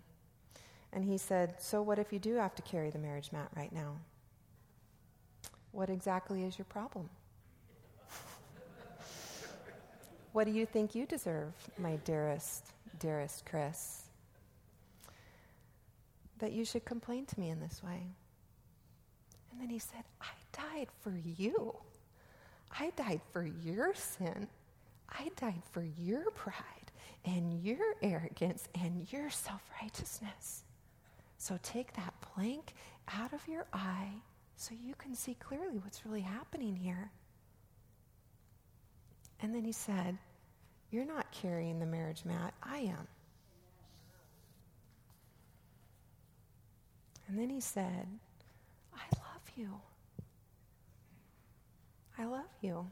And 0.94 1.04
he 1.04 1.18
said, 1.18 1.56
So 1.60 1.82
what 1.82 2.00
if 2.00 2.14
you 2.14 2.20
do 2.20 2.36
have 2.36 2.56
to 2.56 2.62
carry 2.62 2.90
the 2.90 3.00
marriage 3.00 3.32
mat 3.32 3.50
right 3.56 3.74
now? 3.74 3.98
What 5.76 5.90
exactly 5.90 6.46
is 6.46 6.58
your 6.58 6.66
problem? 6.66 7.10
what 10.32 10.46
do 10.46 10.52
you 10.52 10.66
think 10.66 10.96
you 10.96 11.06
deserve, 11.06 11.52
my 11.78 11.98
dearest, 12.06 12.68
dearest 12.98 13.46
Chris? 13.46 14.04
That 16.40 16.54
you 16.54 16.64
should 16.64 16.86
complain 16.86 17.26
to 17.26 17.38
me 17.38 17.50
in 17.50 17.60
this 17.60 17.84
way. 17.84 18.08
And 19.52 19.60
then 19.60 19.70
he 19.70 19.80
said, 19.80 20.06
I 20.22 20.32
died 20.54 20.88
for 21.02 21.12
you. 21.38 21.76
I 22.80 22.94
died 22.96 23.20
for 23.34 23.44
your 23.44 23.94
sin. 23.94 24.48
I 25.10 25.30
died 25.36 25.62
for 25.72 25.84
your 25.84 26.32
pride 26.32 26.92
and 27.26 27.62
your 27.62 27.96
arrogance 28.02 28.70
and 28.82 29.12
your 29.12 29.30
self 29.30 29.62
righteousness. 29.82 30.64
So 31.38 31.60
take 31.64 31.92
that 31.98 32.14
plank 32.22 32.74
out 33.14 33.34
of 33.34 33.46
your 33.46 33.66
eye 33.74 34.14
so 34.56 34.74
you 34.74 34.96
can 34.96 35.16
see 35.16 35.36
clearly 35.36 35.78
what's 35.78 36.06
really 36.06 36.22
happening 36.22 36.76
here. 36.76 37.12
And 39.42 39.54
then 39.54 39.64
he 39.66 39.72
said, 39.72 40.18
You're 40.92 41.06
not 41.06 41.32
carrying 41.32 41.80
the 41.80 41.86
marriage 41.86 42.24
mat, 42.26 42.54
I 42.64 42.78
am. 42.80 43.08
And 47.28 47.40
then 47.40 47.50
he 47.50 47.60
said, 47.60 48.08
I 48.96 49.04
love 49.18 49.42
you. 49.56 49.70
I 52.18 52.26
love 52.26 52.46
you. 52.62 52.86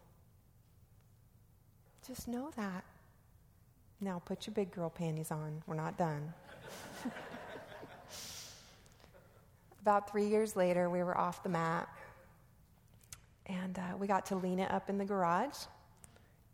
Just 2.05 2.27
know 2.27 2.51
that. 2.57 2.83
Now 4.01 4.21
put 4.25 4.45
your 4.45 4.53
big 4.53 4.71
girl 4.71 4.89
panties 4.89 5.31
on. 5.31 5.63
We're 5.65 5.75
not 5.75 5.97
done. 5.97 6.33
About 9.83 10.09
three 10.09 10.27
years 10.27 10.55
later, 10.55 10.89
we 10.89 11.03
were 11.03 11.17
off 11.17 11.43
the 11.43 11.49
mat. 11.49 11.89
And 13.47 13.77
uh, 13.77 13.97
we 13.97 14.07
got 14.07 14.25
to 14.27 14.37
lean 14.37 14.59
it 14.59 14.71
up 14.71 14.89
in 14.89 14.97
the 14.97 15.03
garage 15.03 15.57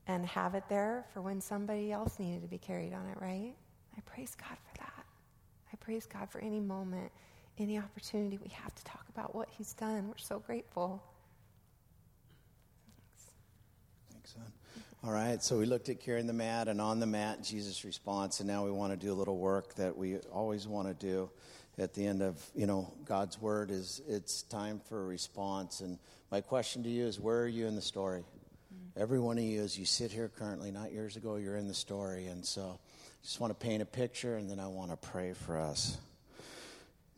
and 0.07 0.25
have 0.25 0.55
it 0.55 0.63
there 0.67 1.05
for 1.13 1.21
when 1.21 1.39
somebody 1.39 1.91
else 1.91 2.17
needed 2.17 2.41
to 2.41 2.47
be 2.47 2.57
carried 2.57 2.91
on 2.91 3.05
it, 3.05 3.21
right? 3.21 3.53
I 3.95 4.01
praise 4.07 4.35
God 4.35 4.57
for 4.57 4.79
that. 4.79 5.05
I 5.71 5.75
praise 5.75 6.07
God 6.07 6.27
for 6.31 6.39
any 6.39 6.59
moment, 6.59 7.11
any 7.59 7.77
opportunity 7.77 8.39
we 8.43 8.49
have 8.49 8.73
to 8.73 8.83
talk 8.83 9.05
about 9.13 9.35
what 9.35 9.47
He's 9.51 9.73
done. 9.73 10.07
We're 10.07 10.17
so 10.17 10.39
grateful. 10.39 10.99
Thanks, 14.11 14.33
son. 14.33 14.51
All 15.03 15.11
right, 15.11 15.43
so 15.43 15.59
we 15.59 15.67
looked 15.67 15.89
at 15.89 15.99
carrying 15.99 16.25
the 16.25 16.33
mat 16.33 16.67
and 16.67 16.81
on 16.81 16.99
the 16.99 17.05
mat, 17.05 17.43
Jesus' 17.43 17.85
response, 17.85 18.39
and 18.39 18.49
now 18.49 18.65
we 18.65 18.71
want 18.71 18.91
to 18.91 18.97
do 18.97 19.13
a 19.13 19.17
little 19.17 19.37
work 19.37 19.75
that 19.75 19.95
we 19.95 20.17
always 20.33 20.67
want 20.67 20.87
to 20.87 20.95
do 20.95 21.29
at 21.79 21.93
the 21.93 22.05
end 22.05 22.21
of 22.21 22.43
you 22.55 22.67
know 22.67 22.93
God's 23.05 23.41
word 23.41 23.71
is 23.71 24.01
it's 24.07 24.43
time 24.43 24.81
for 24.87 25.01
a 25.01 25.05
response. 25.05 25.81
And 25.81 25.97
my 26.31 26.41
question 26.41 26.83
to 26.83 26.89
you 26.89 27.05
is, 27.05 27.19
where 27.19 27.41
are 27.41 27.47
you 27.47 27.67
in 27.67 27.75
the 27.75 27.81
story? 27.81 28.21
Mm-hmm. 28.21 29.01
Every 29.01 29.19
one 29.19 29.37
of 29.37 29.43
you, 29.43 29.61
as 29.61 29.77
you 29.77 29.85
sit 29.85 30.11
here 30.11 30.29
currently, 30.29 30.71
not 30.71 30.91
years 30.91 31.15
ago, 31.15 31.37
you're 31.37 31.57
in 31.57 31.67
the 31.67 31.73
story, 31.73 32.27
and 32.27 32.45
so 32.45 32.79
just 33.23 33.39
want 33.39 33.51
to 33.51 33.65
paint 33.65 33.81
a 33.81 33.85
picture, 33.85 34.35
and 34.35 34.49
then 34.49 34.59
I 34.59 34.67
want 34.67 34.91
to 34.91 34.97
pray 34.97 35.33
for 35.33 35.57
us. 35.57 35.97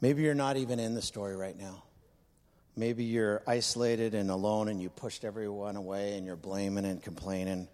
Maybe 0.02 0.24
you're 0.24 0.34
not 0.34 0.58
even 0.58 0.80
in 0.80 0.96
the 0.96 1.02
story 1.02 1.36
right 1.36 1.58
now. 1.58 1.84
Maybe 2.76 3.04
you're 3.04 3.44
isolated 3.46 4.16
and 4.16 4.32
alone 4.32 4.70
and 4.70 4.82
you 4.82 4.90
pushed 4.90 5.26
everyone 5.26 5.76
away 5.76 6.18
and 6.18 6.26
you're 6.26 6.38
blaming 6.38 6.86
and 6.86 7.04
complaining 7.04 7.68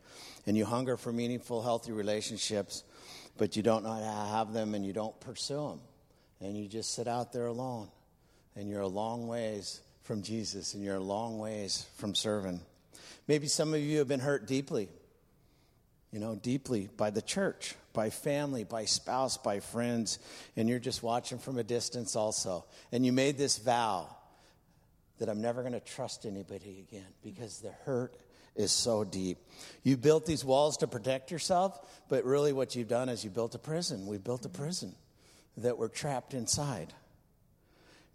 and 0.46 0.58
you 0.58 0.66
hunger 0.66 0.98
for 0.98 1.14
meaningful, 1.14 1.62
healthy 1.62 1.92
relationships, 1.92 2.84
but 3.38 3.56
you 3.56 3.64
don't 3.64 3.84
know 3.84 3.94
how 3.94 4.00
to 4.00 4.30
have 4.30 4.54
them 4.54 4.74
and 4.74 4.86
you 4.86 4.94
don't 4.94 5.18
pursue 5.20 5.68
them. 5.70 5.82
And 6.42 6.58
you 6.58 6.68
just 6.68 6.94
sit 6.94 7.08
out 7.08 7.34
there 7.34 7.48
alone 7.48 7.90
and 8.56 8.70
you're 8.70 8.82
a 8.82 8.88
long 8.88 9.28
ways 9.28 9.82
from 10.04 10.22
Jesus 10.22 10.74
and 10.74 10.84
you're 10.84 10.96
a 10.96 11.00
long 11.00 11.40
ways 11.40 11.86
from 11.98 12.16
serving. 12.16 12.62
Maybe 13.28 13.48
some 13.48 13.74
of 13.74 13.80
you 13.80 14.00
have 14.00 14.08
been 14.08 14.20
hurt 14.20 14.48
deeply, 14.48 14.90
you 16.12 16.20
know, 16.20 16.36
deeply 16.36 16.90
by 16.96 17.10
the 17.10 17.22
church, 17.22 17.76
by 17.94 18.10
family, 18.10 18.64
by 18.64 18.86
spouse, 18.86 19.38
by 19.38 19.60
friends, 19.60 20.20
and 20.56 20.70
you're 20.70 20.80
just 20.80 21.04
watching 21.04 21.40
from 21.40 21.58
a 21.58 21.64
distance 21.64 22.16
also. 22.16 22.66
And 22.92 23.06
you 23.06 23.12
made 23.12 23.38
this 23.38 23.58
vow 23.58 24.08
that 25.20 25.30
I'm 25.30 25.42
never 25.42 25.62
going 25.62 25.74
to 25.74 25.80
trust 25.80 26.26
anybody 26.26 26.86
again 26.88 27.08
because 27.24 27.60
the 27.60 27.72
hurt 27.86 28.16
is 28.56 28.72
so 28.72 29.04
deep. 29.04 29.38
You 29.84 29.98
built 29.98 30.26
these 30.26 30.46
walls 30.46 30.78
to 30.78 30.88
protect 30.88 31.32
yourself, 31.32 31.80
but 32.10 32.24
really 32.24 32.54
what 32.54 32.76
you've 32.76 32.88
done 32.88 33.10
is 33.10 33.24
you 33.24 33.30
built 33.30 33.56
a 33.56 33.60
prison. 33.60 34.08
We 34.08 34.18
built 34.18 34.46
a 34.46 34.50
prison 34.50 34.96
that 35.58 35.78
we're 35.78 35.88
trapped 35.88 36.34
inside. 36.34 36.94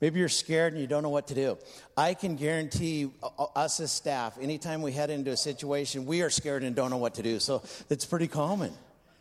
Maybe 0.00 0.18
you're 0.18 0.28
scared 0.28 0.72
and 0.72 0.82
you 0.82 0.88
don't 0.88 1.04
know 1.04 1.10
what 1.10 1.28
to 1.28 1.34
do. 1.34 1.58
I 1.96 2.14
can 2.14 2.34
guarantee 2.34 3.10
us 3.54 3.78
as 3.78 3.92
staff, 3.92 4.36
anytime 4.40 4.82
we 4.82 4.90
head 4.90 5.10
into 5.10 5.30
a 5.30 5.36
situation, 5.36 6.06
we 6.06 6.22
are 6.22 6.30
scared 6.30 6.64
and 6.64 6.74
don't 6.74 6.90
know 6.90 6.96
what 6.96 7.14
to 7.14 7.22
do. 7.22 7.38
So 7.38 7.62
it's 7.88 8.04
pretty 8.04 8.26
common, 8.26 8.72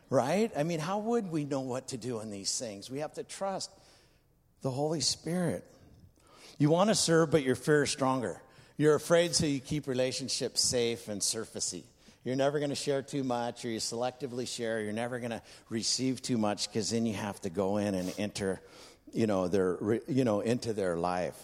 right? 0.09 0.51
I 0.57 0.63
mean, 0.63 0.79
how 0.79 0.97
would 0.97 1.31
we 1.31 1.45
know 1.45 1.59
what 1.59 1.89
to 1.89 1.97
do 1.97 2.19
in 2.19 2.31
these 2.31 2.57
things? 2.57 2.89
We 2.89 2.99
have 2.99 3.13
to 3.13 3.23
trust 3.23 3.69
the 4.63 4.71
Holy 4.71 5.01
Spirit. 5.01 5.63
You 6.57 6.71
want 6.71 6.89
to 6.89 6.95
serve, 6.95 7.29
but 7.29 7.43
your 7.43 7.55
fear 7.55 7.83
is 7.83 7.91
stronger. 7.91 8.41
You're 8.75 8.95
afraid, 8.95 9.35
so 9.35 9.45
you 9.45 9.59
keep 9.59 9.85
relationships 9.85 10.61
safe 10.61 11.07
and 11.09 11.21
surfacey. 11.21 11.83
You're 12.23 12.35
never 12.35 12.59
going 12.59 12.69
to 12.69 12.75
share 12.75 13.01
too 13.01 13.23
much, 13.23 13.65
or 13.65 13.69
you 13.69 13.79
selectively 13.79 14.47
share. 14.47 14.81
You're 14.81 14.93
never 14.93 15.19
going 15.19 15.31
to 15.31 15.41
receive 15.69 16.21
too 16.21 16.37
much 16.37 16.67
because 16.67 16.91
then 16.91 17.05
you 17.05 17.15
have 17.15 17.39
to 17.41 17.49
go 17.49 17.77
in 17.77 17.95
and 17.95 18.13
enter, 18.17 18.61
you 19.11 19.25
know, 19.25 19.47
their, 19.47 19.77
you 20.07 20.23
know, 20.23 20.41
into 20.41 20.73
their 20.73 20.95
life. 20.95 21.39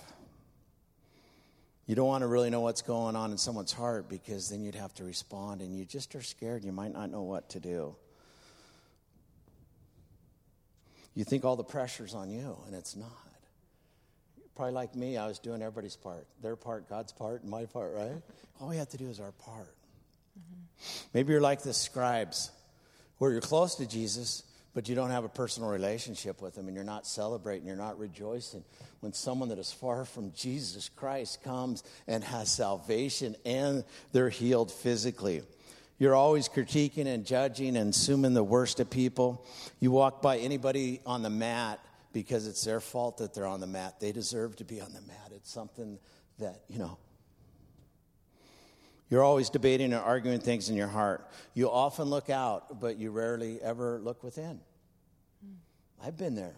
You 1.87 1.95
don't 1.95 2.07
want 2.07 2.21
to 2.21 2.27
really 2.27 2.49
know 2.49 2.61
what's 2.61 2.81
going 2.81 3.15
on 3.15 3.31
in 3.31 3.37
someone's 3.37 3.71
heart 3.71 4.09
because 4.09 4.49
then 4.49 4.61
you'd 4.61 4.75
have 4.75 4.93
to 4.95 5.03
respond, 5.03 5.61
and 5.61 5.75
you 5.75 5.85
just 5.85 6.13
are 6.15 6.21
scared. 6.21 6.63
You 6.63 6.71
might 6.71 6.93
not 6.93 7.09
know 7.09 7.23
what 7.23 7.49
to 7.49 7.59
do. 7.59 7.95
You 11.15 11.23
think 11.23 11.43
all 11.43 11.55
the 11.55 11.63
pressure's 11.63 12.13
on 12.13 12.29
you, 12.29 12.57
and 12.67 12.75
it's 12.75 12.95
not 12.95 13.09
probably 14.57 14.73
like 14.73 14.95
me, 14.95 15.17
I 15.17 15.27
was 15.27 15.37
doing 15.37 15.61
everybody's 15.61 15.95
part 15.95 16.25
their 16.41 16.55
part, 16.55 16.89
God's 16.89 17.13
part, 17.13 17.43
and 17.43 17.51
my 17.51 17.65
part, 17.65 17.93
right? 17.95 18.21
All 18.59 18.67
we 18.69 18.77
have 18.77 18.89
to 18.89 18.97
do 18.97 19.07
is 19.07 19.19
our 19.19 19.31
part. 19.31 19.76
Maybe 21.13 21.31
you're 21.31 21.41
like 21.41 21.61
the 21.61 21.73
scribes, 21.73 22.51
where 23.17 23.31
you're 23.31 23.41
close 23.41 23.75
to 23.75 23.85
Jesus, 23.85 24.43
but 24.73 24.87
you 24.87 24.95
don't 24.95 25.09
have 25.09 25.23
a 25.23 25.29
personal 25.29 25.69
relationship 25.69 26.41
with 26.41 26.57
him, 26.57 26.67
and 26.67 26.75
you're 26.75 26.83
not 26.85 27.07
celebrating, 27.07 27.65
you're 27.65 27.75
not 27.75 27.97
rejoicing 27.97 28.63
when 28.99 29.13
someone 29.13 29.49
that 29.49 29.57
is 29.57 29.71
far 29.71 30.05
from 30.05 30.31
Jesus 30.33 30.89
Christ 30.89 31.43
comes 31.43 31.83
and 32.07 32.23
has 32.23 32.51
salvation 32.51 33.35
and 33.45 33.83
they're 34.11 34.29
healed 34.29 34.71
physically. 34.71 35.41
You're 35.99 36.15
always 36.15 36.47
critiquing 36.47 37.07
and 37.07 37.25
judging 37.25 37.75
and 37.75 37.89
assuming 37.89 38.33
the 38.33 38.43
worst 38.43 38.79
of 38.79 38.89
people. 38.89 39.45
You 39.79 39.89
walk 39.91 40.21
by 40.21 40.37
anybody 40.37 41.01
on 41.05 41.23
the 41.23 41.29
mat 41.29 41.79
because 42.13 42.47
it's 42.47 42.63
their 42.63 42.79
fault 42.79 43.17
that 43.17 43.33
they're 43.33 43.47
on 43.47 43.59
the 43.59 43.67
mat. 43.67 43.99
They 43.99 44.11
deserve 44.11 44.55
to 44.57 44.63
be 44.63 44.79
on 44.79 44.93
the 44.93 45.01
mat. 45.01 45.31
It's 45.35 45.51
something 45.51 45.97
that, 46.37 46.61
you 46.67 46.77
know, 46.77 46.97
you're 49.09 49.23
always 49.23 49.49
debating 49.49 49.93
and 49.93 50.01
arguing 50.01 50.39
things 50.39 50.69
in 50.69 50.75
your 50.75 50.87
heart. 50.87 51.29
You 51.53 51.69
often 51.71 52.05
look 52.05 52.29
out, 52.29 52.79
but 52.79 52.97
you 52.97 53.11
rarely 53.11 53.61
ever 53.61 53.99
look 53.99 54.23
within. 54.23 54.59
Hmm. 55.41 56.05
I've 56.05 56.17
been 56.17 56.35
there. 56.35 56.55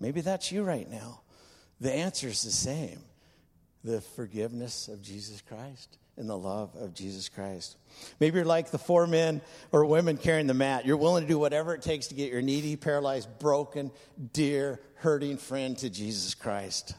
Maybe 0.00 0.20
that's 0.20 0.52
you 0.52 0.64
right 0.64 0.90
now. 0.90 1.20
The 1.80 1.92
answer 1.92 2.28
is 2.28 2.42
the 2.42 2.50
same 2.50 3.00
the 3.84 4.00
forgiveness 4.00 4.86
of 4.86 5.02
Jesus 5.02 5.40
Christ 5.40 5.98
and 6.16 6.28
the 6.28 6.38
love 6.38 6.76
of 6.76 6.94
Jesus 6.94 7.28
Christ. 7.28 7.76
Maybe 8.20 8.36
you're 8.36 8.44
like 8.44 8.70
the 8.70 8.78
four 8.78 9.06
men 9.06 9.40
or 9.72 9.84
women 9.84 10.16
carrying 10.16 10.46
the 10.46 10.54
mat. 10.54 10.86
You're 10.86 10.96
willing 10.96 11.24
to 11.24 11.28
do 11.28 11.38
whatever 11.38 11.74
it 11.74 11.82
takes 11.82 12.08
to 12.08 12.14
get 12.14 12.30
your 12.30 12.42
needy, 12.42 12.76
paralyzed, 12.76 13.28
broken, 13.40 13.90
dear, 14.32 14.80
hurting 14.96 15.38
friend 15.38 15.76
to 15.78 15.90
Jesus 15.90 16.34
Christ. 16.34 16.94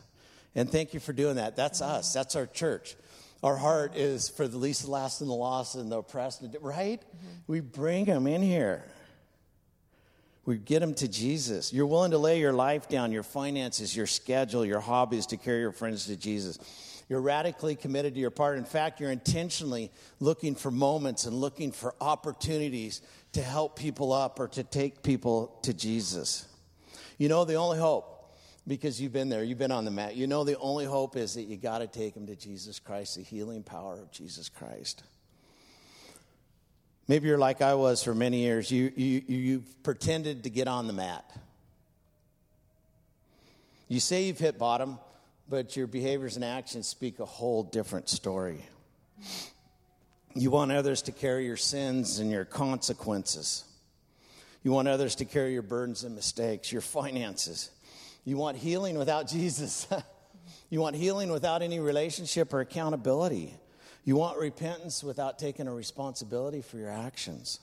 And 0.55 0.69
thank 0.69 0.93
you 0.93 0.99
for 0.99 1.13
doing 1.13 1.35
that. 1.35 1.55
That's 1.55 1.79
hmm. 1.79 1.85
us, 1.85 2.11
that's 2.11 2.35
our 2.35 2.47
church. 2.47 2.95
Our 3.43 3.57
heart 3.57 3.95
is 3.97 4.29
for 4.29 4.47
the 4.47 4.57
least, 4.57 4.85
the 4.85 4.91
last, 4.91 5.19
and 5.19 5.29
the 5.29 5.35
lost, 5.35 5.75
and 5.75 5.91
the 5.91 5.97
oppressed, 5.97 6.43
right? 6.61 7.01
Mm-hmm. 7.01 7.27
We 7.47 7.59
bring 7.59 8.05
them 8.05 8.25
in 8.25 8.41
here. 8.41 8.85
We 10.45 10.57
get 10.57 10.79
them 10.79 10.93
to 10.95 11.07
Jesus. 11.07 11.71
You're 11.73 11.85
willing 11.85 12.11
to 12.11 12.17
lay 12.17 12.39
your 12.39 12.53
life 12.53 12.87
down, 12.87 13.11
your 13.11 13.23
finances, 13.23 13.95
your 13.95 14.07
schedule, 14.07 14.65
your 14.65 14.79
hobbies 14.79 15.25
to 15.27 15.37
carry 15.37 15.59
your 15.59 15.71
friends 15.71 16.05
to 16.07 16.15
Jesus. 16.15 16.57
You're 17.09 17.21
radically 17.21 17.75
committed 17.75 18.13
to 18.15 18.19
your 18.19 18.31
part. 18.31 18.57
In 18.57 18.65
fact, 18.65 18.99
you're 18.99 19.11
intentionally 19.11 19.91
looking 20.19 20.55
for 20.55 20.71
moments 20.71 21.25
and 21.25 21.35
looking 21.35 21.71
for 21.71 21.95
opportunities 22.01 23.01
to 23.33 23.41
help 23.41 23.77
people 23.77 24.13
up 24.13 24.39
or 24.39 24.47
to 24.49 24.63
take 24.63 25.03
people 25.03 25.59
to 25.63 25.73
Jesus. 25.73 26.47
You 27.17 27.29
know, 27.29 27.45
the 27.45 27.55
only 27.55 27.77
hope, 27.77 28.12
because 28.67 29.01
you've 29.01 29.13
been 29.13 29.29
there, 29.29 29.43
you've 29.43 29.57
been 29.57 29.71
on 29.71 29.85
the 29.85 29.91
mat, 29.91 30.15
you 30.15 30.27
know, 30.27 30.43
the 30.43 30.57
only 30.57 30.85
hope 30.85 31.15
is 31.15 31.33
that 31.33 31.43
you 31.43 31.57
got 31.57 31.79
to 31.79 31.87
take 31.87 32.13
them 32.13 32.27
to 32.27 32.35
Jesus 32.35 32.79
Christ, 32.79 33.17
the 33.17 33.23
healing 33.23 33.63
power 33.63 33.93
of 33.93 34.11
Jesus 34.11 34.49
Christ. 34.49 35.03
Maybe 37.07 37.27
you're 37.27 37.37
like 37.37 37.61
I 37.61 37.73
was 37.75 38.01
for 38.01 38.15
many 38.15 38.39
years. 38.39 38.71
You, 38.71 38.91
you, 38.95 39.23
you've 39.27 39.83
pretended 39.83 40.43
to 40.43 40.49
get 40.49 40.69
on 40.69 40.87
the 40.87 40.93
mat. 40.93 41.29
You 43.89 43.99
say 43.99 44.23
you've 44.23 44.39
hit 44.39 44.57
bottom, 44.57 44.97
but 45.49 45.75
your 45.75 45.87
behaviors 45.87 46.37
and 46.37 46.45
actions 46.45 46.87
speak 46.87 47.19
a 47.19 47.25
whole 47.25 47.63
different 47.63 48.07
story. 48.07 48.65
You 50.33 50.49
want 50.49 50.71
others 50.71 51.01
to 51.03 51.11
carry 51.11 51.45
your 51.45 51.57
sins 51.57 52.19
and 52.19 52.31
your 52.31 52.45
consequences. 52.45 53.65
You 54.63 54.71
want 54.71 54.87
others 54.87 55.15
to 55.15 55.25
carry 55.25 55.51
your 55.51 55.61
burdens 55.61 56.05
and 56.05 56.15
mistakes, 56.15 56.71
your 56.71 56.81
finances. 56.81 57.69
You 58.25 58.37
want 58.37 58.57
healing 58.57 58.97
without 58.97 59.27
Jesus. 59.27 59.87
you 60.69 60.79
want 60.79 60.95
healing 60.95 61.31
without 61.31 61.61
any 61.61 61.79
relationship 61.79 62.53
or 62.53 62.61
accountability. 62.61 63.53
You 64.05 64.15
want 64.15 64.37
repentance 64.37 65.03
without 65.03 65.39
taking 65.39 65.67
a 65.67 65.73
responsibility 65.73 66.61
for 66.61 66.77
your 66.77 66.89
actions. 66.89 67.59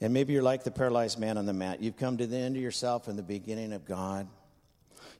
And 0.00 0.12
maybe 0.12 0.32
you're 0.32 0.42
like 0.42 0.62
the 0.62 0.70
paralyzed 0.70 1.18
man 1.18 1.38
on 1.38 1.46
the 1.46 1.52
mat. 1.52 1.82
You've 1.82 1.96
come 1.96 2.16
to 2.18 2.26
the 2.26 2.36
end 2.36 2.56
of 2.56 2.62
yourself 2.62 3.08
and 3.08 3.18
the 3.18 3.22
beginning 3.22 3.72
of 3.72 3.84
God. 3.84 4.28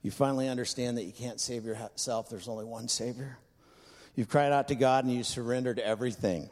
You 0.02 0.12
finally 0.12 0.48
understand 0.48 0.96
that 0.98 1.04
you 1.04 1.12
can't 1.12 1.40
save 1.40 1.64
yourself, 1.64 2.28
there's 2.28 2.48
only 2.48 2.64
one 2.64 2.86
Savior. 2.86 3.38
You've 4.14 4.28
cried 4.28 4.52
out 4.52 4.68
to 4.68 4.74
God 4.74 5.04
and 5.04 5.12
you 5.12 5.24
surrendered 5.24 5.78
everything. 5.78 6.50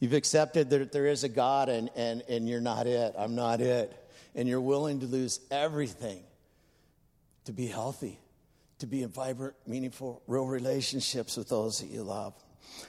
You've 0.00 0.12
accepted 0.12 0.70
that 0.70 0.92
there 0.92 1.06
is 1.06 1.24
a 1.24 1.28
God 1.28 1.68
and, 1.68 1.90
and, 1.96 2.22
and 2.28 2.48
you're 2.48 2.60
not 2.60 2.86
it. 2.86 3.14
I'm 3.18 3.34
not 3.34 3.60
it. 3.60 3.96
And 4.34 4.48
you're 4.48 4.60
willing 4.60 5.00
to 5.00 5.06
lose 5.06 5.40
everything 5.50 6.22
to 7.46 7.52
be 7.52 7.66
healthy, 7.66 8.20
to 8.78 8.86
be 8.86 9.02
in 9.02 9.08
vibrant, 9.08 9.54
meaningful, 9.66 10.22
real 10.26 10.46
relationships 10.46 11.36
with 11.36 11.48
those 11.48 11.80
that 11.80 11.88
you 11.88 12.02
love. 12.02 12.34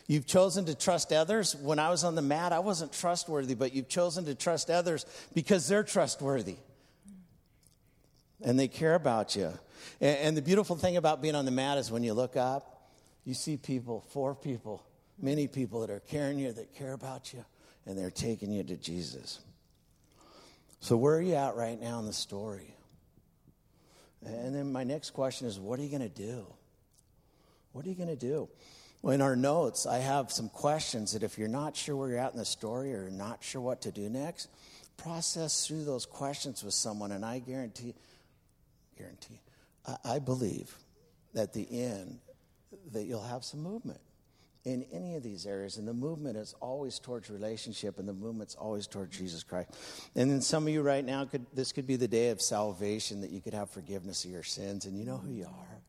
You've 0.08 0.26
chosen 0.26 0.66
to 0.66 0.76
trust 0.76 1.14
others. 1.14 1.56
When 1.56 1.80
I 1.80 1.90
was 1.90 2.04
on 2.04 2.16
the 2.16 2.22
mat, 2.22 2.52
I 2.52 2.60
wasn't 2.60 2.92
trustworthy, 2.92 3.56
but 3.56 3.74
you've 3.74 3.88
chosen 3.88 4.26
to 4.26 4.36
trust 4.36 4.70
others 4.70 5.06
because 5.34 5.68
they're 5.68 5.84
trustworthy 5.84 6.58
and 8.42 8.60
they 8.60 8.68
care 8.68 8.96
about 8.96 9.36
you. 9.36 9.54
And, 10.02 10.18
and, 10.18 10.38
the 10.38 10.42
beautiful 10.42 10.76
thing 10.76 10.98
about 10.98 11.22
being 11.22 11.36
on 11.36 11.46
the 11.46 11.52
mat 11.52 11.78
is 11.78 11.92
when 11.92 12.04
you 12.04 12.14
look 12.14 12.38
up, 12.38 12.90
you 13.26 13.34
see 13.34 13.58
people, 13.58 14.02
four 14.10 14.36
people, 14.36 14.86
many 15.22 15.48
people 15.48 15.82
that 15.82 15.90
are 15.90 16.00
caring 16.00 16.40
you, 16.40 16.52
that 16.52 16.74
care 16.74 16.94
about 16.94 17.34
you, 17.34 17.44
and 17.86 17.98
they're 17.98 18.12
taking 18.12 18.52
you 18.52 18.64
to 18.64 18.76
Jesus. 18.76 19.40
So, 20.80 20.96
where 20.98 21.16
are 21.16 21.22
you 21.22 21.36
at 21.36 21.56
right 21.56 21.80
now 21.80 22.00
in 22.00 22.06
the 22.06 22.14
story? 22.14 22.76
And 24.26 24.56
then 24.56 24.72
my 24.72 24.84
next 24.84 25.12
question 25.12 25.48
is 25.48 25.60
what 25.60 25.80
are 25.80 25.84
you 25.84 25.90
going 25.90 26.10
to 26.10 26.10
do? 26.10 26.46
What 27.72 27.86
are 27.86 27.90
you 27.90 27.96
going 27.96 28.10
to 28.10 28.16
do? 28.16 28.50
Well, 29.02 29.14
in 29.14 29.22
our 29.22 29.36
notes, 29.36 29.86
I 29.86 30.00
have 30.00 30.32
some 30.32 30.50
questions 30.50 31.14
that 31.14 31.24
if 31.24 31.38
you're 31.38 31.48
not 31.48 31.76
sure 31.76 31.96
where 31.96 32.10
you're 32.10 32.20
at 32.20 32.34
in 32.34 32.38
the 32.38 32.46
story 32.46 32.94
or 32.94 33.10
not 33.10 33.44
sure 33.44 33.62
what 33.62 33.82
to 33.84 33.92
do 33.92 34.10
next, 34.10 34.50
process 34.98 35.66
through 35.66 35.86
those 35.86 36.06
questions 36.06 36.64
with 36.64 36.74
someone, 36.74 37.14
and 37.14 37.24
I 37.24 37.40
guarantee, 37.40 37.94
guarantee, 38.98 39.40
I, 39.88 40.16
I 40.16 40.20
believe 40.20 40.76
that 41.34 41.54
the 41.54 41.66
end 41.72 42.20
that 42.92 43.04
you'll 43.04 43.24
have 43.24 43.46
some 43.46 43.62
movement 43.62 44.02
in 44.70 44.84
any 44.92 45.16
of 45.16 45.24
these 45.24 45.46
areas. 45.46 45.78
And 45.78 45.88
the 45.88 45.94
movement 45.94 46.38
is 46.38 46.56
always 46.60 47.00
towards 47.00 47.30
relationship, 47.30 48.00
and 48.00 48.08
the 48.08 48.14
movement's 48.14 48.56
always 48.56 48.88
towards 48.88 49.18
Jesus 49.18 49.44
Christ. 49.44 49.76
And 50.16 50.30
then 50.30 50.42
some 50.42 50.64
of 50.64 50.70
you 50.70 50.82
right 50.82 51.04
now 51.04 51.26
could 51.26 51.46
this 51.54 51.72
could 51.72 51.88
be 51.88 51.96
the 51.96 52.08
day 52.08 52.30
of 52.30 52.42
salvation 52.42 53.22
that 53.22 53.32
you 53.32 53.42
could 53.42 53.54
have 53.54 53.70
forgiveness 53.70 54.26
of 54.26 54.32
your 54.32 54.44
sins, 54.44 54.86
and 54.86 54.98
you 54.98 55.06
know 55.06 55.18
who 55.18 55.32
you 55.32 55.46
are. 55.46 55.82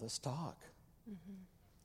Let's 0.00 0.18
talk. 0.18 0.58
Mm-hmm. 1.08 1.34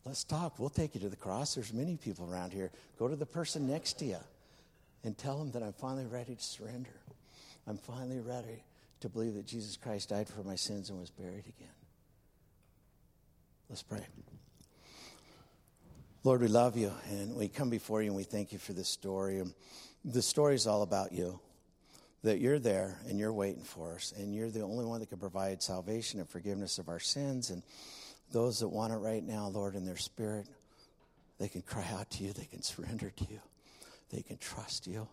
Let's 0.05 0.23
talk. 0.23 0.57
We'll 0.57 0.69
take 0.69 0.95
you 0.95 1.01
to 1.01 1.09
the 1.09 1.15
cross. 1.15 1.55
There's 1.55 1.73
many 1.73 1.97
people 1.97 2.27
around 2.31 2.51
here. 2.51 2.71
Go 2.97 3.07
to 3.07 3.15
the 3.15 3.25
person 3.25 3.67
next 3.67 3.99
to 3.99 4.05
you 4.05 4.17
and 5.03 5.17
tell 5.17 5.37
them 5.37 5.51
that 5.51 5.63
I'm 5.63 5.73
finally 5.73 6.05
ready 6.05 6.35
to 6.35 6.43
surrender. 6.43 6.99
I'm 7.67 7.77
finally 7.77 8.19
ready 8.19 8.63
to 9.01 9.09
believe 9.09 9.35
that 9.35 9.45
Jesus 9.45 9.77
Christ 9.77 10.09
died 10.09 10.27
for 10.27 10.43
my 10.43 10.55
sins 10.55 10.89
and 10.89 10.99
was 10.99 11.09
buried 11.09 11.45
again. 11.47 11.69
Let's 13.69 13.83
pray. 13.83 14.05
Lord, 16.25 16.41
we 16.41 16.49
love 16.49 16.75
you 16.75 16.91
and 17.09 17.33
we 17.33 17.47
come 17.47 17.69
before 17.69 18.01
you 18.01 18.07
and 18.07 18.15
we 18.17 18.23
thank 18.23 18.51
you 18.51 18.59
for 18.59 18.73
this 18.73 18.89
story. 18.89 19.41
The 20.03 20.21
story 20.21 20.55
is 20.55 20.67
all 20.67 20.81
about 20.81 21.13
you. 21.13 21.39
That 22.23 22.39
you're 22.41 22.59
there 22.59 22.99
and 23.07 23.17
you're 23.17 23.31
waiting 23.31 23.63
for 23.63 23.95
us, 23.95 24.13
and 24.17 24.35
you're 24.35 24.49
the 24.49 24.63
only 24.63 24.83
one 24.83 24.99
that 24.99 25.07
can 25.07 25.19
provide 25.19 25.63
salvation 25.63 26.19
and 26.19 26.27
forgiveness 26.27 26.77
of 26.77 26.89
our 26.89 26.99
sins. 26.99 27.49
And 27.49 27.63
those 28.33 28.59
that 28.59 28.67
want 28.67 28.91
it 28.91 28.97
right 28.97 29.23
now, 29.23 29.47
Lord, 29.47 29.75
in 29.75 29.85
their 29.85 29.95
spirit, 29.95 30.45
they 31.39 31.47
can 31.47 31.61
cry 31.61 31.87
out 31.97 32.09
to 32.11 32.23
you, 32.25 32.33
they 32.33 32.43
can 32.43 32.61
surrender 32.61 33.09
to 33.09 33.23
you, 33.23 33.39
they 34.11 34.21
can 34.21 34.35
trust 34.35 34.85
you. 34.85 35.07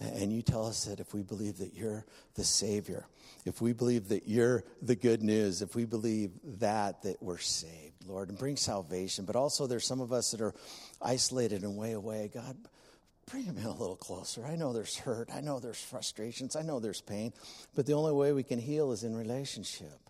And 0.00 0.32
you 0.32 0.40
tell 0.40 0.66
us 0.66 0.86
that 0.86 0.98
if 0.98 1.12
we 1.12 1.22
believe 1.22 1.58
that 1.58 1.74
you're 1.74 2.06
the 2.34 2.44
Savior, 2.44 3.06
if 3.44 3.60
we 3.60 3.74
believe 3.74 4.08
that 4.08 4.26
you're 4.26 4.64
the 4.80 4.96
good 4.96 5.22
news, 5.22 5.60
if 5.60 5.74
we 5.74 5.84
believe 5.84 6.30
that, 6.58 7.02
that 7.02 7.22
we're 7.22 7.38
saved, 7.38 8.06
Lord, 8.06 8.30
and 8.30 8.38
bring 8.38 8.56
salvation. 8.56 9.26
But 9.26 9.36
also, 9.36 9.66
there's 9.66 9.86
some 9.86 10.00
of 10.00 10.10
us 10.10 10.30
that 10.30 10.40
are 10.40 10.54
isolated 11.02 11.62
and 11.62 11.76
way 11.76 11.92
away. 11.92 12.30
God, 12.32 12.56
bring 13.30 13.44
them 13.44 13.58
in 13.58 13.64
a 13.64 13.72
little 13.72 13.96
closer. 13.96 14.46
I 14.46 14.56
know 14.56 14.72
there's 14.72 14.96
hurt. 14.96 15.28
I 15.34 15.42
know 15.42 15.60
there's 15.60 15.82
frustrations. 15.82 16.56
I 16.56 16.62
know 16.62 16.80
there's 16.80 17.02
pain. 17.02 17.34
But 17.74 17.84
the 17.84 17.92
only 17.92 18.12
way 18.12 18.32
we 18.32 18.42
can 18.42 18.58
heal 18.58 18.92
is 18.92 19.04
in 19.04 19.14
relationship. 19.14 20.00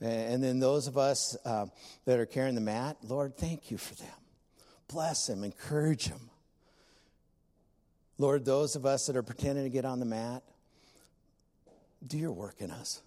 And 0.00 0.42
then 0.42 0.60
those 0.60 0.86
of 0.86 0.96
us 0.96 1.36
uh, 1.44 1.66
that 2.06 2.20
are 2.20 2.26
carrying 2.26 2.54
the 2.54 2.60
mat, 2.60 2.96
Lord, 3.02 3.36
thank 3.36 3.70
you 3.70 3.76
for 3.76 3.94
them. 3.96 4.08
Bless 4.86 5.26
them, 5.26 5.44
encourage 5.44 6.06
them. 6.06 6.27
Lord, 8.18 8.44
those 8.44 8.74
of 8.74 8.84
us 8.84 9.06
that 9.06 9.16
are 9.16 9.22
pretending 9.22 9.64
to 9.64 9.70
get 9.70 9.84
on 9.84 10.00
the 10.00 10.06
mat, 10.06 10.42
do 12.06 12.18
your 12.18 12.32
work 12.32 12.56
in 12.60 12.70
us. 12.70 13.00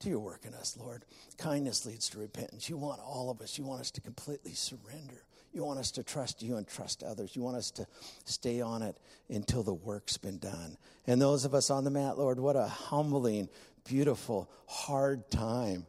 Do 0.00 0.10
your 0.10 0.18
work 0.18 0.44
in 0.44 0.54
us, 0.54 0.76
Lord. 0.78 1.04
Kindness 1.38 1.86
leads 1.86 2.08
to 2.10 2.18
repentance. 2.18 2.68
You 2.68 2.76
want 2.76 3.00
all 3.00 3.30
of 3.30 3.40
us. 3.40 3.58
You 3.58 3.64
want 3.64 3.80
us 3.80 3.90
to 3.92 4.00
completely 4.00 4.52
surrender. 4.52 5.24
You 5.52 5.64
want 5.64 5.78
us 5.78 5.90
to 5.92 6.02
trust 6.02 6.42
you 6.42 6.56
and 6.56 6.66
trust 6.66 7.02
others. 7.02 7.34
You 7.34 7.42
want 7.42 7.56
us 7.56 7.70
to 7.72 7.86
stay 8.24 8.60
on 8.60 8.82
it 8.82 8.96
until 9.28 9.62
the 9.62 9.74
work's 9.74 10.16
been 10.16 10.38
done. 10.38 10.76
And 11.06 11.20
those 11.20 11.44
of 11.44 11.54
us 11.54 11.70
on 11.70 11.84
the 11.84 11.90
mat, 11.90 12.18
Lord, 12.18 12.38
what 12.38 12.54
a 12.54 12.66
humbling, 12.66 13.48
beautiful, 13.84 14.50
hard 14.66 15.30
time 15.30 15.86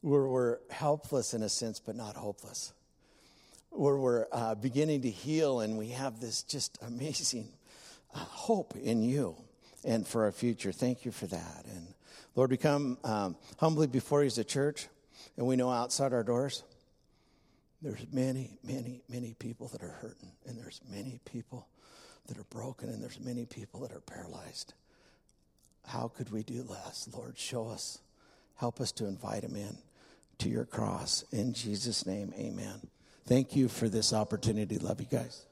where 0.00 0.26
we're 0.26 0.58
helpless 0.70 1.34
in 1.34 1.42
a 1.42 1.48
sense, 1.48 1.80
but 1.80 1.96
not 1.96 2.14
hopeless 2.14 2.72
where 3.74 3.96
we're 3.96 4.26
uh, 4.32 4.54
beginning 4.54 5.02
to 5.02 5.10
heal 5.10 5.60
and 5.60 5.76
we 5.76 5.88
have 5.88 6.20
this 6.20 6.42
just 6.42 6.78
amazing 6.86 7.48
uh, 8.14 8.18
hope 8.18 8.74
in 8.76 9.02
you 9.02 9.36
and 9.84 10.06
for 10.06 10.24
our 10.24 10.32
future. 10.32 10.72
Thank 10.72 11.04
you 11.04 11.10
for 11.10 11.26
that. 11.26 11.64
And 11.68 11.88
Lord, 12.36 12.50
we 12.50 12.56
come 12.56 12.98
um, 13.04 13.36
humbly 13.58 13.86
before 13.86 14.22
you 14.22 14.26
as 14.26 14.38
a 14.38 14.44
church, 14.44 14.88
and 15.36 15.46
we 15.46 15.56
know 15.56 15.70
outside 15.70 16.12
our 16.12 16.22
doors, 16.22 16.62
there's 17.82 18.06
many, 18.12 18.56
many, 18.64 19.02
many 19.08 19.34
people 19.34 19.68
that 19.68 19.82
are 19.82 19.96
hurting, 20.00 20.32
and 20.46 20.58
there's 20.58 20.80
many 20.90 21.20
people 21.24 21.68
that 22.26 22.38
are 22.38 22.44
broken, 22.44 22.88
and 22.88 23.02
there's 23.02 23.20
many 23.20 23.44
people 23.44 23.80
that 23.80 23.92
are 23.92 24.00
paralyzed. 24.00 24.72
How 25.86 26.08
could 26.08 26.32
we 26.32 26.42
do 26.42 26.64
less? 26.68 27.08
Lord, 27.12 27.38
show 27.38 27.68
us. 27.68 27.98
Help 28.56 28.80
us 28.80 28.92
to 28.92 29.06
invite 29.06 29.42
them 29.42 29.56
in 29.56 29.76
to 30.38 30.48
your 30.48 30.64
cross. 30.64 31.24
In 31.30 31.52
Jesus' 31.52 32.06
name, 32.06 32.32
amen. 32.38 32.88
Thank 33.26 33.56
you 33.56 33.68
for 33.68 33.88
this 33.88 34.12
opportunity. 34.12 34.78
Love 34.78 35.00
you 35.00 35.06
guys. 35.10 35.46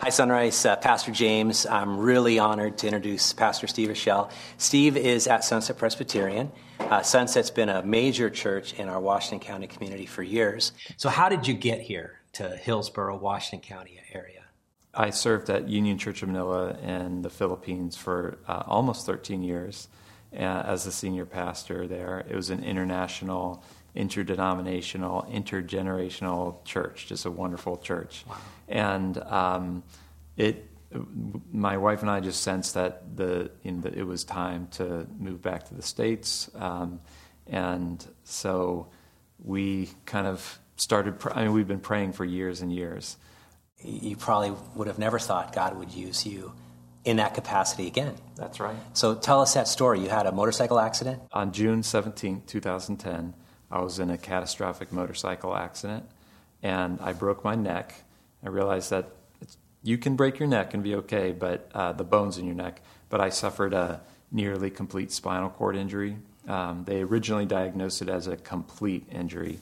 Hi, 0.00 0.10
Sunrise. 0.10 0.66
Uh, 0.66 0.76
Pastor 0.76 1.12
James. 1.12 1.66
I'm 1.66 1.98
really 1.98 2.38
honored 2.38 2.78
to 2.78 2.86
introduce 2.86 3.32
Pastor 3.32 3.66
Steve 3.66 3.88
Rochelle. 3.88 4.30
Steve 4.58 4.96
is 4.96 5.26
at 5.26 5.44
Sunset 5.44 5.78
Presbyterian. 5.78 6.52
Uh, 6.78 7.02
Sunset's 7.02 7.50
been 7.50 7.68
a 7.70 7.82
major 7.82 8.28
church 8.28 8.74
in 8.74 8.88
our 8.88 9.00
Washington 9.00 9.46
County 9.46 9.66
community 9.66 10.06
for 10.06 10.22
years. 10.22 10.72
So, 10.98 11.08
how 11.08 11.28
did 11.28 11.46
you 11.46 11.54
get 11.54 11.80
here 11.80 12.20
to 12.34 12.48
Hillsboro, 12.48 13.16
Washington 13.16 13.66
County 13.66 13.98
area? 14.12 14.44
I 14.94 15.10
served 15.10 15.48
at 15.48 15.68
Union 15.68 15.96
Church 15.98 16.22
of 16.22 16.28
Manila 16.28 16.76
in 16.78 17.22
the 17.22 17.30
Philippines 17.30 17.96
for 17.96 18.38
uh, 18.46 18.62
almost 18.66 19.06
13 19.06 19.42
years 19.42 19.88
uh, 20.32 20.36
as 20.36 20.86
a 20.86 20.92
senior 20.92 21.24
pastor 21.24 21.86
there. 21.86 22.24
It 22.28 22.36
was 22.36 22.50
an 22.50 22.62
international 22.62 23.64
interdenominational, 23.98 25.26
intergenerational 25.28 26.64
church, 26.64 27.06
just 27.08 27.26
a 27.26 27.30
wonderful 27.30 27.76
church. 27.76 28.24
Wow. 28.28 28.36
And 28.68 29.18
um, 29.18 29.82
it, 30.36 30.70
my 31.52 31.76
wife 31.76 32.02
and 32.02 32.10
I 32.10 32.20
just 32.20 32.42
sensed 32.42 32.74
that 32.74 33.16
the, 33.16 33.50
the, 33.64 33.92
it 33.92 34.06
was 34.06 34.22
time 34.22 34.68
to 34.72 35.06
move 35.18 35.42
back 35.42 35.68
to 35.68 35.74
the 35.74 35.82
states, 35.82 36.48
um, 36.54 37.00
and 37.46 38.06
so 38.24 38.86
we 39.42 39.90
kind 40.06 40.26
of 40.26 40.58
started. 40.76 41.14
I 41.32 41.42
mean, 41.42 41.52
we've 41.52 41.68
been 41.68 41.80
praying 41.80 42.12
for 42.12 42.24
years 42.24 42.60
and 42.62 42.72
years. 42.72 43.16
You 43.82 44.16
probably 44.16 44.52
would 44.76 44.86
have 44.86 44.98
never 44.98 45.18
thought 45.18 45.54
God 45.54 45.76
would 45.76 45.92
use 45.92 46.24
you 46.24 46.52
in 47.04 47.16
that 47.16 47.34
capacity 47.34 47.86
again. 47.86 48.14
That's 48.36 48.60
right. 48.60 48.76
So 48.92 49.14
tell 49.14 49.40
us 49.40 49.54
that 49.54 49.68
story. 49.68 50.00
You 50.00 50.08
had 50.08 50.26
a 50.26 50.32
motorcycle 50.32 50.78
accident 50.78 51.22
on 51.32 51.52
June 51.52 51.82
17, 51.82 52.42
2010. 52.46 53.34
I 53.70 53.80
was 53.80 53.98
in 53.98 54.10
a 54.10 54.18
catastrophic 54.18 54.92
motorcycle 54.92 55.54
accident 55.54 56.08
and 56.62 56.98
I 57.00 57.12
broke 57.12 57.44
my 57.44 57.54
neck. 57.54 58.02
I 58.44 58.48
realized 58.48 58.90
that 58.90 59.10
you 59.82 59.98
can 59.98 60.16
break 60.16 60.38
your 60.38 60.48
neck 60.48 60.74
and 60.74 60.82
be 60.82 60.94
okay, 60.96 61.32
but 61.32 61.70
uh, 61.74 61.92
the 61.92 62.04
bones 62.04 62.38
in 62.38 62.46
your 62.46 62.54
neck. 62.54 62.80
But 63.08 63.20
I 63.20 63.28
suffered 63.28 63.74
a 63.74 64.00
nearly 64.30 64.70
complete 64.70 65.12
spinal 65.12 65.50
cord 65.50 65.76
injury. 65.76 66.16
Um, 66.46 66.84
they 66.84 67.02
originally 67.02 67.46
diagnosed 67.46 68.02
it 68.02 68.08
as 68.08 68.26
a 68.26 68.36
complete 68.36 69.06
injury, 69.10 69.58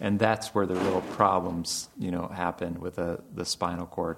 and 0.00 0.18
that's 0.18 0.54
where 0.54 0.66
the 0.66 0.74
real 0.74 1.00
problems, 1.12 1.88
you 1.98 2.10
know, 2.10 2.28
happen 2.28 2.80
with 2.80 2.96
the, 2.96 3.20
the 3.34 3.44
spinal 3.44 3.86
cord. 3.86 4.16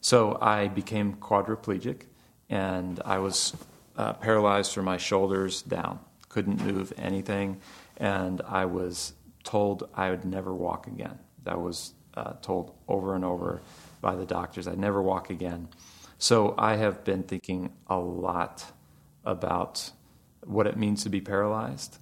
So 0.00 0.38
I 0.40 0.68
became 0.68 1.14
quadriplegic, 1.16 2.02
and 2.48 3.00
I 3.04 3.18
was 3.18 3.54
uh, 3.96 4.14
paralyzed 4.14 4.72
from 4.72 4.86
my 4.86 4.96
shoulders 4.96 5.62
down. 5.62 6.00
Couldn't 6.28 6.64
move 6.64 6.92
anything 6.96 7.60
and 8.00 8.40
I 8.48 8.64
was 8.64 9.12
told 9.44 9.88
I 9.94 10.10
would 10.10 10.24
never 10.24 10.52
walk 10.52 10.88
again. 10.88 11.18
That 11.44 11.60
was 11.60 11.92
uh, 12.14 12.32
told 12.42 12.74
over 12.88 13.14
and 13.14 13.24
over 13.24 13.60
by 14.00 14.16
the 14.16 14.26
doctors. 14.26 14.66
I'd 14.66 14.78
never 14.78 15.00
walk 15.00 15.30
again. 15.30 15.68
So 16.18 16.54
I 16.58 16.76
have 16.76 17.04
been 17.04 17.22
thinking 17.22 17.72
a 17.86 17.98
lot 17.98 18.72
about 19.24 19.90
what 20.44 20.66
it 20.66 20.76
means 20.76 21.04
to 21.04 21.10
be 21.10 21.20
paralyzed. 21.20 21.98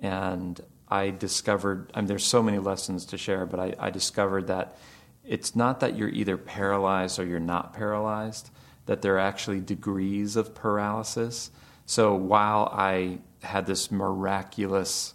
And 0.00 0.60
I 0.88 1.10
discovered, 1.10 1.90
I 1.94 2.00
mean, 2.00 2.06
there's 2.08 2.24
so 2.24 2.42
many 2.42 2.58
lessons 2.58 3.06
to 3.06 3.18
share, 3.18 3.46
but 3.46 3.60
I, 3.60 3.74
I 3.78 3.90
discovered 3.90 4.48
that 4.48 4.76
it's 5.24 5.54
not 5.54 5.80
that 5.80 5.96
you're 5.96 6.08
either 6.08 6.36
paralyzed 6.36 7.18
or 7.18 7.24
you're 7.24 7.40
not 7.40 7.72
paralyzed, 7.72 8.50
that 8.86 9.02
there 9.02 9.16
are 9.16 9.20
actually 9.20 9.60
degrees 9.60 10.34
of 10.36 10.54
paralysis. 10.54 11.50
So 11.86 12.14
while 12.14 12.70
I 12.72 13.18
had 13.42 13.66
this 13.66 13.90
miraculous 13.90 15.14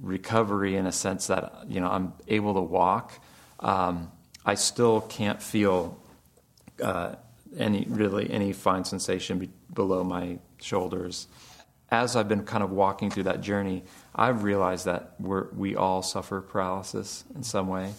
recovery 0.00 0.76
in 0.76 0.86
a 0.86 0.92
sense 0.92 1.28
that 1.28 1.64
you 1.68 1.80
know 1.80 1.88
I'm 1.88 2.12
able 2.28 2.54
to 2.54 2.60
walk, 2.60 3.12
um, 3.60 4.10
I 4.44 4.54
still 4.54 5.00
can't 5.00 5.42
feel 5.42 5.98
uh, 6.82 7.14
any 7.56 7.86
really 7.88 8.30
any 8.30 8.52
fine 8.52 8.84
sensation 8.84 9.38
be- 9.38 9.50
below 9.72 10.04
my 10.04 10.38
shoulders. 10.60 11.28
As 11.90 12.16
I've 12.16 12.28
been 12.28 12.44
kind 12.44 12.64
of 12.64 12.70
walking 12.70 13.10
through 13.10 13.24
that 13.24 13.40
journey, 13.40 13.84
I've 14.14 14.42
realized 14.42 14.86
that 14.86 15.14
we're, 15.20 15.48
we 15.52 15.76
all 15.76 16.02
suffer 16.02 16.40
paralysis 16.40 17.24
in 17.34 17.44
some 17.44 17.68
way, 17.68 17.94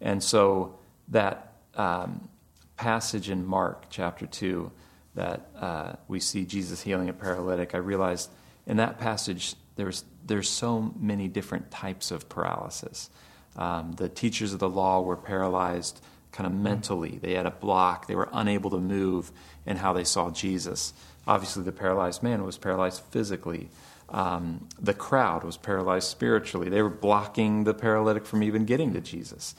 and 0.00 0.22
so 0.22 0.78
that 1.08 1.54
um, 1.74 2.28
passage 2.76 3.30
in 3.30 3.46
Mark 3.46 3.86
chapter 3.90 4.26
two 4.26 4.70
that 5.14 5.48
uh, 5.60 5.92
we 6.08 6.20
see 6.20 6.44
Jesus 6.44 6.82
healing 6.82 7.08
a 7.08 7.12
paralytic, 7.12 7.74
I 7.74 7.78
realized 7.78 8.30
in 8.66 8.78
that 8.78 8.98
passage 8.98 9.54
there's 9.76 10.04
there's 10.24 10.48
so 10.48 10.94
many 10.98 11.28
different 11.28 11.70
types 11.70 12.10
of 12.10 12.28
paralysis. 12.28 13.10
Um, 13.56 13.92
the 13.92 14.08
teachers 14.08 14.52
of 14.52 14.58
the 14.58 14.68
law 14.68 15.00
were 15.02 15.16
paralyzed 15.16 16.00
kind 16.32 16.46
of 16.46 16.54
mentally. 16.54 17.18
They 17.20 17.34
had 17.34 17.46
a 17.46 17.50
block. 17.50 18.06
They 18.06 18.14
were 18.14 18.28
unable 18.32 18.70
to 18.70 18.78
move 18.78 19.30
in 19.66 19.76
how 19.76 19.92
they 19.92 20.04
saw 20.04 20.30
Jesus. 20.30 20.94
Obviously, 21.26 21.62
the 21.62 21.72
paralyzed 21.72 22.22
man 22.22 22.44
was 22.44 22.56
paralyzed 22.56 23.02
physically. 23.10 23.68
Um, 24.08 24.68
the 24.80 24.94
crowd 24.94 25.44
was 25.44 25.56
paralyzed 25.56 26.08
spiritually. 26.08 26.68
They 26.68 26.82
were 26.82 26.90
blocking 26.90 27.64
the 27.64 27.74
paralytic 27.74 28.26
from 28.26 28.42
even 28.42 28.64
getting 28.64 28.92
to 28.94 29.00
Jesus. 29.00 29.54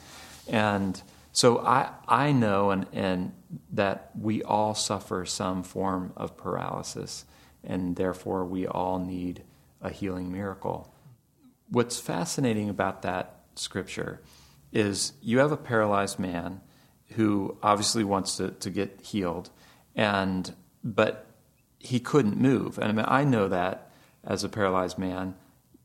And 0.47 1.01
so 1.31 1.59
I, 1.59 1.89
I 2.07 2.31
know 2.31 2.71
and, 2.71 2.85
and 2.91 3.33
that 3.71 4.11
we 4.19 4.43
all 4.43 4.75
suffer 4.75 5.25
some 5.25 5.63
form 5.63 6.13
of 6.15 6.37
paralysis, 6.37 7.25
and 7.63 7.95
therefore 7.95 8.45
we 8.45 8.67
all 8.67 8.99
need 8.99 9.43
a 9.83 9.91
healing 9.91 10.31
miracle. 10.31 10.91
What's 11.69 11.99
fascinating 11.99 12.69
about 12.69 13.03
that 13.03 13.35
scripture 13.55 14.21
is 14.71 15.13
you 15.21 15.39
have 15.39 15.51
a 15.51 15.57
paralyzed 15.57 16.17
man 16.17 16.61
who 17.11 17.57
obviously 17.61 18.03
wants 18.03 18.37
to, 18.37 18.51
to 18.51 18.69
get 18.71 19.01
healed, 19.03 19.49
and 19.95 20.55
but 20.83 21.27
he 21.77 21.99
couldn't 21.99 22.37
move. 22.37 22.77
And 22.77 22.85
I 22.85 22.91
mean, 22.91 23.05
I 23.07 23.23
know 23.23 23.47
that 23.49 23.91
as 24.23 24.43
a 24.43 24.49
paralyzed 24.49 24.97
man, 24.97 25.35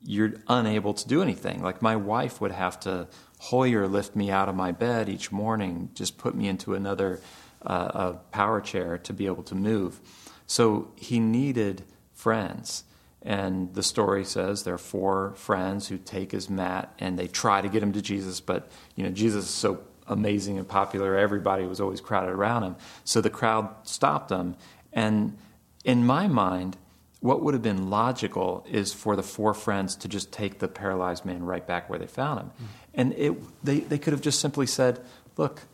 you're 0.02 0.34
unable 0.46 0.94
to 0.94 1.08
do 1.08 1.20
anything. 1.20 1.62
Like 1.62 1.82
my 1.82 1.96
wife 1.96 2.40
would 2.40 2.52
have 2.52 2.80
to 2.80 3.08
Hoyer 3.40 3.86
lift 3.86 4.16
me 4.16 4.30
out 4.30 4.48
of 4.48 4.54
my 4.56 4.72
bed 4.72 5.08
each 5.08 5.30
morning, 5.30 5.90
just 5.94 6.18
put 6.18 6.34
me 6.34 6.48
into 6.48 6.74
another 6.74 7.20
uh, 7.64 8.12
power 8.32 8.60
chair 8.60 8.98
to 8.98 9.12
be 9.12 9.26
able 9.26 9.44
to 9.44 9.54
move. 9.54 10.00
So 10.46 10.92
he 10.96 11.20
needed 11.20 11.84
friends. 12.12 12.84
And 13.28 13.74
the 13.74 13.82
story 13.82 14.24
says 14.24 14.62
there 14.62 14.72
are 14.72 14.78
four 14.78 15.34
friends 15.36 15.86
who 15.86 15.98
take 15.98 16.32
his 16.32 16.48
mat 16.48 16.94
and 16.98 17.18
they 17.18 17.28
try 17.28 17.60
to 17.60 17.68
get 17.68 17.82
him 17.82 17.92
to 17.92 18.00
Jesus, 18.00 18.40
but 18.40 18.70
you 18.96 19.04
know 19.04 19.10
Jesus 19.10 19.44
is 19.44 19.50
so 19.50 19.82
amazing 20.06 20.56
and 20.56 20.66
popular. 20.66 21.14
Everybody 21.14 21.66
was 21.66 21.78
always 21.78 22.00
crowded 22.00 22.30
around 22.30 22.62
him, 22.62 22.76
so 23.04 23.20
the 23.20 23.28
crowd 23.28 23.68
stopped 23.82 24.30
him. 24.30 24.56
And 24.94 25.36
in 25.84 26.06
my 26.06 26.26
mind, 26.26 26.78
what 27.20 27.42
would 27.42 27.52
have 27.52 27.62
been 27.62 27.90
logical 27.90 28.64
is 28.66 28.94
for 28.94 29.14
the 29.14 29.22
four 29.22 29.52
friends 29.52 29.94
to 29.96 30.08
just 30.08 30.32
take 30.32 30.58
the 30.58 30.68
paralyzed 30.68 31.26
man 31.26 31.42
right 31.44 31.66
back 31.66 31.90
where 31.90 31.98
they 31.98 32.06
found 32.06 32.40
him. 32.40 32.46
Mm-hmm. 32.46 32.64
And 32.94 33.12
it, 33.12 33.64
they, 33.64 33.80
they 33.80 33.98
could 33.98 34.14
have 34.14 34.22
just 34.22 34.40
simply 34.40 34.66
said, 34.66 35.00
Look, 35.36 35.64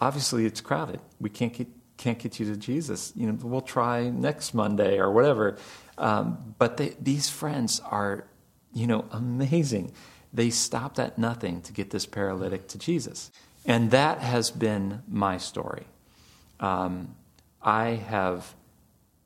obviously 0.00 0.46
it's 0.46 0.62
crowded. 0.62 1.00
We 1.20 1.28
can't 1.28 1.52
get, 1.52 1.68
can't 1.98 2.18
get 2.18 2.40
you 2.40 2.46
to 2.46 2.56
Jesus. 2.56 3.12
You 3.14 3.26
know, 3.26 3.38
we'll 3.42 3.60
try 3.60 4.08
next 4.08 4.54
Monday 4.54 4.98
or 4.98 5.12
whatever. 5.12 5.58
Um, 5.98 6.54
but 6.58 6.76
they, 6.76 6.94
these 7.00 7.28
friends 7.28 7.80
are, 7.80 8.24
you 8.72 8.86
know, 8.86 9.04
amazing. 9.10 9.92
They 10.32 10.50
stopped 10.50 10.98
at 10.98 11.18
nothing 11.18 11.60
to 11.62 11.72
get 11.72 11.90
this 11.90 12.06
paralytic 12.06 12.68
to 12.68 12.78
Jesus. 12.78 13.30
And 13.66 13.90
that 13.90 14.20
has 14.20 14.50
been 14.50 15.02
my 15.08 15.38
story. 15.38 15.84
Um, 16.58 17.14
I 17.62 17.90
have 17.90 18.54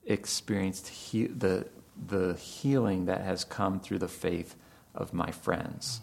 experienced 0.05 0.89
he- 0.89 1.27
the, 1.27 1.67
the 2.09 2.35
healing 2.35 3.07
that 3.07 3.23
has 3.23 3.45
come 3.45 3.81
through 3.81 3.99
the 3.99 4.09
faith 4.09 4.55
of 4.95 5.13
my 5.13 5.31
friends. 5.31 6.01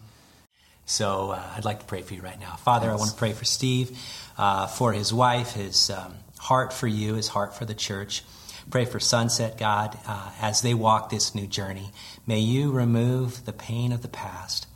So 0.86 1.30
uh, 1.30 1.42
I'd 1.56 1.64
like 1.64 1.80
to 1.80 1.86
pray 1.86 2.02
for 2.02 2.14
you 2.14 2.22
right 2.22 2.38
now. 2.38 2.56
Father, 2.56 2.90
I 2.90 2.94
want 2.94 3.10
to 3.10 3.16
pray 3.16 3.32
for 3.32 3.44
Steve, 3.44 3.98
uh, 4.36 4.66
for 4.66 4.92
his 4.92 5.12
wife, 5.12 5.52
his 5.52 5.90
um, 5.90 6.14
heart 6.38 6.72
for 6.72 6.86
you, 6.86 7.14
his 7.14 7.28
heart 7.28 7.54
for 7.54 7.64
the 7.64 7.74
church. 7.74 8.22
Pray 8.70 8.84
for 8.84 8.98
Sunset, 8.98 9.58
God, 9.58 9.98
uh, 10.06 10.30
as 10.40 10.62
they 10.62 10.74
walk 10.74 11.10
this 11.10 11.34
new 11.34 11.46
journey. 11.46 11.90
May 12.26 12.40
you 12.40 12.70
remove 12.72 13.44
the 13.44 13.52
pain 13.52 13.92
of 13.92 14.02
the 14.02 14.08
past. 14.08 14.66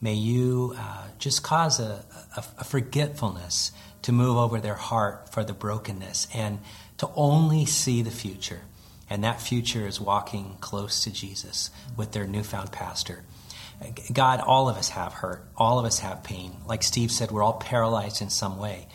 May 0.00 0.14
you 0.14 0.74
uh, 0.78 1.08
just 1.18 1.42
cause 1.42 1.80
a, 1.80 2.04
a, 2.36 2.44
a 2.58 2.64
forgetfulness 2.64 3.72
to 4.02 4.12
move 4.12 4.36
over 4.36 4.60
their 4.60 4.74
heart 4.74 5.32
for 5.32 5.44
the 5.44 5.52
brokenness 5.52 6.28
and 6.34 6.60
to 6.98 7.08
only 7.14 7.66
see 7.66 8.02
the 8.02 8.10
future. 8.10 8.60
And 9.08 9.22
that 9.24 9.40
future 9.40 9.86
is 9.86 10.00
walking 10.00 10.56
close 10.60 11.04
to 11.04 11.12
Jesus 11.12 11.70
with 11.96 12.12
their 12.12 12.26
newfound 12.26 12.72
pastor. 12.72 13.22
God, 14.12 14.40
all 14.40 14.68
of 14.68 14.76
us 14.76 14.88
have 14.90 15.12
hurt. 15.12 15.46
All 15.56 15.78
of 15.78 15.84
us 15.84 16.00
have 16.00 16.24
pain. 16.24 16.56
Like 16.66 16.82
Steve 16.82 17.12
said, 17.12 17.30
we're 17.30 17.42
all 17.42 17.54
paralyzed 17.54 18.22
in 18.22 18.30
some 18.30 18.58
way. 18.58 18.88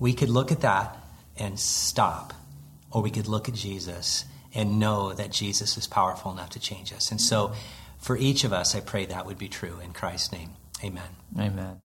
We 0.00 0.12
could 0.12 0.28
look 0.28 0.50
at 0.50 0.62
that 0.62 0.96
and 1.36 1.58
stop, 1.58 2.32
or 2.90 3.02
we 3.02 3.10
could 3.10 3.28
look 3.28 3.48
at 3.48 3.54
Jesus 3.54 4.24
and 4.54 4.78
know 4.78 5.12
that 5.12 5.30
Jesus 5.30 5.76
is 5.76 5.86
powerful 5.86 6.32
enough 6.32 6.50
to 6.50 6.60
change 6.60 6.92
us. 6.92 7.10
And 7.10 7.20
so, 7.20 7.52
for 7.98 8.16
each 8.16 8.44
of 8.44 8.52
us, 8.52 8.74
I 8.74 8.80
pray 8.80 9.06
that 9.06 9.26
would 9.26 9.38
be 9.38 9.48
true 9.48 9.78
in 9.82 9.92
Christ's 9.92 10.32
name. 10.32 10.50
Amen. 10.84 11.16
Amen. 11.38 11.80